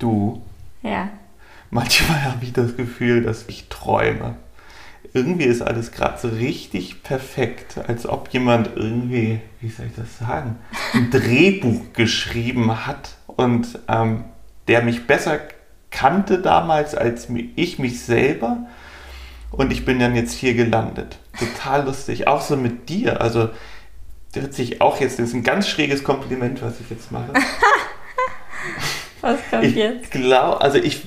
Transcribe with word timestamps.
Du, 0.00 0.42
Ja. 0.82 1.08
manchmal 1.70 2.24
habe 2.24 2.42
ich 2.44 2.52
das 2.52 2.76
Gefühl, 2.76 3.22
dass 3.22 3.44
ich 3.46 3.68
träume. 3.68 4.34
Irgendwie 5.12 5.44
ist 5.44 5.62
alles 5.62 5.92
gerade 5.92 6.18
so 6.18 6.28
richtig 6.28 7.02
perfekt, 7.02 7.78
als 7.86 8.06
ob 8.06 8.28
jemand 8.30 8.70
irgendwie, 8.76 9.40
wie 9.60 9.68
soll 9.68 9.86
ich 9.86 9.94
das 9.96 10.18
sagen, 10.18 10.56
ein 10.94 11.10
Drehbuch 11.12 11.92
geschrieben 11.92 12.86
hat 12.86 13.16
und 13.26 13.78
ähm, 13.88 14.24
der 14.68 14.82
mich 14.82 15.06
besser 15.06 15.38
kannte 15.90 16.38
damals 16.40 16.94
als 16.94 17.28
ich 17.56 17.78
mich 17.78 18.00
selber. 18.02 18.58
Und 19.50 19.72
ich 19.72 19.84
bin 19.84 19.98
dann 19.98 20.14
jetzt 20.14 20.32
hier 20.32 20.54
gelandet. 20.54 21.18
Total 21.36 21.84
lustig. 21.84 22.28
Auch 22.28 22.40
so 22.40 22.56
mit 22.56 22.88
dir. 22.88 23.20
Also, 23.20 23.48
das 24.32 24.44
hört 24.44 24.54
sich 24.54 24.80
auch 24.80 25.00
jetzt, 25.00 25.18
das 25.18 25.30
ist 25.30 25.34
ein 25.34 25.42
ganz 25.42 25.66
schräges 25.66 26.04
Kompliment, 26.04 26.62
was 26.62 26.78
ich 26.78 26.88
jetzt 26.88 27.10
mache. 27.10 27.32
Was 29.20 29.38
kommt 29.50 29.64
Ich 29.64 29.74
jetzt? 29.74 30.10
glaube, 30.10 30.60
also 30.60 30.78
ich, 30.78 31.02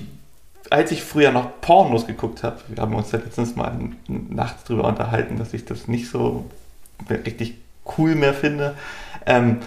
als 0.70 0.92
ich 0.92 1.04
früher 1.04 1.32
noch 1.32 1.62
Pornos 1.62 2.08
geguckt 2.08 2.44
habe, 2.44 2.58
wir 2.68 2.82
haben 2.82 2.96
uns 2.96 3.12
ja 3.12 3.20
letztens 3.20 3.56
mal 3.56 3.78
nachts 4.08 4.64
drüber 4.66 4.86
unterhalten, 4.88 5.38
dass 5.38 5.54
ich 5.54 5.66
das 5.66 5.88
nicht 5.88 6.10
so 6.10 6.46
richtig 7.10 7.56
cool 7.98 8.16
mehr 8.16 8.34
finde. 8.34 8.76
Ähm, 9.26 9.60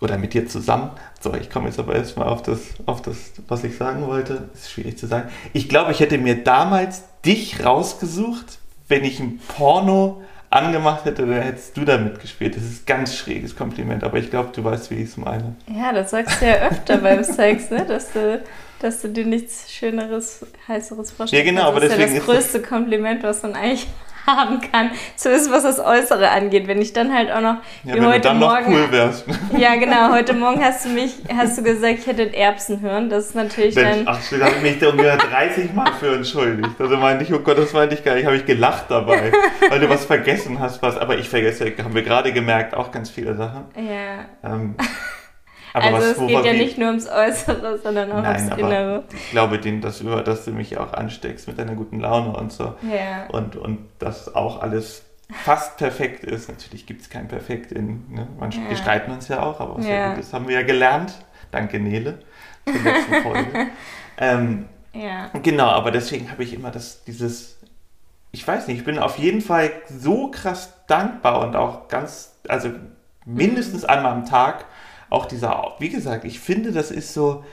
oder 0.00 0.18
mit 0.18 0.34
dir 0.34 0.46
zusammen. 0.46 0.90
So, 1.20 1.32
ich 1.34 1.48
komme 1.48 1.66
jetzt 1.68 1.78
aber 1.78 1.94
erstmal 1.94 2.28
auf 2.28 2.42
das, 2.42 2.60
auf 2.84 3.00
das, 3.00 3.16
was 3.48 3.64
ich 3.64 3.76
sagen 3.76 4.06
wollte. 4.06 4.50
Ist 4.52 4.70
schwierig 4.70 4.98
zu 4.98 5.06
sagen. 5.06 5.30
Ich 5.54 5.68
glaube, 5.68 5.92
ich 5.92 6.00
hätte 6.00 6.18
mir 6.18 6.42
damals 6.44 7.04
dich 7.24 7.64
rausgesucht, 7.64 8.58
wenn 8.88 9.04
ich 9.04 9.18
ein 9.20 9.38
Porno 9.56 10.22
angemacht 10.54 11.04
hätte, 11.04 11.26
dann 11.26 11.42
hättest 11.42 11.76
du 11.76 11.84
da 11.84 11.98
mitgespielt. 11.98 12.56
Das 12.56 12.62
ist 12.62 12.82
ein 12.82 12.86
ganz 12.86 13.16
schräges 13.16 13.56
Kompliment, 13.56 14.04
aber 14.04 14.18
ich 14.18 14.30
glaube, 14.30 14.50
du 14.54 14.62
weißt, 14.64 14.90
wie 14.90 14.96
ich 14.96 15.10
es 15.10 15.16
meine. 15.16 15.54
Ja, 15.66 15.92
das 15.92 16.10
sagst 16.12 16.40
du 16.40 16.46
ja 16.46 16.54
öfter 16.68 16.98
beim 16.98 17.24
Sex, 17.24 17.70
ne? 17.70 17.84
Dass 17.86 18.12
du, 18.12 18.42
dass 18.80 19.02
du 19.02 19.08
dir 19.08 19.24
nichts 19.26 19.72
Schöneres, 19.72 20.46
Heißeres 20.68 21.10
vorstellst. 21.10 21.44
Ja, 21.46 21.50
genau, 21.52 21.68
aber 21.68 21.80
das 21.80 21.90
ist 21.90 21.98
deswegen 21.98 22.14
das 22.14 22.22
ist 22.22 22.28
das- 22.28 22.36
größte 22.36 22.62
Kompliment, 22.62 23.22
was 23.22 23.42
man 23.42 23.54
eigentlich 23.54 23.86
haben 24.26 24.60
kann. 24.60 24.90
Zumindest 25.16 25.50
was 25.52 25.62
das 25.64 25.80
Äußere 25.80 26.30
angeht. 26.30 26.66
Wenn 26.66 26.80
ich 26.80 26.92
dann 26.92 27.12
halt 27.14 27.30
auch 27.30 27.40
noch, 27.40 27.56
Ja, 27.84 27.92
wie 27.92 27.92
wenn 27.94 28.02
du 28.02 28.08
heute 28.08 28.20
dann 28.20 28.38
noch 28.38 28.50
Morgen. 28.52 28.74
cool 28.74 28.90
wärst. 28.90 29.24
Ja, 29.56 29.76
genau, 29.76 30.10
heute 30.12 30.32
Morgen 30.32 30.62
hast 30.64 30.84
du 30.84 30.88
mich, 30.90 31.14
hast 31.36 31.58
du 31.58 31.62
gesagt, 31.62 31.98
ich 32.00 32.06
hätte 32.06 32.22
ein 32.22 32.34
Erbsenhirn. 32.34 33.08
Das 33.08 33.26
ist 33.26 33.34
natürlich 33.34 33.74
Mensch, 33.76 34.04
dann. 34.04 34.08
ach, 34.08 34.18
da 34.30 34.46
habe 34.46 34.56
ich 34.56 34.62
mich 34.62 34.78
da 34.78 34.88
ungefähr 34.88 35.16
30 35.16 35.72
Mal 35.74 35.92
für 35.98 36.14
entschuldigt. 36.16 36.70
Also 36.78 36.96
meinte 36.96 37.24
ich, 37.24 37.32
oh 37.32 37.38
Gott, 37.38 37.58
das 37.58 37.72
meinte 37.72 37.94
ich 37.94 38.04
gar 38.04 38.14
nicht, 38.14 38.26
habe 38.26 38.36
ich 38.36 38.46
gelacht 38.46 38.86
dabei, 38.88 39.32
weil 39.68 39.80
du 39.80 39.88
was 39.88 40.04
vergessen 40.04 40.58
hast, 40.60 40.82
was, 40.82 40.96
aber 40.98 41.18
ich 41.18 41.28
vergesse, 41.28 41.72
haben 41.82 41.94
wir 41.94 42.02
gerade 42.02 42.32
gemerkt, 42.32 42.74
auch 42.74 42.90
ganz 42.90 43.10
viele 43.10 43.34
Sachen. 43.36 43.64
Ja. 43.76 44.24
Ähm, 44.54 44.74
aber 45.74 45.84
Also 45.86 45.98
was, 45.98 46.04
es 46.12 46.18
geht 46.18 46.30
ja 46.30 46.44
wir- 46.44 46.52
nicht 46.54 46.78
nur 46.78 46.88
ums 46.88 47.08
Äußere, 47.08 47.78
sondern 47.82 48.10
auch 48.12 48.22
Nein, 48.22 48.44
ums 48.44 48.56
Innere. 48.58 49.04
ich 49.12 49.30
glaube, 49.30 49.58
den, 49.58 49.80
dass, 49.82 50.00
über, 50.00 50.22
dass 50.22 50.44
du 50.46 50.52
mich 50.52 50.78
auch 50.78 50.92
ansteckst 50.94 51.46
mit 51.48 51.58
deiner 51.58 51.74
guten 51.74 52.00
Laune 52.00 52.34
und 52.36 52.52
so. 52.52 52.74
Ja. 52.82 53.26
Und, 53.28 53.56
und 53.56 53.80
dass 53.98 54.34
auch 54.34 54.62
alles 54.62 55.02
fast 55.44 55.76
perfekt 55.76 56.24
ist. 56.24 56.48
Natürlich 56.48 56.86
gibt 56.86 57.02
es 57.02 57.10
kein 57.10 57.28
Perfekt 57.28 57.72
in, 57.72 58.04
ne? 58.10 58.26
Man, 58.38 58.50
Ja. 58.52 58.60
Wir 58.68 58.76
streiten 58.76 59.10
uns 59.10 59.28
ja 59.28 59.42
auch, 59.42 59.60
aber 59.60 59.76
was 59.78 59.86
ja. 59.86 59.92
Ja. 59.94 60.08
gut 60.10 60.20
ist, 60.20 60.32
haben 60.32 60.46
wir 60.48 60.54
ja 60.54 60.62
gelernt. 60.62 61.12
Danke, 61.50 61.78
Nele, 61.80 62.18
zur 62.66 62.80
letzten 62.82 63.14
Folge. 63.22 63.66
ähm, 64.18 64.66
Ja. 64.92 65.30
Genau, 65.42 65.66
aber 65.66 65.90
deswegen 65.90 66.30
habe 66.30 66.44
ich 66.44 66.54
immer 66.54 66.70
das, 66.70 67.02
dieses, 67.04 67.58
ich 68.32 68.46
weiß 68.46 68.68
nicht, 68.68 68.78
ich 68.78 68.84
bin 68.84 68.98
auf 68.98 69.18
jeden 69.18 69.40
Fall 69.40 69.70
so 69.88 70.30
krass 70.30 70.72
dankbar 70.86 71.40
und 71.40 71.56
auch 71.56 71.88
ganz, 71.88 72.36
also 72.48 72.68
mindestens 73.24 73.84
einmal 73.84 74.12
am 74.12 74.26
Tag, 74.26 74.66
auch 75.14 75.26
dieser, 75.26 75.74
wie 75.78 75.88
gesagt, 75.88 76.24
ich 76.24 76.40
finde, 76.40 76.72
das 76.72 76.90
ist 76.90 77.14
so, 77.14 77.44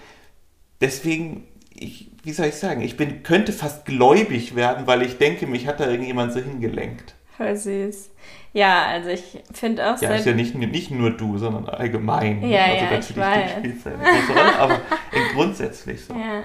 deswegen, 0.81 1.47
ich, 1.73 2.11
wie 2.23 2.33
soll 2.33 2.47
ich 2.47 2.55
sagen, 2.55 2.81
ich 2.81 2.97
bin, 2.97 3.23
könnte 3.23 3.53
fast 3.53 3.85
gläubig 3.85 4.55
werden, 4.55 4.87
weil 4.87 5.01
ich 5.03 5.17
denke, 5.17 5.47
mich 5.47 5.67
hat 5.67 5.79
da 5.79 5.89
irgendjemand 5.89 6.33
so 6.33 6.39
hingelenkt. 6.39 7.15
Voll 7.37 7.55
süß. 7.55 8.09
Ja, 8.53 8.85
also 8.85 9.09
ich 9.09 9.39
finde 9.53 9.89
auch 9.89 10.01
Ja, 10.01 10.13
ist 10.13 10.25
ja 10.25 10.33
nicht, 10.33 10.55
nicht 10.55 10.91
nur 10.91 11.11
du, 11.11 11.37
sondern 11.37 11.69
allgemein. 11.69 12.41
Ja, 12.47 12.65
also 12.65 12.75
ja, 12.75 12.83
ich 12.83 12.91
natürlich, 12.91 13.17
weiß. 13.17 13.55
Eine 13.55 13.73
große 13.73 14.39
Rolle, 14.39 14.59
aber 14.59 14.81
grundsätzlich 15.33 16.03
so. 16.03 16.13
Ja. 16.13 16.43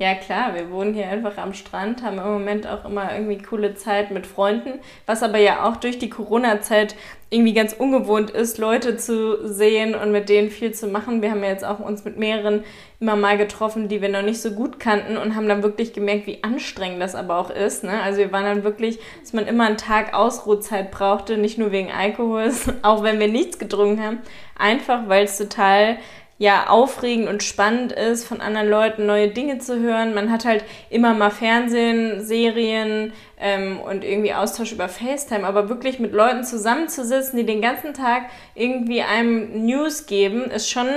Ja, 0.00 0.14
klar, 0.14 0.54
wir 0.54 0.70
wohnen 0.70 0.94
hier 0.94 1.10
einfach 1.10 1.36
am 1.36 1.52
Strand, 1.52 2.02
haben 2.02 2.16
im 2.16 2.24
Moment 2.24 2.66
auch 2.66 2.86
immer 2.86 3.12
irgendwie 3.12 3.36
coole 3.36 3.74
Zeit 3.74 4.10
mit 4.10 4.26
Freunden, 4.26 4.80
was 5.04 5.22
aber 5.22 5.36
ja 5.36 5.68
auch 5.68 5.76
durch 5.76 5.98
die 5.98 6.08
Corona-Zeit 6.08 6.96
irgendwie 7.28 7.52
ganz 7.52 7.74
ungewohnt 7.74 8.30
ist, 8.30 8.56
Leute 8.56 8.96
zu 8.96 9.46
sehen 9.46 9.94
und 9.94 10.10
mit 10.10 10.30
denen 10.30 10.48
viel 10.48 10.72
zu 10.72 10.88
machen. 10.88 11.20
Wir 11.20 11.30
haben 11.30 11.42
ja 11.42 11.50
jetzt 11.50 11.66
auch 11.66 11.80
uns 11.80 12.02
mit 12.06 12.16
mehreren 12.16 12.64
immer 12.98 13.14
mal 13.14 13.36
getroffen, 13.36 13.88
die 13.88 14.00
wir 14.00 14.08
noch 14.08 14.22
nicht 14.22 14.40
so 14.40 14.52
gut 14.52 14.80
kannten 14.80 15.18
und 15.18 15.36
haben 15.36 15.48
dann 15.48 15.62
wirklich 15.62 15.92
gemerkt, 15.92 16.26
wie 16.26 16.42
anstrengend 16.42 17.02
das 17.02 17.14
aber 17.14 17.36
auch 17.36 17.50
ist. 17.50 17.84
Ne? 17.84 18.02
Also 18.02 18.20
wir 18.20 18.32
waren 18.32 18.44
dann 18.44 18.64
wirklich, 18.64 18.98
dass 19.20 19.34
man 19.34 19.46
immer 19.46 19.66
einen 19.66 19.76
Tag 19.76 20.14
Ausruhzeit 20.14 20.90
brauchte, 20.90 21.36
nicht 21.36 21.58
nur 21.58 21.72
wegen 21.72 21.90
Alkohols, 21.92 22.72
auch 22.82 23.02
wenn 23.02 23.20
wir 23.20 23.28
nichts 23.28 23.58
getrunken 23.58 24.02
haben, 24.02 24.18
einfach 24.58 25.08
weil 25.08 25.24
es 25.24 25.36
total 25.36 25.98
ja 26.40 26.68
aufregend 26.68 27.28
und 27.28 27.42
spannend 27.42 27.92
ist, 27.92 28.26
von 28.26 28.40
anderen 28.40 28.70
Leuten 28.70 29.04
neue 29.04 29.28
Dinge 29.28 29.58
zu 29.58 29.78
hören. 29.78 30.14
Man 30.14 30.32
hat 30.32 30.46
halt 30.46 30.64
immer 30.88 31.12
mal 31.12 31.28
Fernsehen, 31.28 32.24
Serien 32.24 33.12
ähm, 33.38 33.78
und 33.78 34.04
irgendwie 34.04 34.32
Austausch 34.32 34.72
über 34.72 34.88
FaceTime, 34.88 35.46
aber 35.46 35.68
wirklich 35.68 35.98
mit 35.98 36.14
Leuten 36.14 36.42
zusammenzusitzen, 36.42 37.36
die 37.38 37.44
den 37.44 37.60
ganzen 37.60 37.92
Tag 37.92 38.30
irgendwie 38.54 39.02
einem 39.02 39.66
News 39.66 40.06
geben, 40.06 40.44
ist 40.44 40.70
schon, 40.70 40.88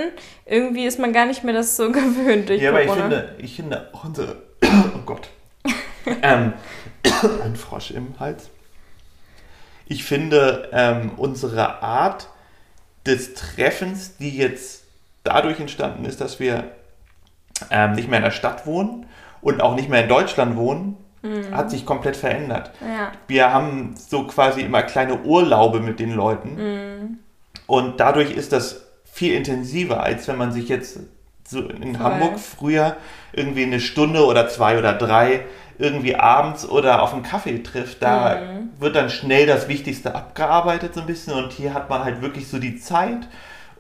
irgendwie 0.45 0.85
ist 0.85 0.97
man 0.97 1.11
gar 1.11 1.25
nicht 1.25 1.43
mehr 1.43 1.53
das 1.53 1.75
so 1.75 1.91
gewöhnt 1.91 2.49
Ja, 2.49 2.69
aber 2.69 2.85
ich 2.85 2.91
finde, 2.91 3.35
ich 3.37 3.55
finde 3.57 3.89
unsere. 4.01 4.37
Oh 4.95 5.05
Gott. 5.05 5.27
ähm, 6.21 6.53
ein 7.43 7.57
Frosch 7.57 7.91
im 7.91 8.17
Hals. 8.17 8.49
Ich 9.87 10.05
finde 10.05 10.69
ähm, 10.71 11.11
unsere 11.17 11.83
Art 11.83 12.29
des 13.05 13.33
Treffens, 13.33 14.15
die 14.15 14.37
jetzt 14.37 14.82
dadurch 15.23 15.59
entstanden 15.59 16.05
ist, 16.05 16.21
dass 16.21 16.39
wir 16.39 16.65
ähm, 17.71 17.93
nicht 17.93 18.09
mehr 18.09 18.17
in 18.19 18.25
der 18.25 18.31
Stadt 18.31 18.65
wohnen 18.65 19.05
und 19.41 19.61
auch 19.61 19.75
nicht 19.75 19.89
mehr 19.89 20.03
in 20.03 20.09
Deutschland 20.09 20.55
wohnen, 20.55 20.97
hat 21.53 21.71
sich 21.71 21.85
komplett 21.85 22.17
verändert. 22.17 22.71
ja, 22.81 23.13
Wir 23.27 23.53
haben 23.53 23.95
so 23.95 24.27
quasi 24.27 24.59
immer 24.59 24.81
kleine 24.83 25.21
Urlaube 25.21 25.79
mit 25.79 26.01
den 26.01 26.11
Leuten. 26.13 26.55
Mhm. 26.55 27.19
Und 27.65 28.01
dadurch 28.01 28.31
ist 28.31 28.51
das 28.51 28.81
viel 29.05 29.33
intensiver, 29.33 30.03
als 30.03 30.27
wenn 30.27 30.37
man 30.37 30.51
sich 30.51 30.67
jetzt 30.67 30.99
so 31.47 31.61
in 31.61 31.95
Voll. 31.95 32.03
Hamburg 32.03 32.39
früher 32.39 32.97
irgendwie 33.31 33.63
eine 33.63 33.79
Stunde 33.79 34.25
oder 34.25 34.49
zwei 34.49 34.77
oder 34.77 34.91
drei 34.93 35.45
irgendwie 35.77 36.15
abends 36.17 36.67
oder 36.67 37.01
auf 37.01 37.13
einen 37.13 37.23
Kaffee 37.23 37.63
trifft. 37.63 38.03
Da 38.03 38.35
Mhm. 38.41 38.69
wird 38.81 38.97
dann 38.97 39.09
schnell 39.09 39.45
das 39.45 39.69
Wichtigste 39.69 40.13
abgearbeitet 40.15 40.93
so 40.93 40.99
ein 40.99 41.07
bisschen 41.07 41.33
und 41.33 41.53
hier 41.53 41.73
hat 41.73 41.89
man 41.89 42.03
halt 42.03 42.21
wirklich 42.21 42.49
so 42.49 42.59
die 42.59 42.79
Zeit. 42.81 43.29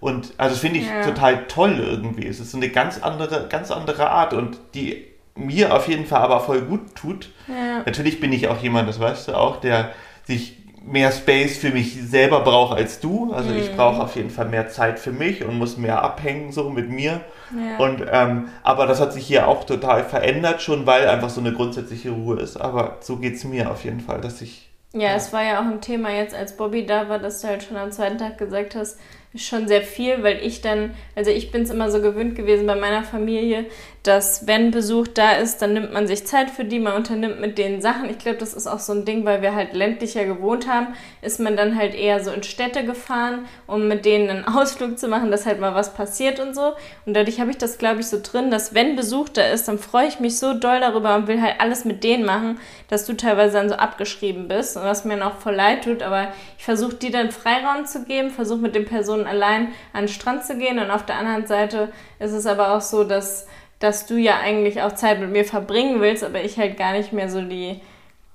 Und 0.03 0.33
also 0.37 0.53
das 0.55 0.59
finde 0.59 0.79
ich 0.79 0.87
Ja. 0.89 1.01
total 1.01 1.45
toll 1.47 1.79
irgendwie. 1.79 2.27
Es 2.27 2.39
ist 2.39 2.51
so 2.51 2.57
eine 2.57 2.69
ganz 2.69 3.01
andere, 3.01 3.47
ganz 3.47 3.71
andere 3.71 4.09
Art 4.09 4.33
und 4.33 4.57
die 4.73 5.05
mir 5.35 5.73
auf 5.73 5.87
jeden 5.87 6.05
Fall 6.05 6.21
aber 6.21 6.39
voll 6.41 6.61
gut 6.61 6.93
tut. 6.95 7.29
ja, 7.47 7.83
Natürlich 7.85 8.19
bin 8.19 8.33
ich 8.33 8.47
auch 8.49 8.61
jemand, 8.61 8.87
das 8.89 8.99
weißt 8.99 9.29
du 9.29 9.33
auch, 9.35 9.57
der 9.61 9.91
sich 10.25 10.57
mehr 10.85 11.11
Space 11.13 11.57
für 11.57 11.69
mich 11.69 11.95
selber 12.03 12.41
braucht 12.41 12.75
als 12.77 12.99
du. 12.99 13.31
Also 13.33 13.51
ich 13.53 13.71
Mhm. 13.71 13.75
brauche 13.77 14.01
auf 14.03 14.15
jeden 14.17 14.29
Fall 14.29 14.49
mehr 14.49 14.67
Zeit 14.67 14.99
für 14.99 15.13
mich 15.13 15.43
und 15.45 15.57
muss 15.57 15.77
mehr 15.77 16.03
abhängen 16.03 16.51
so 16.51 16.69
mit 16.69 16.89
mir. 16.89 17.21
ja. 17.55 17.77
Und 17.77 18.03
ähm, 18.11 18.49
aber 18.63 18.85
das 18.87 18.99
hat 18.99 19.13
sich 19.13 19.25
hier 19.25 19.47
auch 19.47 19.63
total 19.63 20.03
verändert 20.03 20.61
schon, 20.61 20.85
weil 20.85 21.07
einfach 21.07 21.29
so 21.29 21.39
eine 21.39 21.53
grundsätzliche 21.53 22.11
Ruhe 22.11 22.39
ist. 22.41 22.57
Aber 22.57 22.97
so 22.99 23.15
geht 23.17 23.35
es 23.35 23.43
mir 23.45 23.71
auf 23.71 23.85
jeden 23.85 24.01
Fall, 24.01 24.19
dass 24.21 24.41
ich 24.41 24.69
Ja, 24.93 25.15
es 25.15 25.31
war 25.33 25.43
ja 25.43 25.59
auch 25.59 25.65
ein 25.65 25.81
Thema 25.81 26.11
jetzt, 26.11 26.35
als 26.35 26.57
Bobby 26.57 26.85
da 26.85 27.07
war, 27.09 27.17
dass 27.19 27.41
du 27.41 27.47
halt 27.47 27.63
schon 27.63 27.77
am 27.77 27.91
zweiten 27.91 28.17
Tag 28.17 28.37
gesagt 28.37 28.75
hast, 28.75 28.99
schon 29.35 29.67
sehr 29.67 29.81
viel, 29.81 30.21
weil 30.21 30.39
ich 30.43 30.61
dann, 30.61 30.93
also 31.15 31.31
ich 31.31 31.51
bin 31.51 31.63
es 31.63 31.71
immer 31.71 31.89
so 31.89 32.01
gewöhnt 32.01 32.35
gewesen 32.35 32.67
bei 32.67 32.75
meiner 32.75 33.03
Familie, 33.03 33.65
dass 34.03 34.47
wenn 34.47 34.71
Besuch 34.71 35.07
da 35.07 35.31
ist, 35.31 35.61
dann 35.61 35.73
nimmt 35.73 35.93
man 35.93 36.07
sich 36.07 36.27
Zeit 36.27 36.51
für 36.51 36.65
die, 36.65 36.79
man 36.79 36.93
unternimmt 36.93 37.39
mit 37.39 37.57
denen 37.57 37.81
Sachen. 37.81 38.09
Ich 38.09 38.17
glaube, 38.17 38.37
das 38.37 38.53
ist 38.53 38.67
auch 38.67 38.79
so 38.79 38.91
ein 38.91 39.05
Ding, 39.05 39.23
weil 39.23 39.41
wir 39.41 39.55
halt 39.55 39.73
ländlicher 39.73 40.25
gewohnt 40.25 40.67
haben, 40.67 40.87
ist 41.21 41.39
man 41.39 41.55
dann 41.55 41.77
halt 41.77 41.95
eher 41.95 42.21
so 42.21 42.31
in 42.31 42.43
Städte 42.43 42.83
gefahren, 42.83 43.45
um 43.65 43.87
mit 43.87 44.03
denen 44.03 44.29
einen 44.29 44.45
Ausflug 44.45 44.99
zu 44.99 45.07
machen, 45.07 45.31
dass 45.31 45.45
halt 45.45 45.61
mal 45.61 45.73
was 45.73 45.93
passiert 45.93 46.41
und 46.41 46.53
so. 46.53 46.73
Und 47.05 47.15
dadurch 47.15 47.39
habe 47.39 47.51
ich 47.51 47.57
das, 47.57 47.77
glaube 47.77 48.01
ich, 48.01 48.07
so 48.07 48.19
drin, 48.21 48.51
dass 48.51 48.73
wenn 48.75 48.97
Besuch 48.97 49.29
da 49.29 49.47
ist, 49.47 49.69
dann 49.69 49.79
freue 49.79 50.07
ich 50.07 50.19
mich 50.19 50.37
so 50.37 50.53
doll 50.53 50.81
darüber 50.81 51.15
und 51.15 51.27
will 51.27 51.41
halt 51.41 51.55
alles 51.59 51.85
mit 51.85 52.03
denen 52.03 52.25
machen, 52.25 52.59
dass 52.89 53.05
du 53.05 53.13
teilweise 53.13 53.53
dann 53.53 53.69
so 53.69 53.75
abgeschrieben 53.75 54.49
bist 54.49 54.75
und 54.75 54.83
was 54.83 55.05
mir 55.05 55.17
dann 55.17 55.23
auch 55.23 55.37
voll 55.37 55.55
leid 55.55 55.85
tut, 55.85 56.03
aber 56.03 56.27
ich 56.57 56.65
versuche 56.65 56.95
dir 56.95 57.11
dann 57.11 57.31
Freiraum 57.31 57.85
zu 57.85 58.03
geben, 58.03 58.31
versuche 58.31 58.59
mit 58.59 58.75
den 58.75 58.85
Personen 58.85 59.22
allein 59.27 59.69
an 59.93 60.03
den 60.03 60.07
Strand 60.07 60.43
zu 60.43 60.57
gehen 60.57 60.79
und 60.79 60.91
auf 60.91 61.05
der 61.05 61.17
anderen 61.17 61.45
Seite 61.45 61.91
ist 62.19 62.31
es 62.31 62.45
aber 62.45 62.75
auch 62.75 62.81
so, 62.81 63.03
dass, 63.03 63.47
dass 63.79 64.05
du 64.05 64.15
ja 64.15 64.39
eigentlich 64.39 64.81
auch 64.81 64.93
Zeit 64.93 65.19
mit 65.19 65.31
mir 65.31 65.45
verbringen 65.45 66.01
willst, 66.01 66.23
aber 66.23 66.43
ich 66.43 66.57
halt 66.57 66.77
gar 66.77 66.93
nicht 66.93 67.13
mehr 67.13 67.29
so 67.29 67.41
die 67.41 67.81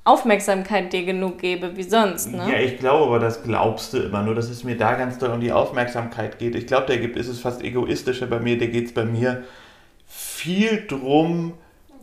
Aufmerksamkeit 0.04 0.92
dir 0.92 1.04
genug 1.04 1.38
gebe 1.38 1.76
wie 1.76 1.82
sonst, 1.82 2.32
ne? 2.32 2.46
Ja, 2.50 2.58
ich 2.58 2.78
glaube, 2.78 3.04
aber 3.04 3.18
das 3.18 3.42
glaubst 3.42 3.92
du 3.92 3.98
immer 3.98 4.22
nur, 4.22 4.34
dass 4.34 4.48
es 4.48 4.64
mir 4.64 4.76
da 4.76 4.94
ganz 4.94 5.18
doll 5.18 5.30
um 5.30 5.40
die 5.40 5.52
Aufmerksamkeit 5.52 6.38
geht. 6.38 6.54
Ich 6.54 6.66
glaube, 6.66 6.86
da 6.86 6.94
ist 6.94 7.28
es 7.28 7.40
fast 7.40 7.62
egoistischer 7.62 8.26
bei 8.26 8.40
mir, 8.40 8.58
da 8.58 8.66
geht 8.66 8.86
es 8.86 8.94
bei 8.94 9.04
mir 9.04 9.44
viel 10.06 10.86
drum, 10.86 11.54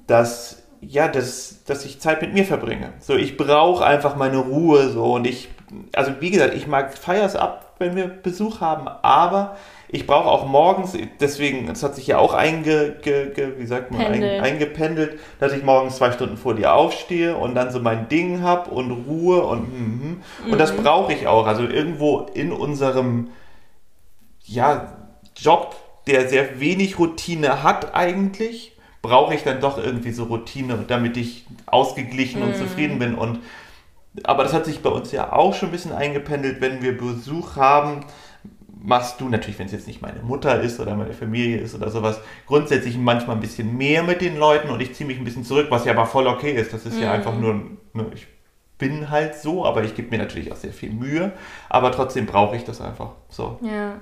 dass 0.05 0.61
ja, 0.87 1.07
dass, 1.07 1.63
dass 1.65 1.85
ich 1.85 1.99
Zeit 1.99 2.21
mit 2.21 2.33
mir 2.33 2.45
verbringe. 2.45 2.93
So, 2.99 3.15
ich 3.15 3.37
brauche 3.37 3.85
einfach 3.85 4.15
meine 4.15 4.37
Ruhe 4.37 4.89
so 4.89 5.13
und 5.13 5.25
ich, 5.25 5.49
also 5.93 6.11
wie 6.19 6.31
gesagt, 6.31 6.53
ich 6.53 6.67
mag 6.67 6.97
Feiers 6.97 7.35
ab, 7.35 7.64
wenn 7.79 7.95
wir 7.95 8.07
Besuch 8.07 8.61
haben, 8.61 8.87
aber 8.87 9.57
ich 9.87 10.07
brauche 10.07 10.27
auch 10.27 10.45
morgens, 10.45 10.97
deswegen, 11.19 11.69
es 11.69 11.83
hat 11.83 11.95
sich 11.95 12.07
ja 12.07 12.17
auch 12.17 12.33
einge, 12.33 12.95
ge, 13.01 13.31
ge, 13.33 13.53
wie 13.57 13.65
sagt 13.65 13.91
man, 13.91 14.01
ein, 14.01 14.23
eingependelt, 14.23 15.19
dass 15.39 15.53
ich 15.53 15.63
morgens 15.63 15.97
zwei 15.97 16.11
Stunden 16.11 16.37
vor 16.37 16.55
dir 16.55 16.73
aufstehe 16.73 17.37
und 17.37 17.55
dann 17.55 17.71
so 17.71 17.79
mein 17.79 18.09
Ding 18.09 18.41
habe 18.41 18.71
und 18.71 18.91
Ruhe 18.91 19.43
und 19.43 19.73
mhm. 19.73 20.21
und 20.45 20.51
mhm. 20.51 20.57
das 20.57 20.75
brauche 20.75 21.13
ich 21.13 21.27
auch. 21.27 21.45
Also 21.47 21.63
irgendwo 21.63 22.27
in 22.33 22.51
unserem 22.51 23.29
ja, 24.43 24.93
Job, 25.37 25.75
der 26.07 26.27
sehr 26.29 26.59
wenig 26.59 26.99
Routine 26.99 27.63
hat 27.63 27.95
eigentlich, 27.95 28.75
brauche 29.01 29.35
ich 29.35 29.43
dann 29.43 29.61
doch 29.61 29.77
irgendwie 29.77 30.11
so 30.11 30.23
Routine, 30.25 30.83
damit 30.87 31.15
ich 31.17 31.45
ausgeglichen 31.67 32.41
mhm. 32.41 32.47
und 32.47 32.57
zufrieden 32.57 32.99
bin. 32.99 33.15
Und 33.15 33.39
aber 34.23 34.43
das 34.43 34.53
hat 34.53 34.65
sich 34.65 34.81
bei 34.81 34.89
uns 34.89 35.11
ja 35.11 35.33
auch 35.33 35.53
schon 35.53 35.69
ein 35.69 35.71
bisschen 35.71 35.91
eingependelt, 35.91 36.61
wenn 36.61 36.81
wir 36.81 36.97
Besuch 36.97 37.55
haben 37.55 38.05
machst 38.85 39.19
du 39.19 39.29
natürlich, 39.29 39.57
wenn 39.59 39.65
es 39.65 39.71
jetzt 39.71 39.87
nicht 39.87 40.01
meine 40.01 40.21
Mutter 40.21 40.61
ist 40.61 40.79
oder 40.79 40.95
meine 40.95 41.13
Familie 41.13 41.57
ist 41.57 41.75
oder 41.75 41.89
sowas, 41.89 42.19
grundsätzlich 42.45 42.97
manchmal 42.97 43.35
ein 43.35 43.41
bisschen 43.41 43.75
mehr 43.75 44.03
mit 44.03 44.21
den 44.21 44.37
Leuten 44.37 44.69
und 44.69 44.79
ich 44.81 44.93
ziehe 44.93 45.07
mich 45.07 45.17
ein 45.17 45.23
bisschen 45.23 45.43
zurück, 45.43 45.67
was 45.69 45.85
ja 45.85 45.93
aber 45.93 46.05
voll 46.05 46.27
okay 46.27 46.51
ist. 46.51 46.73
Das 46.73 46.85
ist 46.85 46.95
mhm. 46.95 47.03
ja 47.03 47.11
einfach 47.11 47.35
nur, 47.35 47.61
nur, 47.93 48.13
ich 48.13 48.27
bin 48.77 49.09
halt 49.09 49.35
so, 49.35 49.65
aber 49.65 49.83
ich 49.83 49.95
gebe 49.95 50.09
mir 50.09 50.19
natürlich 50.19 50.51
auch 50.51 50.57
sehr 50.57 50.73
viel 50.73 50.91
Mühe, 50.91 51.31
aber 51.69 51.91
trotzdem 51.91 52.25
brauche 52.25 52.55
ich 52.55 52.63
das 52.63 52.81
einfach 52.81 53.11
so. 53.29 53.59
Ja. 53.61 53.99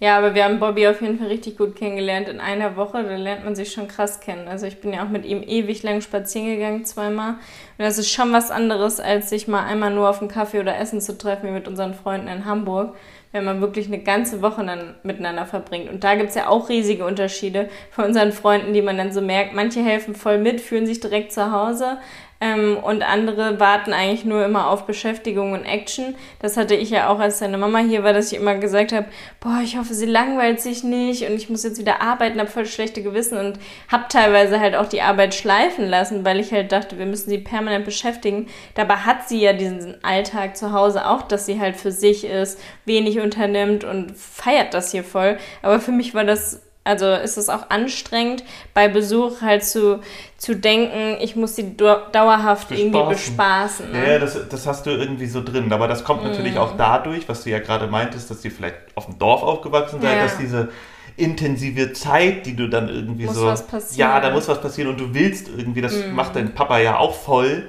Ja, 0.00 0.18
aber 0.18 0.34
wir 0.34 0.44
haben 0.44 0.58
Bobby 0.58 0.86
auf 0.88 1.00
jeden 1.00 1.18
Fall 1.18 1.28
richtig 1.28 1.56
gut 1.56 1.76
kennengelernt 1.76 2.28
in 2.28 2.40
einer 2.40 2.76
Woche. 2.76 3.02
Da 3.04 3.16
lernt 3.16 3.44
man 3.44 3.54
sich 3.54 3.72
schon 3.72 3.88
krass 3.88 4.20
kennen. 4.20 4.48
Also 4.48 4.66
ich 4.66 4.80
bin 4.80 4.92
ja 4.92 5.04
auch 5.04 5.08
mit 5.08 5.24
ihm 5.24 5.42
ewig 5.42 5.82
lang 5.82 6.00
spazieren 6.00 6.48
gegangen, 6.48 6.84
zweimal. 6.84 7.34
Und 7.34 7.38
das 7.78 7.98
ist 7.98 8.10
schon 8.10 8.32
was 8.32 8.50
anderes, 8.50 9.00
als 9.00 9.30
sich 9.30 9.48
mal 9.48 9.64
einmal 9.64 9.94
nur 9.94 10.10
auf 10.10 10.20
einen 10.20 10.30
Kaffee 10.30 10.60
oder 10.60 10.76
Essen 10.76 11.00
zu 11.00 11.16
treffen, 11.16 11.48
wie 11.48 11.52
mit 11.52 11.68
unseren 11.68 11.94
Freunden 11.94 12.28
in 12.28 12.44
Hamburg 12.44 12.94
wenn 13.34 13.44
man 13.44 13.60
wirklich 13.60 13.88
eine 13.88 13.98
ganze 13.98 14.42
Woche 14.42 14.64
dann 14.64 14.94
miteinander 15.02 15.44
verbringt. 15.44 15.90
Und 15.90 16.04
da 16.04 16.14
gibt 16.14 16.28
es 16.28 16.36
ja 16.36 16.46
auch 16.46 16.68
riesige 16.68 17.04
Unterschiede 17.04 17.68
von 17.90 18.04
unseren 18.04 18.30
Freunden, 18.30 18.72
die 18.72 18.80
man 18.80 18.96
dann 18.96 19.12
so 19.12 19.20
merkt. 19.20 19.54
Manche 19.54 19.82
helfen 19.82 20.14
voll 20.14 20.38
mit, 20.38 20.60
fühlen 20.60 20.86
sich 20.86 21.00
direkt 21.00 21.32
zu 21.32 21.50
Hause. 21.50 21.98
Ähm, 22.44 22.76
und 22.76 23.02
andere 23.02 23.58
warten 23.58 23.94
eigentlich 23.94 24.26
nur 24.26 24.44
immer 24.44 24.68
auf 24.68 24.84
Beschäftigung 24.84 25.52
und 25.52 25.64
Action. 25.64 26.14
Das 26.40 26.58
hatte 26.58 26.74
ich 26.74 26.90
ja 26.90 27.08
auch, 27.08 27.18
als 27.18 27.38
deine 27.38 27.56
Mama 27.56 27.78
hier 27.78 28.04
war, 28.04 28.12
dass 28.12 28.30
ich 28.30 28.38
immer 28.38 28.56
gesagt 28.56 28.92
habe, 28.92 29.06
boah, 29.40 29.60
ich 29.64 29.78
hoffe, 29.78 29.94
sie 29.94 30.04
langweilt 30.04 30.60
sich 30.60 30.84
nicht 30.84 31.26
und 31.26 31.36
ich 31.36 31.48
muss 31.48 31.64
jetzt 31.64 31.78
wieder 31.78 32.02
arbeiten, 32.02 32.38
habe 32.38 32.50
voll 32.50 32.66
schlechte 32.66 33.02
Gewissen 33.02 33.38
und 33.38 33.58
habe 33.90 34.04
teilweise 34.10 34.60
halt 34.60 34.76
auch 34.76 34.86
die 34.86 35.00
Arbeit 35.00 35.34
schleifen 35.34 35.88
lassen, 35.88 36.26
weil 36.26 36.38
ich 36.38 36.52
halt 36.52 36.70
dachte, 36.70 36.98
wir 36.98 37.06
müssen 37.06 37.30
sie 37.30 37.38
permanent 37.38 37.86
beschäftigen. 37.86 38.48
Dabei 38.74 38.96
hat 38.96 39.26
sie 39.26 39.40
ja 39.40 39.54
diesen 39.54 40.04
Alltag 40.04 40.58
zu 40.58 40.72
Hause 40.72 41.08
auch, 41.08 41.22
dass 41.22 41.46
sie 41.46 41.58
halt 41.58 41.76
für 41.76 41.92
sich 41.92 42.26
ist, 42.26 42.60
wenig 42.84 43.20
unternimmt 43.20 43.84
und 43.84 44.14
feiert 44.18 44.74
das 44.74 44.90
hier 44.90 45.04
voll. 45.04 45.38
Aber 45.62 45.80
für 45.80 45.92
mich 45.92 46.14
war 46.14 46.24
das 46.24 46.60
also 46.84 47.10
ist 47.14 47.38
es 47.38 47.48
auch 47.48 47.70
anstrengend, 47.70 48.44
bei 48.74 48.88
Besuch 48.88 49.40
halt 49.40 49.64
zu, 49.64 50.00
zu 50.36 50.54
denken, 50.54 51.16
ich 51.20 51.34
muss 51.34 51.56
sie 51.56 51.76
dauerhaft 51.76 52.68
bespaßen. 52.68 52.92
irgendwie 52.92 53.14
bespaßen. 53.14 53.92
Ne? 53.92 54.12
Ja, 54.12 54.18
das, 54.18 54.38
das 54.50 54.66
hast 54.66 54.84
du 54.84 54.90
irgendwie 54.90 55.26
so 55.26 55.42
drin. 55.42 55.72
Aber 55.72 55.88
das 55.88 56.04
kommt 56.04 56.22
mm. 56.22 56.26
natürlich 56.26 56.58
auch 56.58 56.76
dadurch, 56.76 57.26
was 57.26 57.44
du 57.44 57.50
ja 57.50 57.58
gerade 57.58 57.86
meintest, 57.86 58.30
dass 58.30 58.42
sie 58.42 58.50
vielleicht 58.50 58.76
auf 58.96 59.06
dem 59.06 59.18
Dorf 59.18 59.42
aufgewachsen 59.42 60.02
seid, 60.02 60.16
ja. 60.18 60.24
dass 60.24 60.36
diese 60.36 60.68
intensive 61.16 61.94
Zeit, 61.94 62.44
die 62.44 62.54
du 62.54 62.68
dann 62.68 62.90
irgendwie 62.90 63.24
muss 63.24 63.36
so. 63.36 63.46
Was 63.46 63.66
passieren. 63.66 64.10
Ja, 64.10 64.20
da 64.20 64.30
muss 64.30 64.46
was 64.48 64.60
passieren 64.60 64.90
und 64.90 65.00
du 65.00 65.14
willst 65.14 65.48
irgendwie, 65.48 65.80
das 65.80 65.94
mm. 65.94 66.12
macht 66.12 66.36
dein 66.36 66.54
Papa 66.54 66.78
ja 66.80 66.98
auch 66.98 67.14
voll. 67.14 67.68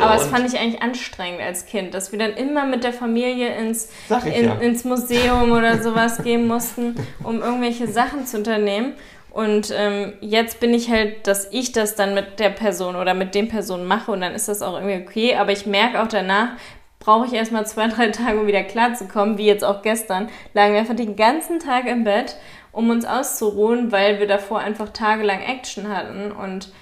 So, 0.00 0.06
Aber 0.06 0.14
das 0.14 0.28
fand 0.28 0.48
ich 0.50 0.58
eigentlich 0.58 0.82
anstrengend 0.82 1.42
als 1.42 1.66
Kind, 1.66 1.92
dass 1.92 2.10
wir 2.10 2.18
dann 2.18 2.32
immer 2.32 2.64
mit 2.64 2.84
der 2.84 2.94
Familie 2.94 3.54
ins, 3.54 3.90
in, 4.24 4.46
ja. 4.46 4.54
ins 4.54 4.84
Museum 4.84 5.52
oder 5.52 5.78
sowas 5.82 6.22
gehen 6.22 6.46
mussten, 6.46 6.94
um 7.22 7.42
irgendwelche 7.42 7.86
Sachen 7.86 8.24
zu 8.24 8.38
unternehmen. 8.38 8.94
Und 9.30 9.72
ähm, 9.76 10.14
jetzt 10.20 10.58
bin 10.58 10.72
ich 10.72 10.90
halt, 10.90 11.26
dass 11.26 11.52
ich 11.52 11.72
das 11.72 11.96
dann 11.96 12.14
mit 12.14 12.40
der 12.40 12.48
Person 12.48 12.96
oder 12.96 13.12
mit 13.12 13.34
den 13.34 13.48
Personen 13.48 13.86
mache 13.86 14.10
und 14.10 14.22
dann 14.22 14.34
ist 14.34 14.48
das 14.48 14.62
auch 14.62 14.80
irgendwie 14.80 15.06
okay. 15.06 15.36
Aber 15.36 15.52
ich 15.52 15.66
merke 15.66 16.02
auch 16.02 16.08
danach, 16.08 16.52
brauche 16.98 17.26
ich 17.26 17.34
erstmal 17.34 17.66
zwei, 17.66 17.88
drei 17.88 18.08
Tage, 18.08 18.40
um 18.40 18.46
wieder 18.46 18.62
klarzukommen, 18.62 19.36
wie 19.36 19.46
jetzt 19.46 19.64
auch 19.64 19.82
gestern, 19.82 20.30
lagen 20.54 20.72
wir 20.72 20.80
einfach 20.80 20.96
den 20.96 21.14
ganzen 21.14 21.58
Tag 21.58 21.86
im 21.86 22.04
Bett, 22.04 22.36
um 22.72 22.88
uns 22.88 23.04
auszuruhen, 23.04 23.92
weil 23.92 24.18
wir 24.18 24.26
davor 24.26 24.60
einfach 24.60 24.88
tagelang 24.88 25.42
Action 25.42 25.94
hatten 25.94 26.32
und 26.32 26.72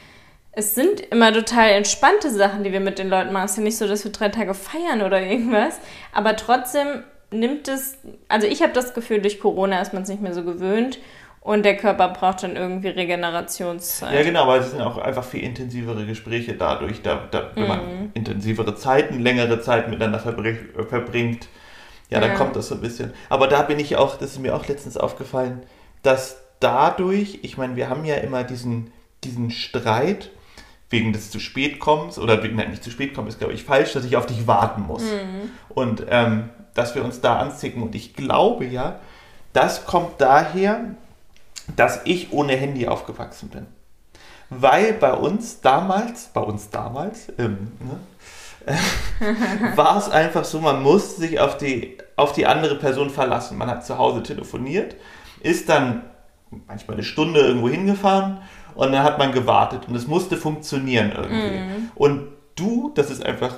es 0.52 0.74
sind 0.74 1.00
immer 1.00 1.32
total 1.32 1.70
entspannte 1.70 2.30
Sachen, 2.30 2.64
die 2.64 2.72
wir 2.72 2.80
mit 2.80 2.98
den 2.98 3.08
Leuten 3.08 3.32
machen. 3.32 3.44
Es 3.44 3.52
ist 3.52 3.58
ja 3.58 3.62
nicht 3.62 3.78
so, 3.78 3.86
dass 3.86 4.04
wir 4.04 4.12
drei 4.12 4.28
Tage 4.28 4.54
feiern 4.54 5.02
oder 5.02 5.20
irgendwas. 5.20 5.78
Aber 6.12 6.34
trotzdem 6.36 7.04
nimmt 7.30 7.68
es, 7.68 7.98
also 8.28 8.46
ich 8.46 8.62
habe 8.62 8.72
das 8.72 8.94
Gefühl, 8.94 9.20
durch 9.20 9.40
Corona 9.40 9.80
ist 9.80 9.92
man 9.92 10.02
es 10.02 10.08
nicht 10.08 10.22
mehr 10.22 10.34
so 10.34 10.44
gewöhnt. 10.44 10.98
Und 11.40 11.64
der 11.64 11.76
Körper 11.76 12.08
braucht 12.08 12.42
dann 12.42 12.56
irgendwie 12.56 12.88
Regenerationszeit. 12.88 14.12
Ja, 14.12 14.22
genau, 14.22 14.46
weil 14.48 14.60
es 14.60 14.72
sind 14.72 14.82
auch 14.82 14.98
einfach 14.98 15.24
viel 15.24 15.44
intensivere 15.44 16.04
Gespräche 16.04 16.54
dadurch, 16.54 17.00
da, 17.00 17.26
da 17.30 17.52
wenn 17.54 17.68
man 17.68 17.78
mhm. 17.80 18.10
intensivere 18.12 18.74
Zeiten, 18.74 19.20
längere 19.20 19.60
Zeit 19.60 19.88
miteinander 19.88 20.18
verbringt. 20.18 21.48
Ja, 22.10 22.20
dann 22.20 22.30
ja. 22.30 22.36
kommt 22.36 22.56
das 22.56 22.68
so 22.68 22.74
ein 22.74 22.80
bisschen. 22.80 23.12
Aber 23.30 23.46
da 23.46 23.62
bin 23.62 23.78
ich 23.78 23.96
auch, 23.96 24.16
das 24.16 24.32
ist 24.32 24.40
mir 24.40 24.54
auch 24.54 24.66
letztens 24.66 24.96
aufgefallen, 24.96 25.62
dass 26.02 26.42
dadurch, 26.60 27.38
ich 27.42 27.56
meine, 27.56 27.76
wir 27.76 27.88
haben 27.88 28.04
ja 28.04 28.16
immer 28.16 28.44
diesen, 28.44 28.92
diesen 29.24 29.50
Streit 29.50 30.30
wegen 30.90 31.12
des 31.12 31.31
zu 31.31 31.38
spät 31.38 31.81
kommens 31.81 32.19
oder 32.19 32.43
wegen, 32.43 32.56
nein, 32.56 32.70
nicht 32.70 32.82
zu 32.82 32.90
spät 32.90 33.14
kommen 33.14 33.29
ist, 33.29 33.38
glaube 33.38 33.52
ich, 33.52 33.64
falsch, 33.64 33.93
dass 33.93 34.05
ich 34.05 34.17
auf 34.17 34.26
dich 34.26 34.46
warten 34.46 34.82
muss. 34.82 35.02
Mhm. 35.02 35.50
Und 35.69 36.06
ähm, 36.08 36.49
dass 36.75 36.94
wir 36.94 37.05
uns 37.05 37.20
da 37.20 37.38
anzicken. 37.38 37.82
Und 37.82 37.94
ich 37.94 38.14
glaube 38.14 38.64
ja, 38.64 39.00
das 39.52 39.85
kommt 39.85 40.20
daher, 40.20 40.94
dass 41.76 42.00
ich 42.05 42.32
ohne 42.32 42.56
Handy 42.56 42.87
aufgewachsen 42.87 43.49
bin. 43.50 43.67
Weil 44.50 44.94
bei 44.94 45.12
uns 45.12 45.61
damals, 45.61 46.31
bei 46.32 46.40
uns 46.40 46.70
damals, 46.70 47.31
ähm, 47.38 47.73
ne, 47.81 47.99
war 49.76 49.99
es 49.99 50.08
einfach 50.08 50.44
so, 50.44 50.61
man 50.61 50.82
musste 50.82 51.20
sich 51.20 51.40
auf 51.40 51.58
die, 51.58 51.99
auf 52.17 52.32
die 52.32 52.46
andere 52.46 52.76
Person 52.76 53.11
verlassen. 53.11 53.58
Man 53.58 53.69
hat 53.69 53.85
zu 53.85 53.99
Hause 53.99 54.23
telefoniert, 54.23 54.96
ist 55.40 55.69
dann 55.69 56.02
manchmal 56.67 56.96
eine 56.96 57.05
Stunde 57.05 57.40
irgendwo 57.40 57.69
hingefahren 57.69 58.40
und 58.78 58.92
dann 58.92 59.02
hat 59.02 59.19
man 59.19 59.32
gewartet 59.32 59.88
und 59.88 59.96
es 59.96 60.06
musste 60.06 60.36
funktionieren 60.36 61.11
irgendwie. 61.12 61.58
Mm. 61.58 61.90
Und 61.97 62.28
du, 62.54 62.92
das 62.94 63.11
ist 63.11 63.26
einfach, 63.26 63.56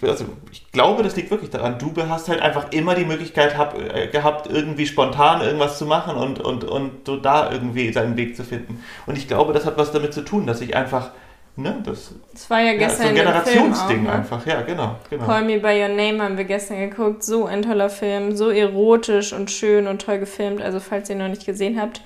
also 0.00 0.24
ich 0.50 0.72
glaube, 0.72 1.02
das 1.02 1.14
liegt 1.14 1.30
wirklich 1.30 1.50
daran, 1.50 1.76
du 1.78 1.92
hast 2.08 2.30
halt 2.30 2.40
einfach 2.40 2.72
immer 2.72 2.94
die 2.94 3.04
Möglichkeit 3.04 3.58
hab, 3.58 3.78
äh, 3.78 4.06
gehabt, 4.06 4.48
irgendwie 4.50 4.86
spontan 4.86 5.42
irgendwas 5.42 5.76
zu 5.76 5.84
machen 5.84 6.16
und, 6.16 6.40
und, 6.40 6.64
und 6.64 7.06
so 7.06 7.18
da 7.18 7.52
irgendwie 7.52 7.92
seinen 7.92 8.16
Weg 8.16 8.34
zu 8.34 8.44
finden. 8.44 8.82
Und 9.04 9.18
ich 9.18 9.28
glaube, 9.28 9.52
das 9.52 9.66
hat 9.66 9.76
was 9.76 9.92
damit 9.92 10.14
zu 10.14 10.22
tun, 10.22 10.46
dass 10.46 10.62
ich 10.62 10.74
einfach 10.74 11.10
Ne, 11.54 11.82
das, 11.84 12.14
das 12.32 12.48
war 12.48 12.62
ja 12.62 12.72
gestern 12.72 13.14
ja, 13.14 13.24
so 13.24 13.28
ein 13.28 13.42
Generationsding 13.42 13.98
auch, 13.98 14.10
ne? 14.10 14.12
einfach, 14.12 14.46
ja, 14.46 14.62
genau, 14.62 14.96
genau. 15.10 15.26
Call 15.26 15.44
Me 15.44 15.58
By 15.58 15.82
Your 15.82 15.88
Name 15.88 16.22
haben 16.22 16.38
wir 16.38 16.44
gestern 16.44 16.78
geguckt. 16.78 17.22
So 17.22 17.44
ein 17.44 17.60
toller 17.60 17.90
Film, 17.90 18.34
so 18.34 18.48
erotisch 18.48 19.34
und 19.34 19.50
schön 19.50 19.86
und 19.86 20.00
toll 20.00 20.18
gefilmt. 20.18 20.62
Also, 20.62 20.80
falls 20.80 21.10
ihr 21.10 21.16
ihn 21.16 21.18
noch 21.18 21.28
nicht 21.28 21.44
gesehen 21.44 21.78
habt. 21.78 22.00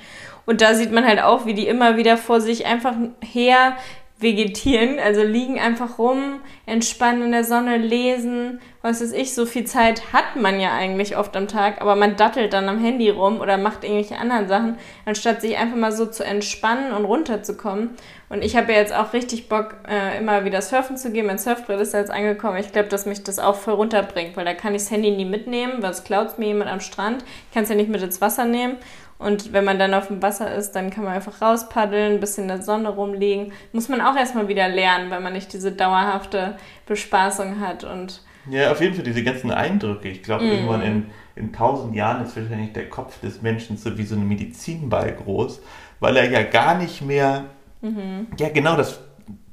Und 0.46 0.60
da 0.60 0.74
sieht 0.74 0.92
man 0.92 1.06
halt 1.06 1.20
auch, 1.20 1.44
wie 1.44 1.54
die 1.54 1.66
immer 1.66 1.96
wieder 1.96 2.16
vor 2.16 2.40
sich 2.40 2.66
einfach 2.66 2.94
her 3.20 3.76
vegetieren, 4.18 4.98
also 4.98 5.22
liegen 5.22 5.60
einfach 5.60 5.98
rum, 5.98 6.40
entspannen 6.64 7.24
in 7.24 7.32
der 7.32 7.44
Sonne, 7.44 7.76
lesen, 7.76 8.60
was 8.80 9.02
weiß 9.02 9.12
ich, 9.12 9.34
so 9.34 9.44
viel 9.44 9.64
Zeit 9.64 10.14
hat 10.14 10.36
man 10.36 10.58
ja 10.58 10.72
eigentlich 10.72 11.18
oft 11.18 11.36
am 11.36 11.48
Tag, 11.48 11.82
aber 11.82 11.96
man 11.96 12.16
dattelt 12.16 12.54
dann 12.54 12.68
am 12.70 12.78
Handy 12.78 13.10
rum 13.10 13.40
oder 13.40 13.58
macht 13.58 13.84
irgendwelche 13.84 14.16
anderen 14.16 14.48
Sachen, 14.48 14.78
anstatt 15.04 15.42
sich 15.42 15.58
einfach 15.58 15.76
mal 15.76 15.92
so 15.92 16.06
zu 16.06 16.24
entspannen 16.24 16.92
und 16.92 17.04
runterzukommen. 17.04 17.90
Und 18.30 18.42
ich 18.42 18.56
habe 18.56 18.72
ja 18.72 18.78
jetzt 18.78 18.94
auch 18.94 19.12
richtig 19.12 19.50
Bock, 19.50 19.74
äh, 19.86 20.18
immer 20.18 20.44
wieder 20.44 20.62
surfen 20.62 20.96
zu 20.96 21.12
gehen. 21.12 21.26
Mein 21.26 21.38
Surfbrett 21.38 21.80
ist 21.80 21.94
jetzt 21.94 22.10
angekommen. 22.10 22.56
Ich 22.56 22.72
glaube, 22.72 22.88
dass 22.88 23.06
mich 23.06 23.22
das 23.22 23.38
auch 23.38 23.54
voll 23.54 23.74
runterbringt, 23.74 24.36
weil 24.36 24.44
da 24.44 24.54
kann 24.54 24.74
ich 24.74 24.82
das 24.82 24.90
Handy 24.90 25.10
nie 25.10 25.24
mitnehmen, 25.24 25.74
weil 25.80 25.90
es 25.90 26.02
klaut 26.02 26.38
mir 26.38 26.46
jemand 26.46 26.70
am 26.70 26.80
Strand. 26.80 27.22
Ich 27.48 27.54
kann 27.54 27.64
es 27.64 27.68
ja 27.68 27.76
nicht 27.76 27.90
mit 27.90 28.02
ins 28.02 28.20
Wasser 28.20 28.46
nehmen. 28.46 28.78
Und 29.18 29.52
wenn 29.52 29.64
man 29.64 29.78
dann 29.78 29.94
auf 29.94 30.08
dem 30.08 30.20
Wasser 30.20 30.54
ist, 30.54 30.73
dann 30.73 30.90
kann 30.90 31.04
man 31.04 31.14
einfach 31.14 31.40
rauspaddeln, 31.40 32.14
ein 32.14 32.20
bisschen 32.20 32.44
in 32.44 32.49
der 32.49 32.62
Sonne 32.62 32.90
rumliegen. 32.90 33.52
Muss 33.73 33.88
man 33.88 34.00
auch 34.00 34.16
erstmal 34.16 34.49
wieder 34.49 34.68
lernen, 34.68 35.11
weil 35.11 35.20
man 35.20 35.32
nicht 35.32 35.52
diese 35.52 35.73
dauerhafte 35.73 36.56
Bespaßung 36.85 37.61
hat. 37.61 37.85
Und 37.85 38.23
ja, 38.50 38.70
auf 38.70 38.80
jeden 38.80 38.94
Fall 38.94 39.04
diese 39.04 39.25
ganzen 39.25 39.50
Eindrücke. 39.50 40.08
Ich 40.08 40.23
glaube, 40.23 40.44
mm. 40.44 40.50
irgendwann 40.50 40.82
in, 40.82 41.06
in 41.35 41.52
tausend 41.52 41.94
Jahren 41.94 42.25
ist 42.25 42.37
wahrscheinlich 42.37 42.73
der 42.73 42.88
Kopf 42.88 43.20
des 43.20 43.42
Menschen 43.42 43.76
so 43.78 43.96
wie 43.96 44.04
so 44.04 44.16
ein 44.16 44.28
Medizinball 44.28 45.12
groß, 45.12 45.62
weil 46.00 46.16
er 46.16 46.30
ja 46.30 46.42
gar 46.42 46.76
nicht 46.76 47.02
mehr, 47.02 47.44
mhm. 47.80 48.26
ja 48.38 48.50
genau, 48.50 48.76
das 48.76 49.00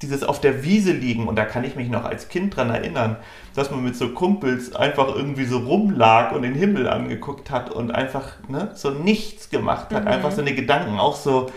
dieses 0.01 0.24
auf 0.24 0.39
der 0.39 0.63
Wiese 0.63 0.92
liegen, 0.92 1.27
und 1.27 1.36
da 1.36 1.46
kann 1.46 1.63
ich 1.63 1.75
mich 1.75 1.89
noch 1.89 2.06
als 2.06 2.27
Kind 2.30 2.56
dran 2.56 2.70
erinnern, 2.70 3.18
dass 3.56 3.72
man 3.72 3.84
mit 3.84 3.96
so 3.96 4.10
Kumpels 4.10 4.75
einfach 4.75 5.15
irgendwie 5.15 5.46
so 5.46 5.60
rumlag 5.60 6.32
und 6.32 6.44
den 6.44 6.53
Himmel 6.53 6.88
angegucckt 6.88 7.50
hat 7.50 7.72
und 7.72 7.92
einfach 7.92 8.34
ne, 8.48 8.72
so 8.75 8.92
nichts 8.92 9.50
gemacht 9.50 9.94
hat, 9.94 10.03
mhm. 10.03 10.10
einfach 10.10 10.32
so 10.32 10.42
eine 10.42 10.53
Gedanken, 10.53 11.00
auch 11.00 11.15
so 11.15 11.51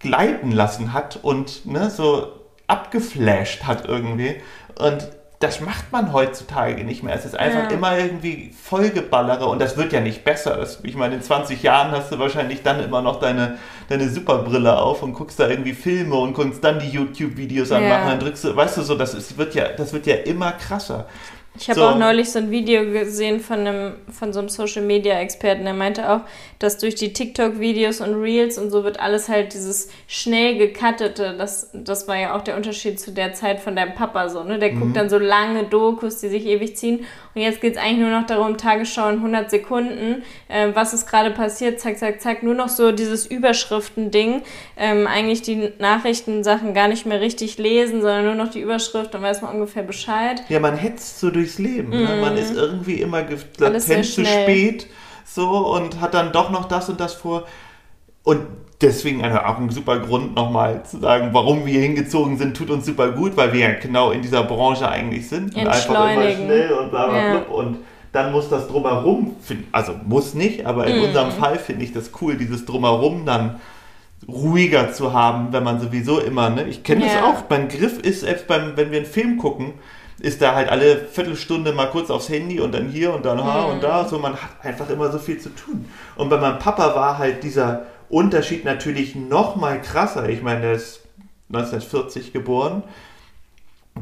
gleiten 0.00 0.52
lassen 0.52 0.92
hat 0.92 1.18
und 1.22 1.64
ne, 1.66 1.90
so 1.90 2.32
abgeflasht 2.66 3.64
hat 3.64 3.86
irgendwie. 3.86 4.36
Und 4.78 5.08
das 5.44 5.60
macht 5.60 5.92
man 5.92 6.12
heutzutage 6.12 6.84
nicht 6.84 7.02
mehr. 7.02 7.14
Es 7.14 7.26
ist 7.26 7.36
einfach 7.36 7.64
ja. 7.64 7.76
immer 7.76 7.98
irgendwie 7.98 8.50
Vollgeballere 8.50 9.44
und 9.46 9.60
das 9.60 9.76
wird 9.76 9.92
ja 9.92 10.00
nicht 10.00 10.24
besser. 10.24 10.56
Das, 10.56 10.80
ich 10.82 10.96
meine, 10.96 11.16
in 11.16 11.22
20 11.22 11.62
Jahren 11.62 11.90
hast 11.90 12.10
du 12.10 12.18
wahrscheinlich 12.18 12.62
dann 12.62 12.82
immer 12.82 13.02
noch 13.02 13.20
deine, 13.20 13.58
deine 13.88 14.08
Superbrille 14.08 14.78
auf 14.78 15.02
und 15.02 15.12
guckst 15.12 15.38
da 15.38 15.48
irgendwie 15.48 15.74
Filme 15.74 16.16
und 16.16 16.32
guckst 16.32 16.64
dann 16.64 16.78
die 16.78 16.88
YouTube-Videos 16.88 17.68
ja. 17.68 17.76
anmachen, 17.76 18.08
dann 18.08 18.20
drückst 18.20 18.44
du, 18.44 18.56
weißt 18.56 18.78
du 18.78 18.82
so, 18.82 18.94
das 18.94 19.12
ist, 19.12 19.36
wird 19.36 19.54
ja, 19.54 19.68
das 19.68 19.92
wird 19.92 20.06
ja 20.06 20.14
immer 20.14 20.52
krasser. 20.52 21.06
Ich 21.56 21.70
habe 21.70 21.80
so. 21.80 21.86
auch 21.86 21.98
neulich 21.98 22.30
so 22.30 22.40
ein 22.40 22.50
Video 22.50 22.84
gesehen 22.84 23.38
von 23.38 23.60
einem 23.60 23.92
von 24.10 24.32
so 24.32 24.40
einem 24.40 24.48
Social 24.48 24.82
Media 24.82 25.18
Experten, 25.20 25.64
der 25.64 25.74
meinte 25.74 26.10
auch, 26.10 26.20
dass 26.58 26.78
durch 26.78 26.96
die 26.96 27.12
TikTok 27.12 27.60
Videos 27.60 28.00
und 28.00 28.14
Reels 28.14 28.58
und 28.58 28.70
so 28.70 28.82
wird 28.82 28.98
alles 28.98 29.28
halt 29.28 29.54
dieses 29.54 29.88
schnell 30.08 30.58
gekattete, 30.58 31.36
das 31.38 31.70
das 31.72 32.08
war 32.08 32.16
ja 32.16 32.36
auch 32.36 32.42
der 32.42 32.56
Unterschied 32.56 32.98
zu 32.98 33.12
der 33.12 33.34
Zeit 33.34 33.60
von 33.60 33.76
deinem 33.76 33.94
Papa 33.94 34.28
so, 34.28 34.42
ne? 34.42 34.58
Der 34.58 34.72
mhm. 34.72 34.80
guckt 34.80 34.96
dann 34.96 35.08
so 35.08 35.18
lange 35.18 35.64
Dokus, 35.64 36.18
die 36.18 36.28
sich 36.28 36.44
ewig 36.44 36.76
ziehen 36.76 37.06
und 37.34 37.40
jetzt 37.40 37.60
geht 37.60 37.74
es 37.74 37.78
eigentlich 37.78 37.98
nur 37.98 38.10
noch 38.10 38.26
darum, 38.26 38.56
Tagesschau 38.56 39.08
in 39.08 39.16
100 39.16 39.50
Sekunden, 39.50 40.22
äh, 40.48 40.68
was 40.74 40.94
ist 40.94 41.06
gerade 41.06 41.30
passiert, 41.30 41.80
zack, 41.80 41.98
zack, 41.98 42.20
zack, 42.20 42.42
nur 42.42 42.54
noch 42.54 42.68
so 42.68 42.92
dieses 42.92 43.26
Überschriften-Ding, 43.26 44.42
ähm, 44.76 45.06
eigentlich 45.06 45.42
die 45.42 45.72
Nachrichtensachen 45.78 46.74
gar 46.74 46.88
nicht 46.88 47.06
mehr 47.06 47.20
richtig 47.20 47.58
lesen, 47.58 48.00
sondern 48.02 48.24
nur 48.24 48.34
noch 48.34 48.50
die 48.50 48.60
Überschrift, 48.60 49.14
dann 49.14 49.22
weiß 49.22 49.42
man 49.42 49.54
ungefähr 49.54 49.82
Bescheid. 49.82 50.42
Ja, 50.48 50.60
man 50.60 50.76
hetzt 50.76 51.20
so 51.20 51.30
durchs 51.30 51.58
Leben, 51.58 51.88
mm. 51.88 52.02
ne? 52.02 52.18
man 52.20 52.32
mhm. 52.34 52.38
ist 52.38 52.54
irgendwie 52.54 53.00
immer 53.00 53.24
latent 53.58 54.06
zu 54.06 54.24
spät 54.24 54.86
so 55.24 55.48
und 55.50 56.00
hat 56.00 56.14
dann 56.14 56.32
doch 56.32 56.50
noch 56.50 56.66
das 56.66 56.88
und 56.88 57.00
das 57.00 57.14
vor 57.14 57.46
und 58.22 58.46
deswegen 58.80 59.24
auch 59.24 59.58
ein 59.58 59.70
super 59.70 59.98
Grund 60.00 60.34
nochmal 60.34 60.84
zu 60.84 60.98
sagen, 60.98 61.30
warum 61.32 61.66
wir 61.66 61.80
hingezogen 61.80 62.38
sind, 62.38 62.56
tut 62.56 62.70
uns 62.70 62.86
super 62.86 63.12
gut, 63.12 63.36
weil 63.36 63.52
wir 63.52 63.60
ja 63.60 63.74
genau 63.74 64.10
in 64.10 64.22
dieser 64.22 64.42
Branche 64.44 64.88
eigentlich 64.88 65.28
sind 65.28 65.54
und 65.54 65.66
einfach 65.66 66.12
immer 66.12 66.30
schnell 66.30 66.72
und 66.72 66.90
bla 66.90 67.06
bla 67.06 67.16
ja. 67.16 67.38
bla 67.38 67.54
und 67.54 67.78
dann 68.12 68.30
muss 68.30 68.48
das 68.48 68.68
drumherum, 68.68 69.34
also 69.72 69.94
muss 70.06 70.34
nicht, 70.34 70.66
aber 70.66 70.86
in 70.86 71.00
mm. 71.00 71.04
unserem 71.04 71.30
Fall 71.32 71.58
finde 71.58 71.84
ich 71.84 71.92
das 71.92 72.12
cool, 72.20 72.36
dieses 72.36 72.64
drumherum 72.64 73.26
dann 73.26 73.60
ruhiger 74.28 74.92
zu 74.92 75.12
haben, 75.12 75.48
wenn 75.52 75.64
man 75.64 75.80
sowieso 75.80 76.20
immer, 76.20 76.48
ne? 76.48 76.64
Ich 76.68 76.84
kenne 76.84 77.06
ja. 77.06 77.14
das 77.14 77.22
auch, 77.22 77.50
mein 77.50 77.68
Griff 77.68 77.98
ist 77.98 78.20
selbst 78.20 78.46
beim, 78.46 78.76
wenn 78.76 78.92
wir 78.92 78.98
einen 78.98 79.06
Film 79.06 79.36
gucken, 79.36 79.74
ist 80.20 80.40
da 80.40 80.54
halt 80.54 80.68
alle 80.68 80.96
Viertelstunde 80.96 81.72
mal 81.72 81.86
kurz 81.86 82.08
aufs 82.08 82.28
Handy 82.28 82.60
und 82.60 82.72
dann 82.72 82.88
hier 82.88 83.12
und 83.12 83.26
dann 83.26 83.38
da 83.38 83.64
und 83.64 83.82
da, 83.82 84.06
so 84.06 84.18
man 84.20 84.34
hat 84.34 84.50
einfach 84.62 84.88
immer 84.88 85.10
so 85.10 85.18
viel 85.18 85.38
zu 85.38 85.48
tun. 85.50 85.86
Und 86.14 86.28
bei 86.28 86.36
meinem 86.36 86.60
Papa 86.60 86.94
war 86.94 87.18
halt 87.18 87.42
dieser 87.42 87.82
Unterschied 88.14 88.64
natürlich 88.64 89.16
noch 89.16 89.56
mal 89.56 89.82
krasser. 89.82 90.28
Ich 90.28 90.40
meine, 90.40 90.60
der 90.60 90.72
ist 90.74 91.00
1940 91.48 92.32
geboren. 92.32 92.84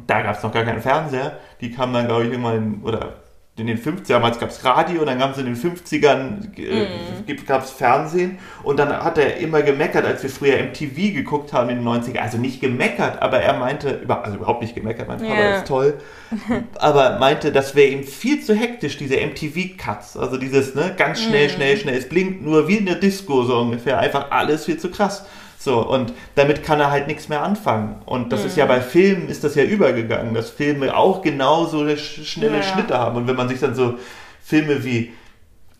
Da 0.06 0.20
gab 0.20 0.36
es 0.36 0.42
noch 0.42 0.52
gar 0.52 0.64
keinen 0.64 0.82
Fernseher. 0.82 1.38
Die 1.62 1.70
kamen 1.70 1.94
dann, 1.94 2.08
glaube 2.08 2.24
ich, 2.24 2.30
irgendwann, 2.30 2.82
oder 2.82 3.21
in 3.58 3.66
den 3.66 3.78
50ern, 3.78 4.08
damals 4.08 4.38
gab 4.38 4.48
es 4.48 4.64
Radio, 4.64 5.04
dann 5.04 5.18
gab 5.18 5.32
es 5.32 5.38
in 5.38 5.44
den 5.44 5.56
50ern, 5.56 6.58
äh, 6.58 6.86
mm. 6.86 7.46
gab 7.46 7.62
es 7.62 7.70
Fernsehen 7.70 8.38
und 8.62 8.78
dann 8.78 8.88
hat 8.88 9.18
er 9.18 9.36
immer 9.36 9.60
gemeckert, 9.60 10.06
als 10.06 10.22
wir 10.22 10.30
früher 10.30 10.56
MTV 10.62 11.12
geguckt 11.14 11.52
haben 11.52 11.68
in 11.68 11.84
den 11.84 11.86
90ern, 11.86 12.20
also 12.20 12.38
nicht 12.38 12.62
gemeckert, 12.62 13.20
aber 13.20 13.40
er 13.40 13.58
meinte, 13.58 14.00
also 14.08 14.38
überhaupt 14.38 14.62
nicht 14.62 14.74
gemeckert, 14.74 15.06
mein 15.06 15.18
Papa 15.18 15.34
yeah. 15.34 15.58
ist 15.58 15.66
toll, 15.66 16.00
aber 16.78 17.18
meinte, 17.18 17.52
das 17.52 17.74
wäre 17.74 17.88
ihm 17.88 18.04
viel 18.04 18.40
zu 18.40 18.54
hektisch, 18.54 18.96
diese 18.96 19.16
MTV-Cuts, 19.16 20.16
also 20.16 20.38
dieses, 20.38 20.74
ne, 20.74 20.94
ganz 20.96 21.20
schnell, 21.20 21.48
mm. 21.48 21.50
schnell, 21.50 21.76
schnell, 21.76 21.98
es 21.98 22.08
blinkt 22.08 22.40
nur 22.40 22.68
wie 22.68 22.76
in 22.76 22.86
der 22.86 22.94
Disco 22.94 23.42
so 23.42 23.58
ungefähr, 23.58 23.98
einfach 23.98 24.30
alles 24.30 24.64
viel 24.64 24.78
zu 24.78 24.90
krass. 24.90 25.26
So, 25.62 25.86
und 25.86 26.12
damit 26.34 26.64
kann 26.64 26.80
er 26.80 26.90
halt 26.90 27.06
nichts 27.06 27.28
mehr 27.28 27.40
anfangen. 27.40 28.02
Und 28.04 28.32
das 28.32 28.40
mhm. 28.40 28.46
ist 28.46 28.56
ja 28.56 28.64
mhm. 28.64 28.68
bei 28.68 28.80
Filmen 28.80 29.28
ist 29.28 29.44
das 29.44 29.54
ja 29.54 29.62
übergegangen, 29.62 30.34
dass 30.34 30.50
Filme 30.50 30.96
auch 30.96 31.22
genauso 31.22 31.86
schnelle 31.96 32.56
ja. 32.56 32.62
Schnitte 32.64 32.98
haben. 32.98 33.16
Und 33.16 33.28
wenn 33.28 33.36
man 33.36 33.48
sich 33.48 33.60
dann 33.60 33.76
so 33.76 33.94
Filme 34.42 34.84
wie, 34.84 35.12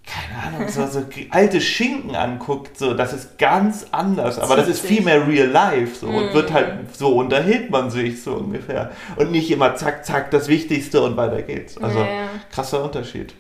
keine 0.07 0.57
Ahnung, 0.57 0.69
so, 0.69 0.87
so 0.87 1.05
alte 1.31 1.61
Schinken 1.61 2.15
anguckt, 2.15 2.79
so, 2.79 2.95
das 2.95 3.13
ist 3.13 3.39
ganz 3.39 3.87
anders. 3.91 4.39
Aber 4.39 4.55
das 4.55 4.69
ist 4.69 4.87
viel 4.87 5.03
mehr 5.03 5.27
real 5.27 5.49
life, 5.49 5.97
so, 5.97 6.07
und 6.07 6.33
wird 6.33 6.53
halt, 6.53 6.83
mhm. 6.83 6.87
so 6.93 7.17
unterhält 7.17 7.71
man 7.71 7.91
sich 7.91 8.23
so 8.23 8.35
ungefähr. 8.35 8.93
Und 9.17 9.33
nicht 9.33 9.51
immer 9.51 9.75
zack, 9.75 10.07
zack, 10.07 10.31
das 10.31 10.47
Wichtigste 10.47 11.03
und 11.03 11.17
weiter 11.17 11.43
geht's. 11.43 11.77
Also, 11.77 12.07
krasser 12.53 12.85
Unterschied. 12.85 13.35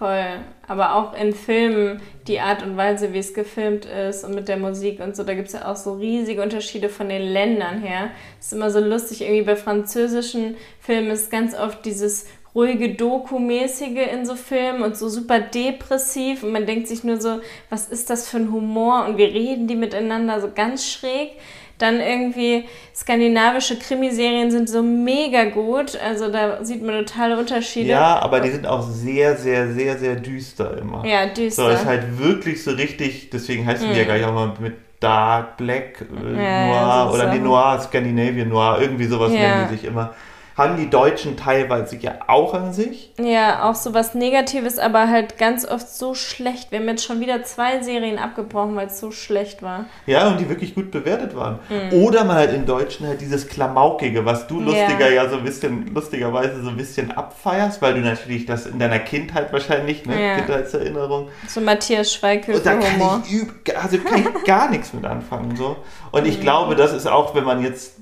Voll. 0.00 0.40
Aber 0.66 0.94
auch 0.94 1.12
in 1.12 1.34
Filmen, 1.34 2.00
die 2.26 2.40
Art 2.40 2.62
und 2.62 2.78
Weise, 2.78 3.12
wie 3.12 3.18
es 3.18 3.34
gefilmt 3.34 3.84
ist 3.84 4.24
und 4.24 4.34
mit 4.34 4.48
der 4.48 4.56
Musik 4.56 4.98
und 4.98 5.14
so, 5.14 5.24
da 5.24 5.34
gibt 5.34 5.48
es 5.48 5.52
ja 5.52 5.70
auch 5.70 5.76
so 5.76 5.92
riesige 5.92 6.40
Unterschiede 6.40 6.88
von 6.88 7.10
den 7.10 7.20
Ländern 7.20 7.82
her. 7.82 8.10
Das 8.38 8.46
ist 8.46 8.52
immer 8.54 8.70
so 8.70 8.80
lustig, 8.80 9.20
irgendwie 9.20 9.42
bei 9.42 9.56
französischen 9.56 10.56
Filmen 10.80 11.10
ist 11.10 11.30
ganz 11.30 11.54
oft 11.54 11.84
dieses 11.84 12.24
ruhige 12.54 12.94
Doku-mäßige 12.94 14.10
in 14.10 14.24
so 14.24 14.36
Filmen 14.36 14.82
und 14.82 14.96
so 14.96 15.10
super 15.10 15.38
depressiv 15.38 16.44
und 16.44 16.52
man 16.52 16.64
denkt 16.64 16.88
sich 16.88 17.04
nur 17.04 17.20
so, 17.20 17.40
was 17.68 17.86
ist 17.88 18.08
das 18.08 18.26
für 18.26 18.38
ein 18.38 18.50
Humor 18.50 19.04
und 19.06 19.18
wie 19.18 19.24
reden 19.24 19.68
die 19.68 19.76
miteinander 19.76 20.40
so 20.40 20.50
ganz 20.54 20.90
schräg. 20.90 21.32
Dann 21.80 22.00
irgendwie 22.00 22.64
skandinavische 22.94 23.78
Krimiserien 23.78 24.50
sind 24.50 24.68
so 24.68 24.82
mega 24.82 25.44
gut. 25.44 25.98
Also 25.98 26.30
da 26.30 26.62
sieht 26.64 26.82
man 26.82 27.06
totale 27.06 27.38
Unterschiede. 27.38 27.88
Ja, 27.88 28.18
aber 28.20 28.40
die 28.40 28.50
sind 28.50 28.66
auch 28.66 28.82
sehr, 28.82 29.36
sehr, 29.36 29.72
sehr, 29.72 29.98
sehr 29.98 30.16
düster 30.16 30.78
immer. 30.78 31.04
Ja, 31.06 31.26
düster. 31.26 31.64
So 31.64 31.68
ist 31.70 31.84
halt 31.86 32.18
wirklich 32.18 32.62
so 32.62 32.72
richtig, 32.72 33.30
deswegen 33.30 33.66
heißen 33.66 33.88
mhm. 33.88 33.92
die 33.92 33.98
ja 33.98 34.04
gleich 34.04 34.24
auch 34.24 34.34
mal 34.34 34.52
mit 34.60 34.74
Dark, 35.00 35.56
Black, 35.56 36.02
äh, 36.02 36.36
ja, 36.36 36.66
Noir 36.66 37.14
oder 37.14 37.32
nee, 37.32 37.38
Noir, 37.38 37.80
Scandinavian 37.80 38.50
Noir, 38.50 38.78
irgendwie 38.82 39.06
sowas 39.06 39.32
ja. 39.32 39.40
nennen 39.40 39.68
die 39.70 39.76
sich 39.76 39.86
immer 39.86 40.14
haben 40.56 40.76
die 40.76 40.90
Deutschen 40.90 41.36
teilweise 41.36 41.96
ja 41.96 42.18
auch 42.26 42.54
an 42.54 42.72
sich. 42.72 43.12
Ja, 43.18 43.68
auch 43.68 43.74
so 43.74 43.94
was 43.94 44.14
Negatives, 44.14 44.78
aber 44.78 45.08
halt 45.08 45.38
ganz 45.38 45.66
oft 45.66 45.88
so 45.88 46.14
schlecht. 46.14 46.70
Wir 46.70 46.80
haben 46.80 46.88
jetzt 46.88 47.04
schon 47.04 47.20
wieder 47.20 47.42
zwei 47.44 47.82
Serien 47.82 48.18
abgebrochen, 48.18 48.76
weil 48.76 48.88
es 48.88 49.00
so 49.00 49.10
schlecht 49.10 49.62
war. 49.62 49.86
Ja, 50.06 50.28
und 50.28 50.38
die 50.38 50.48
wirklich 50.48 50.74
gut 50.74 50.90
bewertet 50.90 51.34
waren. 51.36 51.60
Mhm. 51.68 52.02
Oder 52.02 52.24
man 52.24 52.36
halt 52.36 52.52
in 52.52 52.66
Deutschen 52.66 53.06
halt 53.06 53.20
dieses 53.20 53.48
Klamaukige, 53.48 54.24
was 54.24 54.46
du 54.46 54.60
lustiger 54.60 55.08
ja. 55.10 55.24
ja 55.24 55.30
so 55.30 55.36
ein 55.36 55.44
bisschen, 55.44 55.94
lustigerweise 55.94 56.62
so 56.62 56.70
ein 56.70 56.76
bisschen 56.76 57.10
abfeierst, 57.12 57.80
weil 57.80 57.94
du 57.94 58.00
natürlich 58.00 58.46
das 58.46 58.66
in 58.66 58.78
deiner 58.78 58.98
Kindheit 58.98 59.52
wahrscheinlich, 59.52 60.04
ne, 60.04 60.20
ja. 60.20 60.36
Kindheitserinnerung. 60.36 61.28
So 61.48 61.60
Matthias 61.60 62.12
Schweighöfer 62.12 62.58
Und 62.58 62.66
da 62.66 62.74
kann 62.74 63.22
ich, 63.26 63.76
also 63.76 63.98
kann 63.98 64.20
ich 64.20 64.44
gar 64.44 64.70
nichts 64.70 64.92
mit 64.92 65.04
anfangen. 65.04 65.56
So. 65.56 65.76
Und 66.10 66.26
ich 66.26 66.38
mhm. 66.38 66.42
glaube, 66.42 66.76
das 66.76 66.92
ist 66.92 67.06
auch, 67.06 67.34
wenn 67.34 67.44
man 67.44 67.62
jetzt 67.62 67.94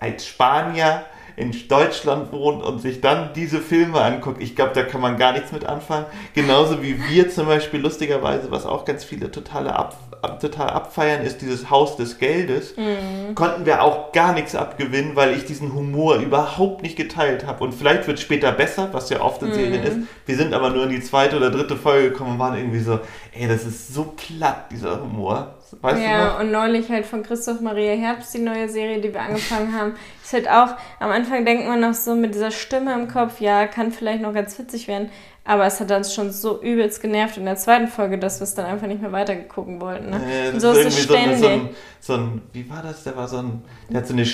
als 0.00 0.26
Spanier 0.26 1.04
in 1.36 1.52
Deutschland 1.68 2.32
wohnt 2.32 2.62
und 2.62 2.80
sich 2.80 3.00
dann 3.00 3.32
diese 3.34 3.60
Filme 3.60 4.00
anguckt, 4.00 4.42
ich 4.42 4.54
glaube, 4.54 4.72
da 4.74 4.82
kann 4.82 5.00
man 5.00 5.16
gar 5.16 5.32
nichts 5.32 5.52
mit 5.52 5.64
anfangen. 5.64 6.06
Genauso 6.34 6.82
wie 6.82 6.98
wir 7.08 7.30
zum 7.30 7.46
Beispiel 7.46 7.80
lustigerweise, 7.80 8.50
was 8.50 8.66
auch 8.66 8.84
ganz 8.84 9.04
viele 9.04 9.30
totale 9.30 9.74
ab, 9.74 9.96
total 10.26 10.70
abfeiern, 10.70 11.22
ist 11.22 11.40
dieses 11.40 11.70
Haus 11.70 11.96
des 11.96 12.18
Geldes. 12.18 12.76
Mhm. 12.76 13.34
Konnten 13.34 13.66
wir 13.66 13.82
auch 13.82 14.12
gar 14.12 14.32
nichts 14.32 14.54
abgewinnen, 14.54 15.16
weil 15.16 15.36
ich 15.36 15.44
diesen 15.44 15.74
Humor 15.74 16.16
überhaupt 16.16 16.82
nicht 16.82 16.96
geteilt 16.96 17.46
habe. 17.46 17.64
Und 17.64 17.72
vielleicht 17.72 18.06
wird 18.06 18.18
es 18.18 18.24
später 18.24 18.52
besser, 18.52 18.88
was 18.92 19.10
ja 19.10 19.20
oft 19.20 19.42
in 19.42 19.48
mhm. 19.48 19.54
Serien 19.54 19.82
ist. 19.82 19.96
Wir 20.26 20.36
sind 20.36 20.54
aber 20.54 20.70
nur 20.70 20.84
in 20.84 20.90
die 20.90 21.00
zweite 21.00 21.36
oder 21.36 21.50
dritte 21.50 21.76
Folge 21.76 22.10
gekommen 22.10 22.32
und 22.32 22.38
waren 22.38 22.56
irgendwie 22.56 22.80
so, 22.80 23.00
ey, 23.32 23.48
das 23.48 23.64
ist 23.64 23.94
so 23.94 24.14
platt, 24.16 24.66
dieser 24.70 25.00
Humor. 25.00 25.54
Weißt 25.80 26.02
ja, 26.02 26.38
und 26.38 26.52
neulich 26.52 26.88
halt 26.88 27.06
von 27.06 27.22
Christoph 27.22 27.60
Maria 27.60 27.94
Herbst, 27.94 28.32
die 28.34 28.38
neue 28.38 28.68
Serie, 28.68 29.00
die 29.00 29.12
wir 29.12 29.20
angefangen 29.20 29.76
haben. 29.76 29.94
Ist 30.22 30.32
halt 30.32 30.48
auch, 30.48 30.76
am 31.00 31.10
Anfang 31.10 31.44
denkt 31.44 31.66
man 31.66 31.80
noch 31.80 31.94
so 31.94 32.14
mit 32.14 32.34
dieser 32.34 32.50
Stimme 32.50 32.94
im 32.94 33.08
Kopf, 33.08 33.40
ja, 33.40 33.66
kann 33.66 33.90
vielleicht 33.92 34.22
noch 34.22 34.34
ganz 34.34 34.58
witzig 34.58 34.88
werden. 34.88 35.10
Aber 35.44 35.66
es 35.66 35.78
hat 35.78 35.90
uns 35.90 36.14
schon 36.14 36.32
so 36.32 36.60
übelst 36.62 37.02
genervt 37.02 37.36
in 37.36 37.44
der 37.44 37.56
zweiten 37.56 37.88
Folge, 37.88 38.18
dass 38.18 38.40
wir 38.40 38.44
es 38.44 38.54
dann 38.54 38.64
einfach 38.64 38.86
nicht 38.86 39.02
mehr 39.02 39.12
weitergegucken 39.12 39.80
wollten. 39.80 40.10
Ne? 40.10 40.20
Ja, 40.20 40.50
und 40.52 40.60
so 40.60 40.72
ist, 40.72 40.86
es 40.86 41.02
ständig. 41.02 41.38
So 41.40 41.48
ein, 41.48 41.68
so 42.00 42.14
ein, 42.14 42.42
wie 42.52 42.68
war 42.70 42.82
das? 42.82 43.04
Der 43.04 43.16
war 43.16 43.28
so 43.28 43.38
ein, 43.38 43.62
der 43.90 43.98
hat 43.98 44.06
so 44.06 44.14
eine 44.14 44.24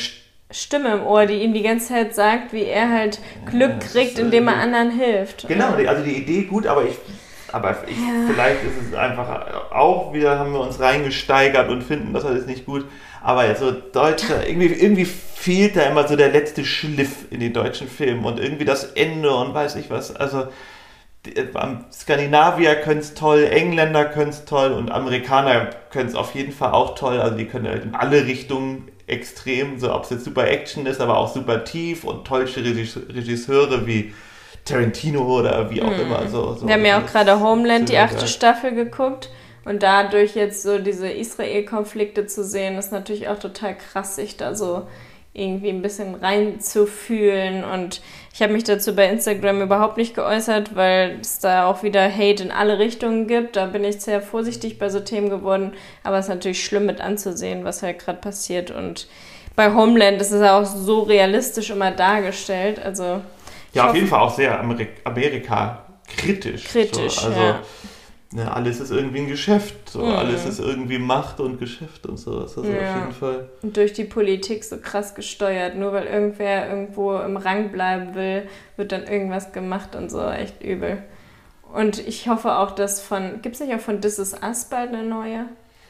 Stimme 0.52 0.95
im 0.95 1.07
Ohr, 1.07 1.26
die 1.26 1.43
ihm 1.43 1.52
die 1.52 1.62
ganze 1.62 1.88
Zeit 1.88 2.14
sagt, 2.14 2.52
wie 2.52 2.64
er 2.64 2.90
halt 2.90 3.21
Glück 3.47 3.71
ja, 3.71 3.79
kriegt, 3.79 4.19
indem 4.19 4.49
er 4.49 4.57
anderen 4.57 4.90
hilft. 4.90 5.49
Genau, 5.49 5.75
also 5.75 6.05
die 6.05 6.17
Idee 6.17 6.45
gut, 6.45 6.67
aber 6.67 6.85
ich 6.85 6.97
aber 7.52 7.76
ich, 7.87 7.97
ja. 7.97 8.33
vielleicht 8.33 8.62
ist 8.62 8.88
es 8.88 8.95
einfach 8.95 9.73
auch 9.73 10.12
wieder, 10.12 10.38
haben 10.38 10.52
wir 10.52 10.61
uns 10.61 10.79
reingesteigert 10.79 11.69
und 11.69 11.83
finden 11.83 12.12
das 12.12 12.25
alles 12.25 12.47
nicht 12.47 12.67
gut. 12.67 12.85
Aber 13.23 13.55
so 13.55 13.73
deutscher, 13.73 14.47
irgendwie, 14.49 14.67
irgendwie 14.67 15.05
fehlt 15.05 15.76
da 15.76 15.83
immer 15.83 16.07
so 16.07 16.17
der 16.17 16.31
letzte 16.31 16.64
Schliff 16.64 17.26
in 17.31 17.40
den 17.40 17.52
deutschen 17.52 17.88
Filmen 17.88 18.25
und 18.25 18.38
irgendwie 18.38 18.64
das 18.64 18.85
Ende 18.85 19.35
und 19.35 19.55
weiß 19.55 19.76
ich 19.76 19.90
was. 19.90 20.14
Also 20.14 20.49
Skandinavier 21.92 22.76
können 22.76 23.00
es 23.00 23.14
toll, 23.14 23.44
Engländer 23.44 24.06
können 24.06 24.30
es 24.30 24.46
toll 24.46 24.72
und 24.72 24.90
Amerikaner 24.90 25.68
können 25.90 26.08
es 26.08 26.14
auf 26.14 26.34
jeden 26.34 26.52
Fall 26.52 26.72
auch 26.72 26.94
toll. 26.94 27.20
Also 27.20 27.36
die 27.36 27.44
können 27.44 27.68
halt 27.68 27.84
in 27.84 27.94
alle 27.94 28.24
Richtungen 28.24 28.88
extrem, 29.06 29.78
so 29.78 29.92
ob 29.92 30.04
es 30.04 30.10
jetzt 30.10 30.24
super 30.24 30.48
Action 30.48 30.86
ist, 30.86 31.00
aber 31.00 31.18
auch 31.18 31.32
super 31.32 31.64
tief 31.64 32.04
und 32.04 32.26
tollste 32.26 32.64
Regisseure 32.64 33.86
wie 33.86 34.14
Tarantino 34.64 35.40
oder 35.40 35.70
wie 35.70 35.82
auch 35.82 35.90
mm. 35.90 36.00
immer. 36.00 36.28
So, 36.28 36.54
so 36.54 36.66
Wir 36.66 36.74
haben 36.74 36.84
ja 36.84 37.00
auch 37.00 37.06
gerade 37.06 37.40
Homeland, 37.40 37.88
die 37.88 37.98
achte 37.98 38.26
Staffel, 38.26 38.74
geguckt. 38.74 39.30
Und 39.64 39.82
dadurch 39.82 40.34
jetzt 40.36 40.62
so 40.62 40.78
diese 40.78 41.10
Israel-Konflikte 41.10 42.26
zu 42.26 42.44
sehen, 42.44 42.78
ist 42.78 42.92
natürlich 42.92 43.28
auch 43.28 43.38
total 43.38 43.76
krass, 43.76 44.16
sich 44.16 44.38
da 44.38 44.54
so 44.54 44.86
irgendwie 45.32 45.70
ein 45.70 45.82
bisschen 45.82 46.14
reinzufühlen. 46.14 47.64
Und 47.64 48.00
ich 48.32 48.42
habe 48.42 48.52
mich 48.52 48.64
dazu 48.64 48.94
bei 48.94 49.08
Instagram 49.08 49.62
überhaupt 49.62 49.96
nicht 49.96 50.14
geäußert, 50.14 50.75
weil 50.75 51.18
es 51.20 51.38
da 51.38 51.66
auch 51.66 51.82
wieder 51.82 52.10
Hate 52.10 52.42
in 52.42 52.50
alle 52.50 52.78
Richtungen 52.78 53.26
gibt. 53.26 53.56
Da 53.56 53.66
bin 53.66 53.84
ich 53.84 54.00
sehr 54.00 54.22
vorsichtig 54.22 54.78
bei 54.78 54.88
so 54.88 55.00
Themen 55.00 55.30
geworden. 55.30 55.72
Aber 56.02 56.18
es 56.18 56.26
ist 56.26 56.30
natürlich 56.30 56.64
schlimm 56.64 56.87
mit 56.87 57.00
anzusehen, 57.00 57.64
was 57.64 57.82
halt 57.82 58.00
gerade 58.00 58.20
passiert. 58.20 58.70
Und 58.70 59.08
bei 59.56 59.72
Homeland 59.75 60.20
ist 60.20 60.32
es 60.32 60.42
auch 60.42 60.64
so 60.64 61.02
realistisch 61.02 61.70
immer 61.70 61.90
dargestellt. 61.90 62.80
Also 62.84 63.20
ja, 63.72 63.88
auf 63.88 63.94
jeden 63.94 64.08
Fall 64.08 64.20
auch 64.20 64.34
sehr 64.34 64.58
Amerik 64.58 64.88
Amerika 65.04 65.84
kritisch. 66.08 66.64
Kritisch, 66.64 67.20
so. 67.20 67.28
also, 67.28 67.40
ja. 67.40 67.62
Ne, 68.32 68.52
alles 68.54 68.78
ist 68.78 68.92
irgendwie 68.92 69.18
ein 69.20 69.26
Geschäft. 69.28 69.90
So. 69.90 70.04
Mhm. 70.04 70.12
Alles 70.12 70.46
ist 70.46 70.60
irgendwie 70.60 70.99
Macht 70.99 71.40
und 71.40 71.58
Geschäft 71.58 72.06
und 72.06 72.16
sowas. 72.16 72.56
Also 72.56 72.70
Ja. 72.70 72.78
auf 72.94 73.00
jeden 73.00 73.12
Fall. 73.12 73.49
Und 73.62 73.76
durch 73.76 73.92
die 73.92 74.04
Politik 74.04 74.62
so 74.62 74.76
krass 74.78 75.16
gesteuert. 75.16 75.75
Nur 75.76 75.92
weil 75.92 76.06
irgendwer 76.06 76.68
irgendwo 76.68 77.16
im 77.18 77.37
Rang 77.37 77.70
bleiben 77.72 78.14
will, 78.14 78.44
wird 78.76 78.92
dann 78.92 79.04
irgendwas 79.04 79.52
gemacht 79.52 79.96
und 79.96 80.10
so. 80.10 80.20
Echt 80.28 80.62
übel. 80.62 81.02
Und 81.72 82.06
ich 82.06 82.28
hoffe 82.28 82.56
auch, 82.56 82.70
dass 82.72 83.00
von. 83.00 83.42
Gibt 83.42 83.56
es 83.56 83.60
nicht 83.60 83.75
auch 83.75 83.80
von 83.80 84.00
This 84.00 84.18
Is 84.20 84.34
Us 84.42 84.66
bald 84.66 84.90
eine 84.92 85.02
neue? 85.02 85.46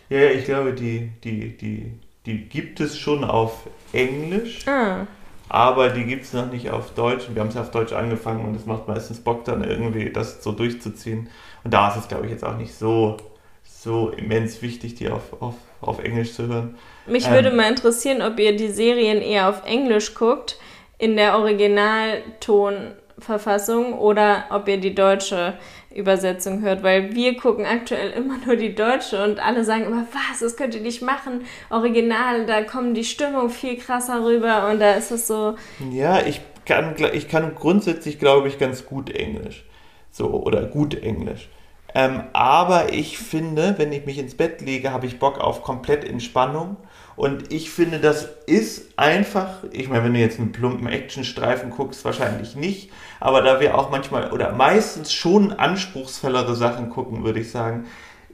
Ja, 0.09 0.19
ja, 0.19 0.31
ich 0.31 0.45
glaube, 0.47 0.73
die, 0.73 1.11
die, 1.23 1.57
die, 1.57 1.93
die 2.27 2.39
gibt 2.49 2.81
es 2.81 2.99
schon 2.99 3.23
auf 3.23 3.67
Englisch, 3.93 4.67
Ah. 4.67 5.07
aber 5.49 5.91
die 5.91 6.05
gibt 6.05 6.25
es 6.25 6.33
noch 6.33 6.51
nicht 6.51 6.71
auf 6.71 6.95
Deutsch. 6.95 7.27
Wir 7.33 7.41
haben 7.41 7.49
es 7.49 7.55
ja 7.55 7.61
auf 7.61 7.71
Deutsch 7.71 7.93
angefangen 7.93 8.45
und 8.45 8.55
es 8.57 8.67
macht 8.67 8.89
meistens 8.89 9.21
Bock 9.21 9.45
dann 9.45 9.63
irgendwie, 9.63 10.11
das 10.11 10.43
so 10.43 10.53
durchzuziehen. 10.53 11.29
Und 11.65 11.75
da 11.75 11.89
ist 11.89 11.97
es, 11.97 12.09
glaube 12.09 12.25
ich, 12.27 12.33
jetzt 12.33 12.45
auch 12.45 12.57
nicht 12.57 12.75
so, 12.75 13.17
so 13.63 14.09
immens 14.11 14.63
wichtig, 14.63 14.95
die 14.95 15.11
auf, 15.11 15.41
auf, 15.41 15.55
auf 15.81 16.03
Englisch 16.03 16.33
zu 16.33 16.49
hören. 16.49 16.79
Mich 17.07 17.27
Ähm. 17.27 17.35
würde 17.35 17.51
mal 17.51 17.69
interessieren, 17.69 18.23
ob 18.23 18.39
ihr 18.39 18.57
die 18.57 18.69
Serien 18.69 19.21
eher 19.21 19.49
auf 19.49 19.67
Englisch 19.67 20.15
guckt, 20.15 20.59
in 20.99 21.17
der 21.17 21.37
Originaltonverfassung, 21.39 23.99
oder 23.99 24.45
ob 24.51 24.69
ihr 24.69 24.79
die 24.79 24.95
deutsche 24.95 25.55
Übersetzung 25.95 26.63
hört, 26.63 26.83
weil 26.83 27.15
wir 27.15 27.37
gucken 27.37 27.67
aktuell 27.67 28.11
immer 28.11 28.37
nur 28.47 28.57
die 28.57 28.75
deutsche 28.75 29.23
und 29.25 29.45
alle 29.45 29.65
sagen 29.65 29.85
immer, 29.87 30.07
was, 30.13 30.41
das 30.41 30.57
könnt 30.57 30.75
ihr 30.75 30.83
nicht 30.83 31.03
machen, 31.03 31.43
Original, 31.69 32.47
da 32.47 32.63
kommen 32.63 32.95
die 32.95 33.05
Stimmung 33.05 33.51
viel 33.51 33.77
krasser 33.77 34.25
rüber 34.25 34.69
und 34.71 34.79
da 34.79 34.95
ist 34.95 35.11
es 35.11 35.27
so, 35.27 35.57
Ja, 35.91 36.25
ich 36.25 36.41
kann, 36.65 36.95
ich 37.13 37.29
kann 37.29 37.57
grundsätzlich, 37.57 38.21
glaube 38.21 38.49
ich, 38.49 38.59
ganz 38.59 38.87
gut 38.87 39.11
Englisch. 39.11 39.65
So, 40.11 40.31
oder 40.31 40.63
gut 40.67 40.95
Englisch. 41.03 41.49
Ähm, 41.95 42.23
aber 42.33 42.93
ich 42.93 43.19
finde, 43.19 43.75
wenn 43.79 43.93
ich 43.93 44.07
mich 44.07 44.19
ins 44.19 44.37
Bett 44.37 44.61
lege, 44.61 44.93
habe 44.93 45.07
ich 45.07 45.19
Bock 45.19 45.41
auf 45.41 45.63
komplett 45.63 46.05
Entspannung. 46.05 46.77
Und 47.17 47.53
ich 47.53 47.71
finde, 47.71 47.99
das 47.99 48.29
ist 48.47 48.97
einfach, 48.97 49.65
ich 49.73 49.89
meine, 49.89 50.05
wenn 50.05 50.15
du 50.15 50.21
jetzt 50.21 50.39
einen 50.39 50.53
plumpen 50.53 50.87
Actionstreifen 50.87 51.71
guckst, 51.71 52.05
wahrscheinlich 52.05 52.55
nicht. 52.57 52.91
Aber 53.19 53.43
da 53.43 53.61
wir 53.61 53.77
auch 53.77 53.91
manchmal 53.91 54.33
oder 54.33 54.53
meistens 54.53 55.13
schon 55.13 55.53
anspruchsvollere 55.53 56.55
Sachen 56.55 56.91
gucken, 56.91 57.25
würde 57.25 57.41
ich 57.41 57.51
sagen, 57.51 57.87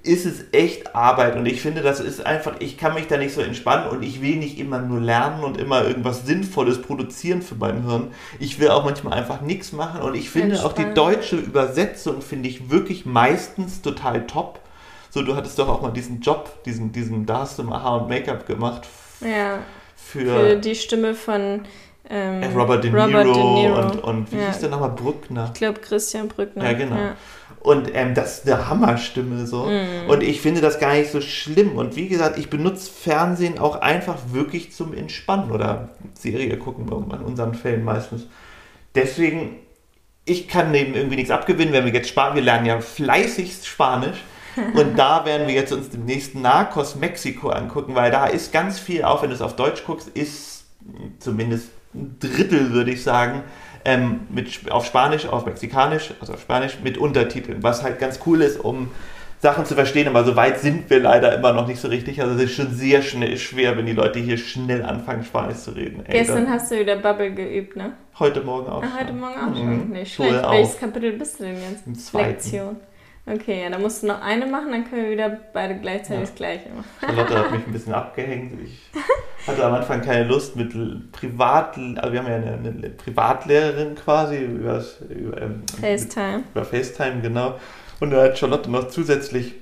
ist 0.06 0.24
es 0.26 0.44
echt 0.52 0.94
Arbeit. 0.94 1.36
Und 1.36 1.46
ich 1.46 1.60
finde, 1.60 1.82
das 1.82 2.00
ist 2.00 2.24
einfach, 2.24 2.54
ich 2.60 2.76
kann 2.78 2.94
mich 2.94 3.06
da 3.08 3.16
nicht 3.16 3.34
so 3.34 3.40
entspannen 3.40 3.88
und 3.90 4.02
ich 4.02 4.22
will 4.22 4.36
nicht 4.36 4.58
immer 4.58 4.78
nur 4.80 5.00
lernen 5.00 5.42
und 5.44 5.56
immer 5.58 5.84
irgendwas 5.84 6.24
Sinnvolles 6.26 6.80
produzieren 6.82 7.42
für 7.42 7.54
mein 7.56 7.84
Hirn. 7.86 8.08
Ich 8.38 8.58
will 8.60 8.70
auch 8.70 8.84
manchmal 8.84 9.18
einfach 9.18 9.40
nichts 9.40 9.72
machen. 9.72 10.00
Und 10.02 10.14
ich 10.14 10.30
finde 10.30 10.64
auch 10.64 10.72
die 10.72 10.92
deutsche 10.94 11.36
Übersetzung 11.36 12.22
finde 12.22 12.48
ich 12.48 12.70
wirklich 12.70 13.04
meistens 13.06 13.82
total 13.82 14.26
top. 14.26 14.60
So, 15.10 15.22
du 15.22 15.34
hattest 15.34 15.58
doch 15.58 15.68
auch 15.68 15.82
mal 15.82 15.92
diesen 15.92 16.20
Job, 16.20 16.62
diesen, 16.64 16.92
diesen, 16.92 17.26
da 17.26 17.38
hast 17.40 17.58
du 17.58 17.62
mal 17.62 17.82
Haar 17.82 18.02
und 18.02 18.08
Make-up 18.08 18.46
gemacht 18.46 18.86
ja, 19.20 19.60
für, 19.96 20.20
für 20.26 20.56
die 20.56 20.74
Stimme 20.74 21.14
von 21.14 21.62
ähm, 22.10 22.42
äh, 22.42 22.46
Robert 22.54 22.84
De 22.84 22.90
Niro, 22.90 23.04
Robert 23.06 23.24
De 23.26 23.44
Niro. 23.44 23.80
und, 23.80 24.04
und 24.04 24.32
wie 24.32 24.36
Ja. 24.36 24.48
hieß 24.48 24.58
der 24.60 24.68
nochmal? 24.68 24.90
Brückner. 24.90 25.50
Ich 25.52 25.58
glaube 25.58 25.80
Christian 25.80 26.28
Brückner. 26.28 26.64
Ja, 26.64 26.72
genau. 26.74 26.96
Und 27.66 27.90
ähm, 27.94 28.14
das 28.14 28.38
ist 28.38 28.46
eine 28.46 28.68
Hammerstimme 28.68 29.44
so. 29.44 29.68
Und 30.06 30.22
ich 30.22 30.40
finde 30.40 30.60
das 30.60 30.78
gar 30.78 30.94
nicht 30.94 31.10
so 31.10 31.20
schlimm. 31.20 31.76
Und 31.76 31.96
wie 31.96 32.06
gesagt, 32.06 32.38
ich 32.38 32.48
benutze 32.48 32.88
Fernsehen 32.88 33.58
auch 33.58 33.80
einfach 33.80 34.18
wirklich 34.30 34.72
zum 34.72 34.94
Entspannen 34.94 35.50
oder 35.50 35.88
Serie 36.14 36.56
gucken 36.58 36.86
in 36.86 37.22
unseren 37.22 37.54
Fällen 37.54 37.82
meistens. 37.82 38.28
Deswegen, 38.94 39.56
ich 40.24 40.46
kann 40.46 40.72
dem 40.72 40.94
irgendwie 40.94 41.16
nichts 41.16 41.32
abgewinnen, 41.32 41.74
wenn 41.74 41.84
wir 41.84 41.92
jetzt 41.92 42.08
sparen. 42.08 42.36
Wir 42.36 42.42
lernen 42.42 42.66
ja 42.66 42.78
fleißigst 42.78 43.66
Spanisch. 43.66 44.22
Und 44.74 44.96
da 44.96 45.24
werden 45.24 45.48
wir 45.48 45.54
jetzt 45.54 45.72
uns 45.72 45.90
demnächst 45.90 46.36
Narcos 46.36 46.94
Mexiko 46.94 47.48
angucken, 47.48 47.96
weil 47.96 48.12
da 48.12 48.26
ist 48.26 48.52
ganz 48.52 48.78
viel, 48.78 49.02
auch 49.02 49.22
wenn 49.22 49.30
du 49.30 49.34
es 49.34 49.42
auf 49.42 49.56
Deutsch 49.56 49.82
guckst, 49.84 50.06
ist 50.10 50.66
zumindest 51.18 51.70
ein 51.92 52.16
Drittel, 52.20 52.70
würde 52.70 52.92
ich 52.92 53.02
sagen, 53.02 53.42
ähm, 53.86 54.20
mit, 54.28 54.70
auf 54.70 54.84
Spanisch, 54.84 55.26
auf 55.26 55.46
Mexikanisch, 55.46 56.12
also 56.20 56.34
auf 56.34 56.40
Spanisch 56.42 56.78
mit 56.82 56.98
Untertiteln, 56.98 57.62
was 57.62 57.82
halt 57.82 57.98
ganz 57.98 58.20
cool 58.26 58.42
ist, 58.42 58.58
um 58.62 58.90
Sachen 59.38 59.64
zu 59.66 59.74
verstehen, 59.74 60.08
aber 60.08 60.24
so 60.24 60.34
weit 60.34 60.58
sind 60.60 60.88
wir 60.90 60.98
leider 60.98 61.34
immer 61.36 61.52
noch 61.52 61.66
nicht 61.66 61.78
so 61.80 61.88
richtig. 61.88 62.20
Also 62.22 62.34
es 62.34 62.42
ist 62.42 62.54
schon 62.56 62.72
sehr 62.74 63.02
schnell 63.02 63.36
schwer, 63.36 63.76
wenn 63.76 63.86
die 63.86 63.92
Leute 63.92 64.18
hier 64.18 64.38
schnell 64.38 64.82
anfangen, 64.82 65.24
Spanisch 65.24 65.58
zu 65.58 65.70
reden. 65.72 66.04
Ey, 66.06 66.18
Gestern 66.18 66.48
hast 66.50 66.70
du 66.72 66.78
wieder 66.80 66.96
Bubble 66.96 67.32
geübt, 67.32 67.76
ne? 67.76 67.92
heute 68.18 68.40
Morgen 68.40 68.68
auch. 68.68 68.82
Ah, 68.82 68.98
heute. 68.98 69.12
Morgen 69.12 69.34
auch 69.38 69.50
Mhm. 69.50 69.56
schon. 69.56 69.90
Nicht 69.90 70.14
Schule 70.14 70.28
schlecht. 70.30 70.50
Welches 70.50 70.78
Kapitel 70.78 71.12
bist 71.12 71.38
du 71.38 71.44
denn 71.44 71.54
jetzt? 71.56 71.86
Im 71.86 71.94
zweiten. 71.94 72.28
Lektion. 72.30 72.76
Okay, 73.28 73.62
ja, 73.64 73.70
dann 73.70 73.82
musst 73.82 74.02
du 74.02 74.06
noch 74.06 74.22
eine 74.22 74.46
machen, 74.46 74.70
dann 74.70 74.88
können 74.88 75.04
wir 75.04 75.10
wieder 75.10 75.36
beide 75.52 75.74
gleichzeitig 75.80 76.14
Ja. 76.14 76.20
das 76.20 76.34
gleiche 76.36 76.68
machen. 76.68 76.84
Charlotte 77.00 77.38
hat 77.38 77.50
mich 77.50 77.66
ein 77.66 77.72
bisschen 77.72 77.92
abgehängt. 77.94 78.52
Ich 78.64 78.90
hatte 79.48 79.64
am 79.64 79.74
Anfang 79.74 80.00
keine 80.00 80.24
Lust 80.24 80.54
mit 80.54 80.72
Privat, 81.10 81.76
also 81.76 82.12
wir 82.12 82.20
haben 82.20 82.28
ja 82.28 82.36
eine, 82.36 82.52
eine 82.68 82.90
Privatlehrerin 82.90 83.96
quasi 83.96 84.38
über, 84.44 84.80
über, 85.08 85.42
ähm, 85.42 85.62
FaceTime. 85.80 86.44
über 86.54 86.64
FaceTime, 86.64 87.20
genau. 87.20 87.58
Und 87.98 88.10
da 88.12 88.22
hat 88.22 88.38
Charlotte 88.38 88.70
noch 88.70 88.88
zusätzlich 88.88 89.54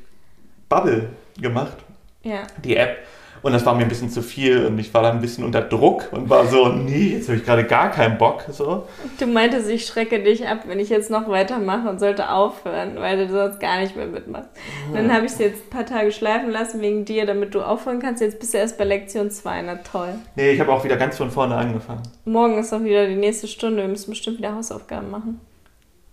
Bubble 0.68 1.08
gemacht, 1.40 1.76
Ja. 2.22 2.42
die 2.62 2.76
App. 2.76 2.98
Und 3.44 3.52
das 3.52 3.66
war 3.66 3.74
mir 3.74 3.82
ein 3.82 3.88
bisschen 3.88 4.08
zu 4.08 4.22
viel 4.22 4.64
und 4.64 4.78
ich 4.78 4.92
war 4.94 5.02
dann 5.02 5.16
ein 5.16 5.20
bisschen 5.20 5.44
unter 5.44 5.60
Druck 5.60 6.08
und 6.12 6.30
war 6.30 6.46
so, 6.46 6.68
nee, 6.68 7.12
jetzt 7.16 7.28
habe 7.28 7.36
ich 7.36 7.44
gerade 7.44 7.64
gar 7.64 7.90
keinen 7.90 8.16
Bock. 8.16 8.42
So. 8.50 8.84
Du 9.20 9.26
meintest, 9.26 9.68
ich 9.68 9.84
schrecke 9.86 10.22
dich 10.22 10.48
ab, 10.48 10.60
wenn 10.66 10.80
ich 10.80 10.88
jetzt 10.88 11.10
noch 11.10 11.28
weitermache 11.28 11.88
und 11.90 12.00
sollte 12.00 12.30
aufhören, 12.30 12.92
weil 12.96 13.18
du 13.18 13.30
sonst 13.30 13.60
gar 13.60 13.80
nicht 13.80 13.96
mehr 13.96 14.06
mitmachst. 14.06 14.48
Und 14.88 14.96
Dann 14.96 15.12
habe 15.12 15.26
ich 15.26 15.32
es 15.32 15.38
jetzt 15.38 15.66
ein 15.66 15.70
paar 15.70 15.84
Tage 15.84 16.10
schleifen 16.10 16.50
lassen 16.50 16.80
wegen 16.80 17.04
dir, 17.04 17.26
damit 17.26 17.54
du 17.54 17.60
aufhören 17.60 18.00
kannst. 18.00 18.22
Jetzt 18.22 18.40
bist 18.40 18.54
du 18.54 18.58
erst 18.58 18.78
bei 18.78 18.84
Lektion 18.84 19.30
2, 19.30 19.60
na 19.60 19.74
toll. 19.76 20.14
Nee, 20.36 20.52
ich 20.52 20.60
habe 20.60 20.72
auch 20.72 20.82
wieder 20.82 20.96
ganz 20.96 21.18
von 21.18 21.30
vorne 21.30 21.54
angefangen. 21.54 22.02
Morgen 22.24 22.56
ist 22.58 22.72
auch 22.72 22.82
wieder 22.82 23.06
die 23.06 23.14
nächste 23.16 23.46
Stunde. 23.46 23.82
Wir 23.82 23.88
müssen 23.88 24.08
bestimmt 24.10 24.38
wieder 24.38 24.54
Hausaufgaben 24.54 25.10
machen. 25.10 25.38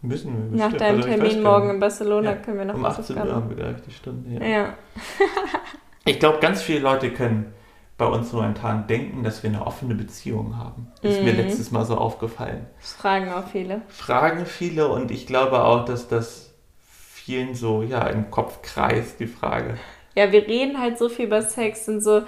Müssen 0.01 0.33
wir 0.51 0.57
Nach 0.57 0.65
bestimmt. 0.71 0.81
deinem 0.81 0.97
Also 0.97 1.07
Termin 1.07 1.43
morgen 1.43 1.69
in 1.69 1.79
Barcelona 1.79 2.31
Ja, 2.31 2.35
können 2.35 2.57
wir 2.57 2.65
noch 2.65 2.73
Um 2.75 2.83
18 2.83 3.15
Uhr 3.15 3.21
Hausaufgaben 3.21 3.35
haben 3.35 3.49
wir 3.49 3.55
gleich 3.55 3.75
die 3.87 3.91
Stunde. 3.93 4.29
Ja. 4.33 4.45
Ja. 4.45 4.73
Ich 6.05 6.19
glaube, 6.19 6.39
ganz 6.39 6.61
viele 6.61 6.79
Leute 6.79 7.11
können 7.11 7.53
bei 7.97 8.05
uns 8.05 8.33
momentan 8.33 8.87
denken, 8.87 9.23
dass 9.23 9.43
wir 9.43 9.49
eine 9.49 9.65
offene 9.65 9.93
Beziehung 9.95 10.57
haben. 10.57 10.87
Ist 11.03 11.21
mir 11.21 11.31
Mhm. 11.31 11.37
letztes 11.37 11.71
Mal 11.71 11.85
so 11.85 11.97
aufgefallen. 11.97 12.65
Das 12.79 12.93
fragen 12.93 13.31
auch 13.31 13.47
viele. 13.47 13.81
Fragen 13.89 14.45
viele 14.45 14.87
und 14.87 15.11
ich 15.11 15.27
glaube 15.27 15.63
auch, 15.63 15.85
dass 15.85 16.07
das 16.07 16.53
vielen 16.83 17.53
so 17.53 17.83
ja, 17.83 18.07
im 18.07 18.31
Kopf 18.31 18.61
kreist, 18.63 19.19
die 19.19 19.27
Frage. 19.27 19.77
Ja, 20.15 20.31
wir 20.31 20.45
reden 20.45 20.79
halt 20.81 20.97
so 20.97 21.07
viel 21.07 21.25
über 21.25 21.41
Sex, 21.41 21.85
sind 21.85 22.01
so 22.01 22.23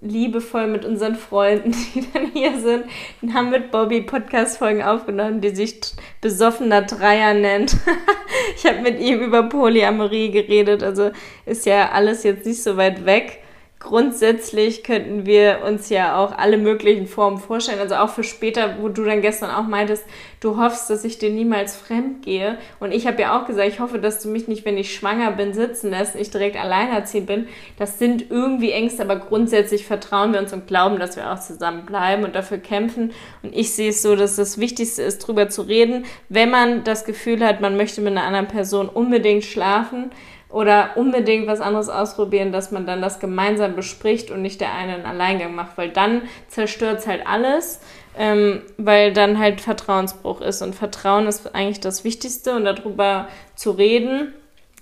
liebevoll 0.00 0.66
mit 0.68 0.84
unseren 0.84 1.14
Freunden, 1.14 1.72
die 1.94 2.06
dann 2.12 2.30
hier 2.32 2.58
sind. 2.58 2.84
Und 3.22 3.34
haben 3.34 3.50
mit 3.50 3.70
Bobby 3.70 4.02
Podcast-Folgen 4.02 4.82
aufgenommen, 4.82 5.40
die 5.40 5.50
sich 5.50 5.80
besoffener 6.20 6.82
Dreier 6.82 7.34
nennt. 7.34 7.76
ich 8.56 8.66
habe 8.66 8.80
mit 8.80 9.00
ihm 9.00 9.20
über 9.20 9.44
Polyamorie 9.44 10.30
geredet, 10.30 10.82
also 10.82 11.10
ist 11.46 11.66
ja 11.66 11.90
alles 11.90 12.22
jetzt 12.22 12.46
nicht 12.46 12.62
so 12.62 12.76
weit 12.76 13.04
weg. 13.04 13.42
Grundsätzlich 13.80 14.82
könnten 14.82 15.24
wir 15.24 15.60
uns 15.64 15.88
ja 15.88 16.18
auch 16.18 16.36
alle 16.36 16.58
möglichen 16.58 17.06
Formen 17.06 17.38
vorstellen, 17.38 17.78
also 17.78 17.94
auch 17.94 18.08
für 18.08 18.24
später, 18.24 18.78
wo 18.80 18.88
du 18.88 19.04
dann 19.04 19.22
gestern 19.22 19.50
auch 19.50 19.68
meintest, 19.68 20.04
du 20.40 20.56
hoffst, 20.56 20.90
dass 20.90 21.04
ich 21.04 21.18
dir 21.18 21.30
niemals 21.30 21.76
fremd 21.76 22.24
gehe. 22.24 22.58
Und 22.80 22.90
ich 22.90 23.06
habe 23.06 23.22
ja 23.22 23.38
auch 23.38 23.46
gesagt, 23.46 23.68
ich 23.68 23.78
hoffe, 23.78 24.00
dass 24.00 24.20
du 24.20 24.30
mich 24.30 24.48
nicht, 24.48 24.64
wenn 24.64 24.76
ich 24.76 24.92
schwanger 24.92 25.30
bin, 25.30 25.54
sitzen 25.54 25.90
lässt, 25.90 26.16
ich 26.16 26.30
direkt 26.30 26.56
alleinerziehend 26.56 27.28
bin. 27.28 27.48
Das 27.78 28.00
sind 28.00 28.32
irgendwie 28.32 28.72
Ängste, 28.72 29.02
aber 29.02 29.14
grundsätzlich 29.14 29.86
vertrauen 29.86 30.32
wir 30.32 30.40
uns 30.40 30.52
und 30.52 30.66
glauben, 30.66 30.98
dass 30.98 31.14
wir 31.14 31.32
auch 31.32 31.38
zusammen 31.38 31.86
bleiben 31.86 32.24
und 32.24 32.34
dafür 32.34 32.58
kämpfen. 32.58 33.12
Und 33.44 33.54
ich 33.54 33.74
sehe 33.74 33.90
es 33.90 34.02
so, 34.02 34.16
dass 34.16 34.34
das 34.34 34.58
Wichtigste 34.58 35.02
ist, 35.02 35.20
drüber 35.20 35.50
zu 35.50 35.62
reden, 35.62 36.04
wenn 36.28 36.50
man 36.50 36.82
das 36.82 37.04
Gefühl 37.04 37.46
hat, 37.46 37.60
man 37.60 37.76
möchte 37.76 38.00
mit 38.00 38.10
einer 38.10 38.24
anderen 38.24 38.48
Person 38.48 38.88
unbedingt 38.88 39.44
schlafen 39.44 40.10
oder 40.50 40.96
unbedingt 40.96 41.46
was 41.46 41.60
anderes 41.60 41.88
ausprobieren, 41.88 42.52
dass 42.52 42.70
man 42.70 42.86
dann 42.86 43.02
das 43.02 43.20
gemeinsam 43.20 43.76
bespricht 43.76 44.30
und 44.30 44.42
nicht 44.42 44.60
der 44.60 44.74
eine 44.74 44.94
einen 44.94 45.06
Alleingang 45.06 45.54
macht, 45.54 45.76
weil 45.76 45.90
dann 45.90 46.22
zerstört 46.48 47.00
es 47.00 47.06
halt 47.06 47.26
alles, 47.26 47.80
ähm, 48.16 48.62
weil 48.78 49.12
dann 49.12 49.38
halt 49.38 49.60
Vertrauensbruch 49.60 50.40
ist. 50.40 50.62
Und 50.62 50.74
Vertrauen 50.74 51.26
ist 51.26 51.54
eigentlich 51.54 51.80
das 51.80 52.02
Wichtigste 52.04 52.54
und 52.56 52.64
darüber 52.64 53.28
zu 53.54 53.72
reden 53.72 54.32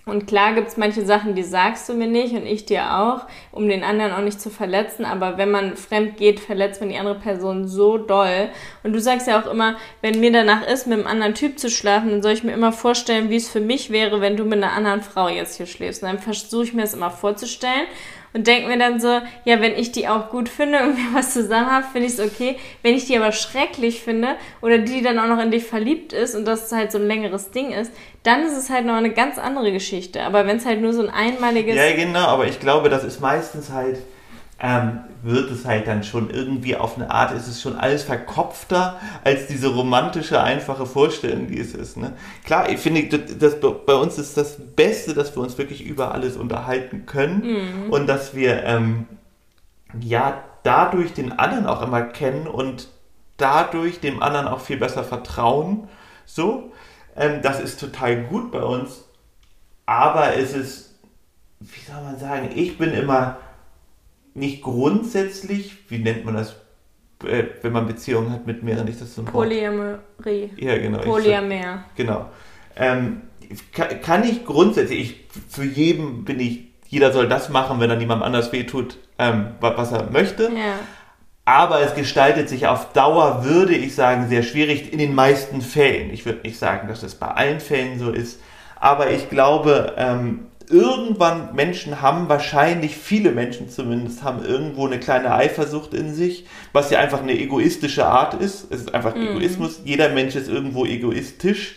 Und 0.08 0.28
klar 0.28 0.54
gibt 0.54 0.68
es 0.68 0.76
manche 0.76 1.04
Sachen, 1.04 1.34
die 1.34 1.42
sagst 1.42 1.88
du 1.88 1.94
mir 1.94 2.06
nicht 2.06 2.32
und 2.32 2.46
ich 2.46 2.64
dir 2.64 2.96
auch, 2.96 3.22
um 3.50 3.68
den 3.68 3.82
anderen 3.82 4.12
auch 4.12 4.20
nicht 4.20 4.40
zu 4.40 4.50
verletzen. 4.50 5.04
Aber 5.04 5.36
wenn 5.36 5.50
man 5.50 5.76
fremd 5.76 6.16
geht, 6.16 6.38
verletzt 6.38 6.80
man 6.80 6.90
die 6.90 6.96
andere 6.96 7.18
Person 7.18 7.66
so 7.66 7.98
doll. 7.98 8.48
Und 8.84 8.92
du 8.92 9.00
sagst 9.00 9.26
ja 9.26 9.42
auch 9.42 9.50
immer, 9.50 9.74
wenn 10.02 10.20
mir 10.20 10.30
danach 10.30 10.64
ist, 10.64 10.86
mit 10.86 10.96
einem 10.96 11.08
anderen 11.08 11.34
Typ 11.34 11.58
zu 11.58 11.68
schlafen, 11.68 12.10
dann 12.10 12.22
soll 12.22 12.34
ich 12.34 12.44
mir 12.44 12.52
immer 12.52 12.70
vorstellen, 12.70 13.30
wie 13.30 13.36
es 13.36 13.48
für 13.48 13.60
mich 13.60 13.90
wäre, 13.90 14.20
wenn 14.20 14.36
du 14.36 14.44
mit 14.44 14.62
einer 14.62 14.74
anderen 14.74 15.02
Frau 15.02 15.28
jetzt 15.28 15.56
hier 15.56 15.66
schläfst. 15.66 16.04
Und 16.04 16.08
dann 16.08 16.20
versuche 16.20 16.62
ich 16.62 16.72
mir 16.72 16.82
das 16.82 16.94
immer 16.94 17.10
vorzustellen 17.10 17.88
und 18.36 18.46
denke 18.46 18.68
mir 18.68 18.78
dann 18.78 19.00
so, 19.00 19.08
ja, 19.46 19.62
wenn 19.62 19.74
ich 19.76 19.92
die 19.92 20.08
auch 20.08 20.28
gut 20.28 20.50
finde 20.50 20.82
und 20.82 20.96
wir 20.96 21.14
was 21.14 21.32
zusammen 21.32 21.70
haben, 21.70 21.86
finde 21.90 22.06
ich 22.06 22.12
es 22.12 22.20
okay. 22.20 22.56
Wenn 22.82 22.94
ich 22.94 23.06
die 23.06 23.16
aber 23.16 23.32
schrecklich 23.32 24.02
finde 24.02 24.36
oder 24.60 24.76
die 24.76 25.00
dann 25.00 25.18
auch 25.18 25.26
noch 25.26 25.42
in 25.42 25.50
dich 25.50 25.64
verliebt 25.64 26.12
ist 26.12 26.34
und 26.34 26.44
das 26.44 26.70
halt 26.70 26.92
so 26.92 26.98
ein 26.98 27.06
längeres 27.06 27.50
Ding 27.50 27.72
ist, 27.72 27.90
dann 28.24 28.44
ist 28.44 28.56
es 28.56 28.68
halt 28.68 28.84
noch 28.84 28.94
eine 28.94 29.10
ganz 29.10 29.38
andere 29.38 29.72
Geschichte. 29.72 30.22
Aber 30.22 30.46
wenn 30.46 30.58
es 30.58 30.66
halt 30.66 30.82
nur 30.82 30.92
so 30.92 31.00
ein 31.00 31.08
einmaliges... 31.08 31.76
Ja, 31.76 31.96
genau, 31.96 32.26
aber 32.26 32.46
ich 32.46 32.60
glaube, 32.60 32.90
das 32.90 33.04
ist 33.04 33.20
meistens 33.20 33.70
halt 33.70 33.98
ähm, 34.58 35.00
wird 35.22 35.50
es 35.50 35.66
halt 35.66 35.86
dann 35.86 36.02
schon 36.02 36.30
irgendwie 36.30 36.76
auf 36.76 36.96
eine 36.96 37.10
Art, 37.10 37.32
ist 37.32 37.46
es 37.46 37.60
schon 37.60 37.76
alles 37.76 38.04
verkopfter 38.04 38.98
als 39.22 39.48
diese 39.48 39.68
romantische, 39.68 40.40
einfache 40.40 40.86
Vorstellung, 40.86 41.48
die 41.48 41.60
es 41.60 41.74
ist. 41.74 41.96
Ne? 41.96 42.12
Klar, 42.44 42.70
ich 42.70 42.78
finde, 42.78 43.06
das, 43.18 43.56
bei 43.60 43.94
uns 43.94 44.18
ist 44.18 44.36
das 44.36 44.56
Beste, 44.74 45.12
dass 45.12 45.36
wir 45.36 45.42
uns 45.42 45.58
wirklich 45.58 45.84
über 45.84 46.12
alles 46.12 46.36
unterhalten 46.36 47.04
können 47.04 47.42
mhm. 47.42 47.90
und 47.90 48.06
dass 48.06 48.34
wir 48.34 48.62
ähm, 48.64 49.06
ja 50.00 50.42
dadurch 50.62 51.12
den 51.12 51.32
anderen 51.38 51.66
auch 51.66 51.82
immer 51.82 52.02
kennen 52.02 52.46
und 52.46 52.88
dadurch 53.36 54.00
dem 54.00 54.22
anderen 54.22 54.48
auch 54.48 54.60
viel 54.60 54.78
besser 54.78 55.04
vertrauen. 55.04 55.88
So, 56.24 56.72
ähm, 57.14 57.42
das 57.42 57.60
ist 57.60 57.78
total 57.78 58.22
gut 58.24 58.52
bei 58.52 58.62
uns, 58.62 59.04
aber 59.84 60.34
es 60.34 60.54
ist, 60.54 60.94
wie 61.60 61.80
soll 61.80 62.02
man 62.02 62.18
sagen, 62.18 62.50
ich 62.54 62.78
bin 62.78 62.92
immer 62.92 63.36
nicht 64.36 64.62
grundsätzlich, 64.62 65.76
wie 65.88 65.98
nennt 65.98 66.24
man 66.24 66.34
das, 66.34 66.56
äh, 67.24 67.44
wenn 67.62 67.72
man 67.72 67.86
Beziehungen 67.86 68.30
hat 68.30 68.46
mit 68.46 68.62
mehreren, 68.62 68.86
ist 68.88 69.00
das 69.00 69.14
so 69.14 69.22
ein 69.22 69.24
Polyamorie. 69.24 70.50
Ja, 70.56 70.76
genau. 70.78 70.98
Polyamer. 70.98 71.84
genau. 71.96 72.26
Ähm, 72.76 73.22
kann, 73.72 74.00
kann 74.02 74.24
ich 74.24 74.44
grundsätzlich, 74.44 75.00
ich, 75.00 75.26
für 75.48 75.64
jeden 75.64 76.24
bin 76.24 76.40
ich, 76.40 76.66
jeder 76.88 77.12
soll 77.12 77.28
das 77.28 77.48
machen, 77.48 77.80
wenn 77.80 77.90
er 77.90 77.96
niemandem 77.96 78.24
anders 78.24 78.52
wehtut, 78.52 78.98
ähm, 79.18 79.48
was 79.60 79.92
er 79.92 80.10
möchte. 80.10 80.44
Ja. 80.44 80.78
Aber 81.44 81.80
es 81.80 81.94
gestaltet 81.94 82.48
sich 82.48 82.66
auf 82.66 82.92
Dauer, 82.92 83.44
würde 83.44 83.74
ich 83.74 83.94
sagen, 83.94 84.28
sehr 84.28 84.42
schwierig 84.42 84.92
in 84.92 84.98
den 84.98 85.14
meisten 85.14 85.62
Fällen. 85.62 86.10
Ich 86.10 86.26
würde 86.26 86.40
nicht 86.42 86.58
sagen, 86.58 86.88
dass 86.88 87.02
es 87.02 87.14
bei 87.14 87.28
allen 87.28 87.60
Fällen 87.60 87.98
so 87.98 88.10
ist. 88.10 88.40
Aber 88.78 89.10
ich 89.10 89.30
glaube, 89.30 89.94
ähm, 89.96 90.48
irgendwann 90.68 91.54
Menschen 91.54 92.00
haben, 92.02 92.28
wahrscheinlich 92.28 92.96
viele 92.96 93.32
Menschen 93.32 93.68
zumindest, 93.68 94.22
haben 94.22 94.44
irgendwo 94.44 94.86
eine 94.86 94.98
kleine 94.98 95.34
Eifersucht 95.34 95.94
in 95.94 96.14
sich, 96.14 96.46
was 96.72 96.90
ja 96.90 96.98
einfach 96.98 97.22
eine 97.22 97.38
egoistische 97.38 98.06
Art 98.06 98.34
ist. 98.34 98.70
Es 98.70 98.82
ist 98.82 98.94
einfach 98.94 99.14
mhm. 99.14 99.28
Egoismus. 99.28 99.80
Jeder 99.84 100.08
Mensch 100.10 100.34
ist 100.34 100.48
irgendwo 100.48 100.84
egoistisch. 100.84 101.76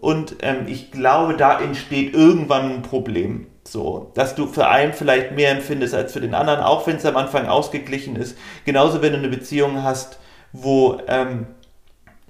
Und 0.00 0.36
ähm, 0.42 0.66
ich 0.66 0.90
glaube, 0.90 1.36
da 1.36 1.60
entsteht 1.60 2.14
irgendwann 2.14 2.72
ein 2.72 2.82
Problem. 2.82 3.46
So, 3.64 4.10
dass 4.14 4.34
du 4.34 4.46
für 4.46 4.68
einen 4.68 4.94
vielleicht 4.94 5.32
mehr 5.32 5.52
empfindest 5.52 5.94
als 5.94 6.12
für 6.12 6.20
den 6.20 6.34
anderen, 6.34 6.60
auch 6.60 6.86
wenn 6.86 6.96
es 6.96 7.06
am 7.06 7.16
Anfang 7.16 7.46
ausgeglichen 7.46 8.16
ist. 8.16 8.36
Genauso, 8.64 9.02
wenn 9.02 9.12
du 9.12 9.18
eine 9.18 9.28
Beziehung 9.28 9.82
hast, 9.82 10.18
wo 10.52 11.00
ähm, 11.06 11.46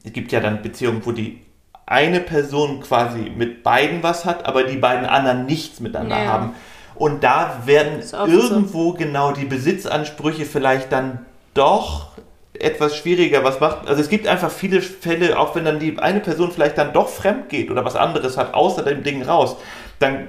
es 0.04 0.12
gibt 0.12 0.32
ja 0.32 0.40
dann 0.40 0.62
Beziehungen, 0.62 1.04
wo 1.04 1.12
die 1.12 1.40
eine 1.90 2.20
Person 2.20 2.80
quasi 2.80 3.32
mit 3.36 3.64
beiden 3.64 4.02
was 4.02 4.24
hat, 4.24 4.46
aber 4.46 4.62
die 4.62 4.76
beiden 4.76 5.04
anderen 5.04 5.44
nichts 5.44 5.80
miteinander 5.80 6.22
ja. 6.22 6.26
haben. 6.26 6.54
Und 6.94 7.24
da 7.24 7.62
werden 7.64 8.00
irgendwo 8.28 8.90
so. 8.90 8.94
genau 8.94 9.32
die 9.32 9.44
Besitzansprüche 9.44 10.46
vielleicht 10.46 10.92
dann 10.92 11.26
doch 11.52 12.10
etwas 12.52 12.96
schwieriger. 12.96 13.42
Was 13.42 13.58
macht, 13.58 13.88
also 13.88 14.00
es 14.00 14.08
gibt 14.08 14.28
einfach 14.28 14.50
viele 14.52 14.82
Fälle, 14.82 15.36
auch 15.36 15.56
wenn 15.56 15.64
dann 15.64 15.80
die 15.80 15.98
eine 15.98 16.20
Person 16.20 16.52
vielleicht 16.52 16.78
dann 16.78 16.92
doch 16.92 17.08
fremd 17.08 17.48
geht 17.48 17.70
oder 17.72 17.84
was 17.84 17.96
anderes 17.96 18.36
hat, 18.36 18.54
außer 18.54 18.84
dem 18.84 19.02
Ding 19.02 19.22
raus, 19.22 19.56
dann 19.98 20.28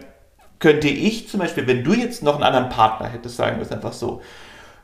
könnte 0.58 0.88
ich 0.88 1.30
zum 1.30 1.41
Beispiel, 1.41 1.67
wenn 1.67 1.84
du 1.84 1.93
jetzt 1.93 2.24
noch 2.24 2.36
einen 2.36 2.43
anderen 2.43 2.69
Partner 2.69 3.08
hättest, 3.08 3.38
sagen 3.38 3.58
wir 3.58 3.63
es 3.63 3.71
einfach 3.71 3.93
so, 3.93 4.21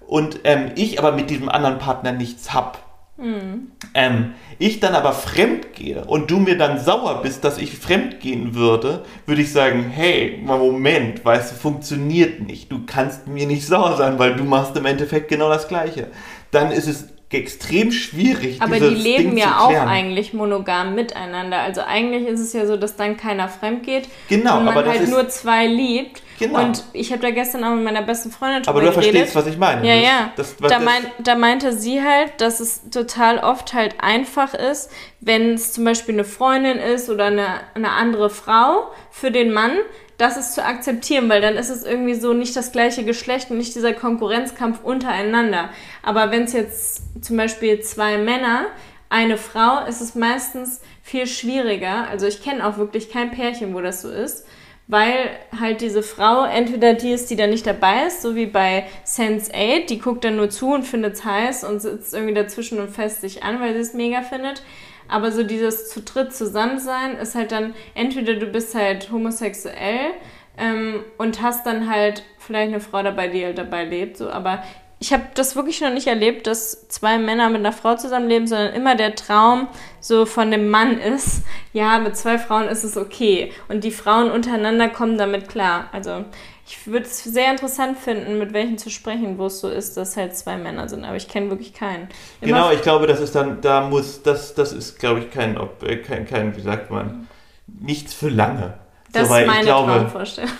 und 0.05 0.41
ähm, 0.43 0.71
ich 0.75 0.99
aber 0.99 1.11
mit 1.11 1.29
diesem 1.31 1.49
anderen 1.49 1.79
Partner 1.79 2.11
nichts 2.11 2.53
hab, 2.53 2.86
Mhm. 3.17 3.71
Ähm, 3.93 4.33
ich 4.59 4.79
dann 4.79 4.93
aber 4.93 5.11
fremd 5.13 5.73
gehe 5.73 6.05
und 6.05 6.29
du 6.29 6.37
mir 6.37 6.57
dann 6.57 6.79
sauer 6.79 7.21
bist, 7.21 7.43
dass 7.43 7.57
ich 7.57 7.77
fremd 7.77 8.19
gehen 8.19 8.53
würde, 8.53 9.03
würde 9.25 9.41
ich 9.41 9.51
sagen, 9.51 9.89
hey, 9.89 10.39
Moment, 10.43 11.25
weißt 11.25 11.51
du, 11.51 11.55
funktioniert 11.55 12.41
nicht. 12.41 12.71
Du 12.71 12.81
kannst 12.85 13.27
mir 13.27 13.47
nicht 13.47 13.65
sauer 13.65 13.97
sein, 13.97 14.19
weil 14.19 14.35
du 14.35 14.43
machst 14.43 14.75
im 14.77 14.85
Endeffekt 14.85 15.29
genau 15.29 15.49
das 15.49 15.67
Gleiche. 15.67 16.07
Dann 16.51 16.71
ist 16.71 16.87
es 16.87 17.07
extrem 17.29 17.91
schwierig. 17.91 18.61
Aber 18.61 18.79
die 18.79 18.85
leben 18.85 19.31
Ding 19.31 19.37
ja 19.37 19.59
auch 19.59 19.71
eigentlich 19.71 20.33
monogam 20.33 20.95
miteinander. 20.95 21.59
Also 21.59 21.81
eigentlich 21.81 22.25
ist 22.27 22.39
es 22.39 22.53
ja 22.53 22.65
so, 22.65 22.77
dass 22.77 22.95
dann 22.95 23.17
keiner 23.17 23.49
fremd 23.49 23.83
geht 23.83 24.07
genau, 24.29 24.59
und 24.59 24.65
man 24.65 24.77
aber 24.77 24.89
halt 24.89 25.09
nur 25.09 25.27
zwei 25.27 25.67
liebt. 25.67 26.21
Genau. 26.39 26.63
Und 26.63 26.83
ich 26.93 27.11
habe 27.11 27.21
da 27.21 27.31
gestern 27.31 27.63
auch 27.63 27.73
mit 27.73 27.83
meiner 27.83 28.03
besten 28.03 28.31
Freundin 28.31 28.61
drüber 28.61 28.79
Aber 28.79 28.81
du 28.81 28.91
geredet. 28.91 29.11
verstehst, 29.11 29.35
was 29.35 29.47
ich 29.47 29.57
meine. 29.57 29.87
Ja, 29.87 29.95
ja. 29.95 30.31
Das, 30.35 30.55
das, 30.57 30.71
da, 30.71 30.79
mein, 30.79 31.03
da 31.19 31.35
meinte 31.35 31.73
sie 31.73 32.01
halt, 32.03 32.39
dass 32.39 32.59
es 32.59 32.89
total 32.91 33.39
oft 33.39 33.73
halt 33.73 33.95
einfach 33.99 34.53
ist, 34.53 34.91
wenn 35.19 35.53
es 35.53 35.73
zum 35.73 35.83
Beispiel 35.83 36.15
eine 36.15 36.23
Freundin 36.23 36.77
ist 36.77 37.09
oder 37.09 37.25
eine, 37.25 37.47
eine 37.73 37.91
andere 37.91 38.29
Frau 38.29 38.91
für 39.09 39.31
den 39.31 39.51
Mann, 39.51 39.71
das 40.17 40.37
ist 40.37 40.53
zu 40.53 40.63
akzeptieren, 40.63 41.29
weil 41.29 41.41
dann 41.41 41.55
ist 41.55 41.69
es 41.69 41.83
irgendwie 41.83 42.15
so 42.15 42.33
nicht 42.33 42.55
das 42.55 42.71
gleiche 42.71 43.03
Geschlecht 43.03 43.51
und 43.51 43.57
nicht 43.57 43.75
dieser 43.75 43.93
Konkurrenzkampf 43.93 44.83
untereinander. 44.83 45.69
Aber 46.03 46.31
wenn 46.31 46.43
es 46.43 46.53
jetzt 46.53 47.03
zum 47.23 47.37
Beispiel 47.37 47.81
zwei 47.81 48.17
Männer, 48.17 48.65
eine 49.09 49.37
Frau, 49.37 49.85
ist 49.85 50.01
es 50.01 50.15
meistens 50.15 50.81
viel 51.01 51.27
schwieriger. 51.27 52.07
Also 52.09 52.25
ich 52.27 52.43
kenne 52.43 52.67
auch 52.67 52.77
wirklich 52.77 53.09
kein 53.09 53.31
Pärchen, 53.31 53.73
wo 53.73 53.81
das 53.81 54.01
so 54.01 54.11
ist 54.11 54.45
weil 54.87 55.29
halt 55.59 55.81
diese 55.81 56.01
Frau 56.01 56.45
entweder 56.45 56.93
die 56.93 57.11
ist, 57.11 57.29
die 57.29 57.35
da 57.35 57.45
nicht 57.45 57.67
dabei 57.67 58.07
ist, 58.07 58.21
so 58.21 58.35
wie 58.35 58.45
bei 58.45 58.85
Sense 59.03 59.51
8, 59.53 59.89
die 59.89 59.99
guckt 59.99 60.23
dann 60.23 60.37
nur 60.37 60.49
zu 60.49 60.73
und 60.73 60.83
findet 60.83 61.15
es 61.15 61.25
heiß 61.25 61.65
und 61.65 61.81
sitzt 61.81 62.13
irgendwie 62.13 62.33
dazwischen 62.33 62.79
und 62.79 62.89
fässt 62.89 63.21
sich 63.21 63.43
an, 63.43 63.59
weil 63.59 63.73
sie 63.73 63.81
es 63.81 63.93
mega 63.93 64.21
findet. 64.21 64.63
Aber 65.09 65.31
so 65.31 65.43
dieses 65.43 65.89
zu 65.89 66.01
dritt 66.01 66.33
zusammen 66.33 66.79
sein 66.79 67.17
ist 67.17 67.35
halt 67.35 67.51
dann, 67.51 67.73
entweder 67.95 68.35
du 68.35 68.47
bist 68.47 68.75
halt 68.75 69.11
homosexuell 69.11 70.11
ähm, 70.57 71.03
und 71.17 71.41
hast 71.41 71.65
dann 71.65 71.89
halt 71.89 72.23
vielleicht 72.37 72.69
eine 72.69 72.79
Frau 72.79 73.03
dabei, 73.03 73.27
die 73.27 73.43
halt 73.43 73.57
dabei 73.57 73.83
lebt, 73.83 74.17
so, 74.17 74.29
aber 74.29 74.63
ich 74.99 75.13
habe 75.13 75.23
das 75.35 75.55
wirklich 75.55 75.81
noch 75.81 75.93
nicht 75.93 76.07
erlebt, 76.07 76.47
dass 76.47 76.87
zwei 76.87 77.19
Männer 77.19 77.49
mit 77.49 77.59
einer 77.59 77.71
Frau 77.71 77.95
zusammenleben, 77.95 78.47
sondern 78.47 78.73
immer 78.73 78.95
der 78.95 79.15
Traum 79.15 79.67
so 79.99 80.25
von 80.25 80.49
dem 80.49 80.69
Mann 80.69 80.97
ist, 80.97 81.43
ja, 81.71 81.99
mit 81.99 82.17
zwei 82.17 82.39
Frauen 82.39 82.67
ist 82.67 82.83
es 82.83 82.97
okay. 82.97 83.51
Und 83.67 83.83
die 83.83 83.91
Frauen 83.91 84.31
untereinander 84.31 84.89
kommen 84.89 85.17
damit 85.17 85.49
klar. 85.49 85.89
Also 85.91 86.25
ich 86.65 86.87
würde 86.87 87.05
es 87.05 87.23
sehr 87.23 87.51
interessant 87.51 87.99
finden, 87.99 88.39
mit 88.39 88.53
welchen 88.53 88.79
zu 88.79 88.89
sprechen, 88.89 89.37
wo 89.37 89.45
es 89.45 89.59
so 89.59 89.69
ist, 89.69 89.97
dass 89.97 90.17
halt 90.17 90.35
zwei 90.35 90.57
Männer 90.57 90.89
sind. 90.89 91.05
Aber 91.05 91.15
ich 91.15 91.27
kenne 91.27 91.51
wirklich 91.51 91.73
keinen. 91.73 92.09
Immer 92.41 92.57
genau, 92.57 92.71
ich 92.71 92.81
glaube, 92.81 93.05
das 93.05 93.19
ist 93.19 93.35
dann, 93.35 93.61
da 93.61 93.87
muss, 93.87 94.23
das, 94.23 94.55
das 94.55 94.73
ist, 94.73 94.99
glaube 94.99 95.19
ich, 95.19 95.29
kein, 95.29 95.57
äh, 95.83 95.97
kein, 95.97 96.25
kein, 96.25 96.57
wie 96.57 96.61
sagt 96.61 96.89
man, 96.89 97.27
nichts 97.67 98.15
für 98.15 98.29
lange. 98.29 98.73
Das 99.13 99.29
so, 99.29 99.35
ist 99.35 99.45
meine 99.45 99.63
glaube, 99.63 99.91
Traumvorstellung. 99.91 100.51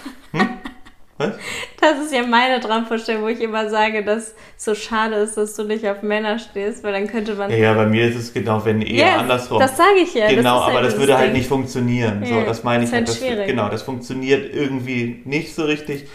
Was? 1.17 1.33
Das 1.81 1.99
ist 1.99 2.13
ja 2.13 2.23
meine 2.23 2.59
Traumvorstellung, 2.59 3.23
wo 3.23 3.27
ich 3.27 3.41
immer 3.41 3.69
sage, 3.69 4.03
dass 4.03 4.35
es 4.57 4.65
so 4.65 4.75
schade 4.75 5.15
ist, 5.15 5.35
dass 5.35 5.55
du 5.55 5.63
nicht 5.63 5.87
auf 5.87 6.03
Männer 6.03 6.37
stehst, 6.37 6.83
weil 6.83 6.93
dann 6.93 7.07
könnte 7.07 7.33
man. 7.33 7.49
Ja, 7.49 7.57
ja 7.57 7.73
bei 7.73 7.87
mir 7.87 8.07
ist 8.07 8.15
es 8.15 8.33
genau, 8.33 8.63
wenn 8.65 8.81
eher 8.81 9.07
yes, 9.07 9.19
andersrum. 9.19 9.59
Das 9.59 9.75
sage 9.75 9.99
ich 10.03 10.13
ja. 10.13 10.29
Genau, 10.29 10.59
das 10.59 10.63
aber 10.63 10.73
halt 10.75 10.85
das 10.85 10.99
würde 10.99 11.17
halt 11.17 11.33
nicht 11.33 11.47
funktionieren. 11.47 12.23
Ja, 12.23 12.41
so, 12.41 12.45
das 12.45 12.63
meine 12.63 12.83
ich 12.83 12.91
halt. 12.91 13.07
Das, 13.07 13.17
schwierig. 13.17 13.47
genau, 13.47 13.69
das 13.69 13.81
funktioniert 13.81 14.53
irgendwie 14.53 15.21
nicht 15.25 15.55
so 15.55 15.63
richtig. 15.63 16.07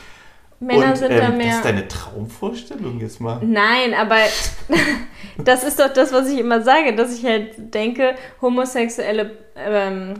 Männer 0.60 0.90
Und, 0.90 0.96
sind 0.96 1.10
ähm, 1.10 1.18
da 1.18 1.28
mehr. 1.30 1.46
Das 1.46 1.56
ist 1.56 1.64
deine 1.64 1.88
Traumvorstellung 1.88 3.00
jetzt 3.00 3.20
mal. 3.20 3.40
Nein, 3.42 3.94
aber 3.94 4.18
das 5.38 5.64
ist 5.64 5.80
doch 5.80 5.92
das, 5.92 6.12
was 6.12 6.30
ich 6.30 6.38
immer 6.38 6.62
sage, 6.62 6.94
dass 6.94 7.18
ich 7.18 7.24
halt 7.24 7.74
denke, 7.74 8.14
homosexuelle 8.40 9.32
ähm, 9.56 10.14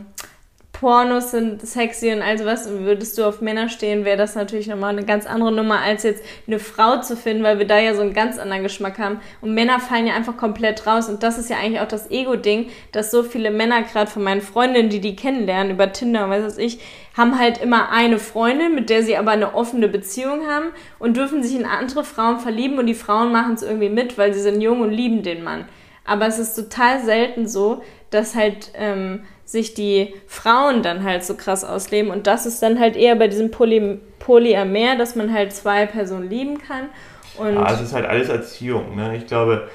Pornos 0.73 1.31
sind 1.31 1.65
sexy 1.65 2.11
und 2.11 2.21
all 2.21 2.37
sowas. 2.37 2.67
Würdest 2.67 3.17
du 3.17 3.23
auf 3.23 3.39
Männer 3.41 3.69
stehen, 3.69 4.03
wäre 4.03 4.17
das 4.17 4.35
natürlich 4.35 4.67
nochmal 4.67 4.89
eine 4.89 5.05
ganz 5.05 5.25
andere 5.25 5.51
Nummer, 5.51 5.79
als 5.79 6.03
jetzt 6.03 6.23
eine 6.45 6.59
Frau 6.59 6.99
zu 6.99 7.15
finden, 7.15 7.43
weil 7.43 7.59
wir 7.59 7.67
da 7.67 7.79
ja 7.79 7.95
so 7.95 8.01
einen 8.01 8.13
ganz 8.13 8.37
anderen 8.37 8.63
Geschmack 8.63 8.99
haben. 8.99 9.21
Und 9.39 9.53
Männer 9.53 9.79
fallen 9.79 10.07
ja 10.07 10.15
einfach 10.15 10.35
komplett 10.35 10.85
raus. 10.85 11.07
Und 11.07 11.23
das 11.23 11.37
ist 11.37 11.49
ja 11.49 11.57
eigentlich 11.57 11.79
auch 11.79 11.87
das 11.87 12.11
Ego-Ding, 12.11 12.69
dass 12.91 13.11
so 13.11 13.23
viele 13.23 13.51
Männer, 13.51 13.83
gerade 13.83 14.09
von 14.11 14.23
meinen 14.23 14.41
Freundinnen, 14.41 14.89
die 14.89 14.99
die 14.99 15.15
kennenlernen 15.15 15.71
über 15.71 15.93
Tinder 15.93 16.25
und 16.25 16.31
weiß 16.31 16.43
was 16.43 16.57
ich, 16.57 16.79
haben 17.15 17.39
halt 17.39 17.59
immer 17.61 17.91
eine 17.91 18.17
Freundin, 18.17 18.73
mit 18.73 18.89
der 18.89 19.03
sie 19.03 19.15
aber 19.15 19.31
eine 19.31 19.53
offene 19.53 19.87
Beziehung 19.87 20.47
haben 20.47 20.71
und 20.97 21.15
dürfen 21.15 21.43
sich 21.43 21.55
in 21.55 21.65
andere 21.65 22.03
Frauen 22.03 22.39
verlieben 22.39 22.79
und 22.79 22.87
die 22.87 22.95
Frauen 22.95 23.31
machen 23.31 23.53
es 23.53 23.61
irgendwie 23.61 23.89
mit, 23.89 24.17
weil 24.17 24.33
sie 24.33 24.41
sind 24.41 24.59
jung 24.59 24.81
und 24.81 24.91
lieben 24.91 25.21
den 25.21 25.43
Mann. 25.43 25.65
Aber 26.03 26.25
es 26.25 26.39
ist 26.39 26.55
total 26.55 27.01
selten 27.03 27.47
so, 27.47 27.83
dass 28.09 28.35
halt 28.35 28.71
ähm, 28.75 29.23
sich 29.45 29.73
die 29.73 30.13
Frauen 30.27 30.83
dann 30.83 31.03
halt 31.03 31.23
so 31.23 31.35
krass 31.35 31.63
ausleben. 31.63 32.11
Und 32.11 32.27
das 32.27 32.45
ist 32.45 32.61
dann 32.61 32.79
halt 32.79 32.95
eher 32.95 33.15
bei 33.15 33.27
diesem 33.27 33.51
Poly 33.51 33.99
Polyamer, 34.19 34.95
dass 34.95 35.15
man 35.15 35.33
halt 35.33 35.53
zwei 35.53 35.85
Personen 35.85 36.29
lieben 36.29 36.59
kann. 36.59 36.89
Und 37.37 37.55
ja, 37.55 37.73
es 37.73 37.81
ist 37.81 37.93
halt 37.93 38.05
alles 38.05 38.29
Erziehung. 38.29 38.95
Ne? 38.95 39.17
Ich 39.17 39.27
glaube. 39.27 39.69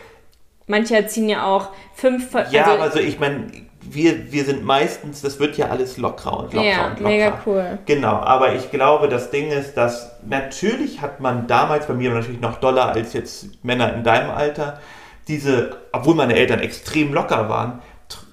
Manche 0.67 0.97
erziehen 0.97 1.29
ja 1.29 1.47
auch 1.47 1.71
fünf. 1.95 2.33
Ja, 2.51 2.65
also, 2.65 2.83
also 2.83 2.99
ich 2.99 3.19
meine, 3.19 3.47
wir, 3.81 4.33
wir 4.33 4.45
sind 4.45 4.65
meistens, 4.65 5.23
das 5.23 5.39
wird 5.39 5.57
ja 5.57 5.69
alles 5.69 5.97
lockerer 5.97 6.41
und 6.41 6.55
lockerer 6.55 6.71
ja, 6.71 6.87
und 6.89 7.01
lockerer. 7.01 7.09
mega 7.09 7.43
cool. 7.47 7.79
Genau, 7.87 8.17
aber 8.17 8.55
ich 8.55 8.71
glaube, 8.71 9.09
das 9.09 9.31
Ding 9.31 9.51
ist, 9.51 9.77
dass 9.77 10.13
natürlich 10.27 11.01
hat 11.01 11.21
man 11.21 11.47
damals, 11.47 11.87
bei 11.87 11.95
mir 11.95 12.11
natürlich 12.11 12.41
noch 12.41 12.59
doller 12.59 12.91
als 12.91 13.13
jetzt 13.13 13.65
Männer 13.65 13.95
in 13.95 14.05
deinem 14.05 14.31
Alter, 14.31 14.81
diese, 15.27 15.77
obwohl 15.93 16.15
meine 16.15 16.35
Eltern 16.35 16.61
extrem 16.61 17.13
locker 17.13 17.49
waren 17.49 17.81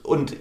und 0.03 0.35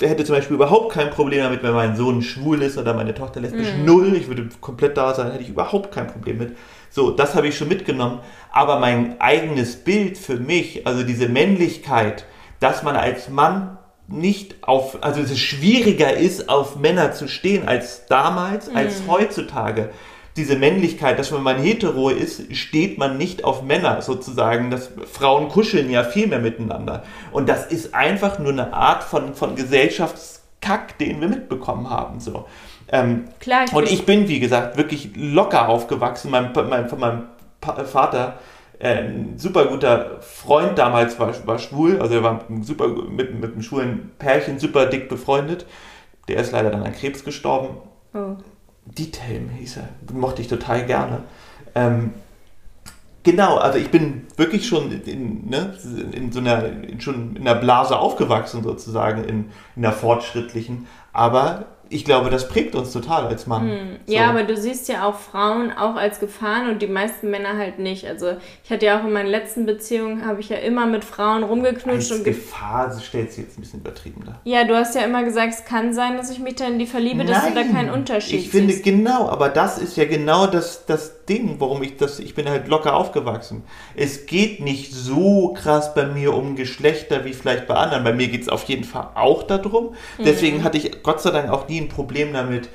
hätte 0.00 0.24
zum 0.24 0.34
Beispiel 0.34 0.54
überhaupt 0.56 0.92
kein 0.92 1.10
Problem 1.10 1.42
damit, 1.42 1.62
wenn 1.62 1.72
mein 1.72 1.96
Sohn 1.96 2.22
schwul 2.22 2.62
ist 2.62 2.78
oder 2.78 2.94
meine 2.94 3.14
Tochter 3.14 3.40
lesbisch. 3.40 3.68
Mm. 3.76 3.84
Null. 3.84 4.14
Ich 4.16 4.28
würde 4.28 4.48
komplett 4.60 4.96
da 4.96 5.14
sein, 5.14 5.30
hätte 5.30 5.42
ich 5.42 5.50
überhaupt 5.50 5.92
kein 5.92 6.06
Problem 6.06 6.38
mit. 6.38 6.56
So, 6.90 7.10
das 7.10 7.34
habe 7.34 7.48
ich 7.48 7.56
schon 7.56 7.68
mitgenommen. 7.68 8.20
Aber 8.50 8.78
mein 8.78 9.20
eigenes 9.20 9.76
Bild 9.76 10.18
für 10.18 10.36
mich, 10.36 10.86
also 10.86 11.02
diese 11.02 11.28
Männlichkeit, 11.28 12.24
dass 12.60 12.82
man 12.82 12.96
als 12.96 13.28
Mann 13.28 13.78
nicht 14.06 14.56
auf, 14.62 15.02
also 15.02 15.20
es 15.20 15.38
schwieriger 15.38 16.12
ist, 16.14 16.48
auf 16.48 16.76
Männer 16.76 17.12
zu 17.12 17.28
stehen 17.28 17.66
als 17.66 18.06
damals, 18.06 18.70
mm. 18.70 18.76
als 18.76 19.02
heutzutage 19.06 19.90
diese 20.36 20.56
Männlichkeit, 20.56 21.18
dass 21.18 21.32
wenn 21.32 21.42
man 21.42 21.58
hetero 21.58 22.08
ist, 22.08 22.54
steht 22.56 22.98
man 22.98 23.16
nicht 23.18 23.44
auf 23.44 23.62
Männer 23.62 24.02
sozusagen. 24.02 24.70
dass 24.70 24.90
Frauen 25.10 25.48
kuscheln 25.48 25.90
ja 25.90 26.02
viel 26.02 26.26
mehr 26.26 26.40
miteinander. 26.40 27.04
Und 27.30 27.48
das 27.48 27.66
ist 27.66 27.94
einfach 27.94 28.38
nur 28.38 28.52
eine 28.52 28.72
Art 28.72 29.04
von, 29.04 29.34
von 29.34 29.54
Gesellschaftskack, 29.54 30.98
den 30.98 31.20
wir 31.20 31.28
mitbekommen 31.28 31.88
haben. 31.88 32.18
So. 32.18 32.46
Ähm, 32.90 33.26
Klar, 33.38 33.64
ich 33.66 33.72
und 33.72 33.90
ich 33.90 34.04
bin, 34.06 34.28
wie 34.28 34.40
gesagt, 34.40 34.76
wirklich 34.76 35.10
locker 35.14 35.68
aufgewachsen. 35.68 36.30
Mein, 36.32 36.52
mein, 36.68 36.88
von 36.88 36.98
meinem 36.98 37.22
Vater, 37.60 38.38
äh, 38.80 39.04
ein 39.04 39.34
super 39.38 39.66
guter 39.66 40.20
Freund 40.20 40.76
damals 40.78 41.18
war, 41.20 41.32
war 41.46 41.60
schwul, 41.60 42.00
also 42.00 42.14
er 42.14 42.22
war 42.24 42.44
super 42.62 42.88
mit, 42.88 43.40
mit 43.40 43.52
einem 43.52 43.62
schwulen 43.62 44.10
Pärchen 44.18 44.58
super 44.58 44.86
dick 44.86 45.08
befreundet. 45.08 45.64
Der 46.26 46.38
ist 46.38 46.52
leider 46.52 46.70
dann 46.70 46.82
an 46.82 46.92
Krebs 46.92 47.22
gestorben. 47.24 47.76
Oh. 48.14 48.36
Detail 48.86 49.42
hieß 49.58 49.78
er. 49.78 49.88
Mochte 50.12 50.42
ich 50.42 50.48
total 50.48 50.86
gerne. 50.86 51.24
Ähm, 51.74 52.12
genau, 53.22 53.56
also 53.56 53.78
ich 53.78 53.90
bin 53.90 54.26
wirklich 54.36 54.66
schon 54.66 54.92
in, 55.02 55.48
ne, 55.48 55.74
in 56.12 56.32
so 56.32 56.40
einer, 56.40 56.64
in, 56.64 57.00
schon 57.00 57.36
in 57.36 57.46
einer 57.46 57.58
Blase 57.58 57.98
aufgewachsen 57.98 58.62
sozusagen, 58.62 59.24
in, 59.24 59.50
in 59.76 59.82
der 59.82 59.92
fortschrittlichen. 59.92 60.86
Aber 61.12 61.66
ich 61.94 62.04
glaube, 62.04 62.28
das 62.28 62.48
prägt 62.48 62.74
uns 62.74 62.92
total 62.92 63.26
als 63.28 63.46
Mann. 63.46 63.70
Hm. 63.70 63.96
Ja, 64.06 64.24
so. 64.24 64.30
aber 64.30 64.42
du 64.42 64.56
siehst 64.56 64.88
ja 64.88 65.06
auch 65.06 65.16
Frauen 65.16 65.72
auch 65.72 65.94
als 65.94 66.18
Gefahren 66.18 66.68
und 66.68 66.82
die 66.82 66.88
meisten 66.88 67.30
Männer 67.30 67.56
halt 67.56 67.78
nicht. 67.78 68.06
Also 68.06 68.36
ich 68.64 68.70
hatte 68.70 68.86
ja 68.86 68.98
auch 68.98 69.04
in 69.04 69.12
meinen 69.12 69.28
letzten 69.28 69.64
Beziehungen, 69.64 70.26
habe 70.26 70.40
ich 70.40 70.48
ja 70.48 70.56
immer 70.56 70.86
mit 70.86 71.04
Frauen 71.04 71.44
rumgeknutscht. 71.44 72.10
Als 72.10 72.10
und 72.10 72.24
Gefahr 72.24 72.92
stellt 73.00 73.32
sie 73.32 73.42
jetzt 73.42 73.56
ein 73.56 73.60
bisschen 73.60 73.80
übertrieben 73.80 74.24
da. 74.26 74.40
Ja, 74.42 74.64
du 74.64 74.74
hast 74.74 74.96
ja 74.96 75.02
immer 75.02 75.22
gesagt, 75.22 75.54
es 75.54 75.64
kann 75.64 75.94
sein, 75.94 76.16
dass 76.16 76.30
ich 76.30 76.40
mich 76.40 76.56
da 76.56 76.66
in 76.66 76.80
die 76.80 76.86
verliebe, 76.86 77.18
Nein, 77.18 77.28
dass 77.28 77.46
du 77.46 77.54
da 77.54 77.62
keinen 77.62 77.90
Unterschied 77.90 78.40
Ich 78.40 78.50
finde 78.50 78.74
genau, 78.80 79.28
aber 79.28 79.48
das 79.48 79.78
ist 79.78 79.96
ja 79.96 80.04
genau 80.04 80.48
das, 80.48 80.86
das 80.86 81.23
Ding, 81.28 81.56
warum 81.58 81.82
ich 81.82 81.96
das, 81.96 82.18
ich 82.18 82.34
bin 82.34 82.48
halt 82.48 82.68
locker 82.68 82.94
aufgewachsen. 82.94 83.62
Es 83.94 84.26
geht 84.26 84.60
nicht 84.60 84.92
so 84.92 85.54
krass 85.54 85.94
bei 85.94 86.06
mir 86.06 86.34
um 86.34 86.56
Geschlechter 86.56 87.24
wie 87.24 87.32
vielleicht 87.32 87.66
bei 87.66 87.74
anderen. 87.74 88.04
Bei 88.04 88.12
mir 88.12 88.28
geht 88.28 88.42
es 88.42 88.48
auf 88.48 88.64
jeden 88.64 88.84
Fall 88.84 89.08
auch 89.14 89.42
darum. 89.42 89.94
Mhm. 90.18 90.24
Deswegen 90.24 90.64
hatte 90.64 90.78
ich 90.78 91.02
Gott 91.02 91.20
sei 91.20 91.30
Dank 91.30 91.50
auch 91.50 91.68
nie 91.68 91.80
ein 91.80 91.88
Problem 91.88 92.32
damit, 92.32 92.68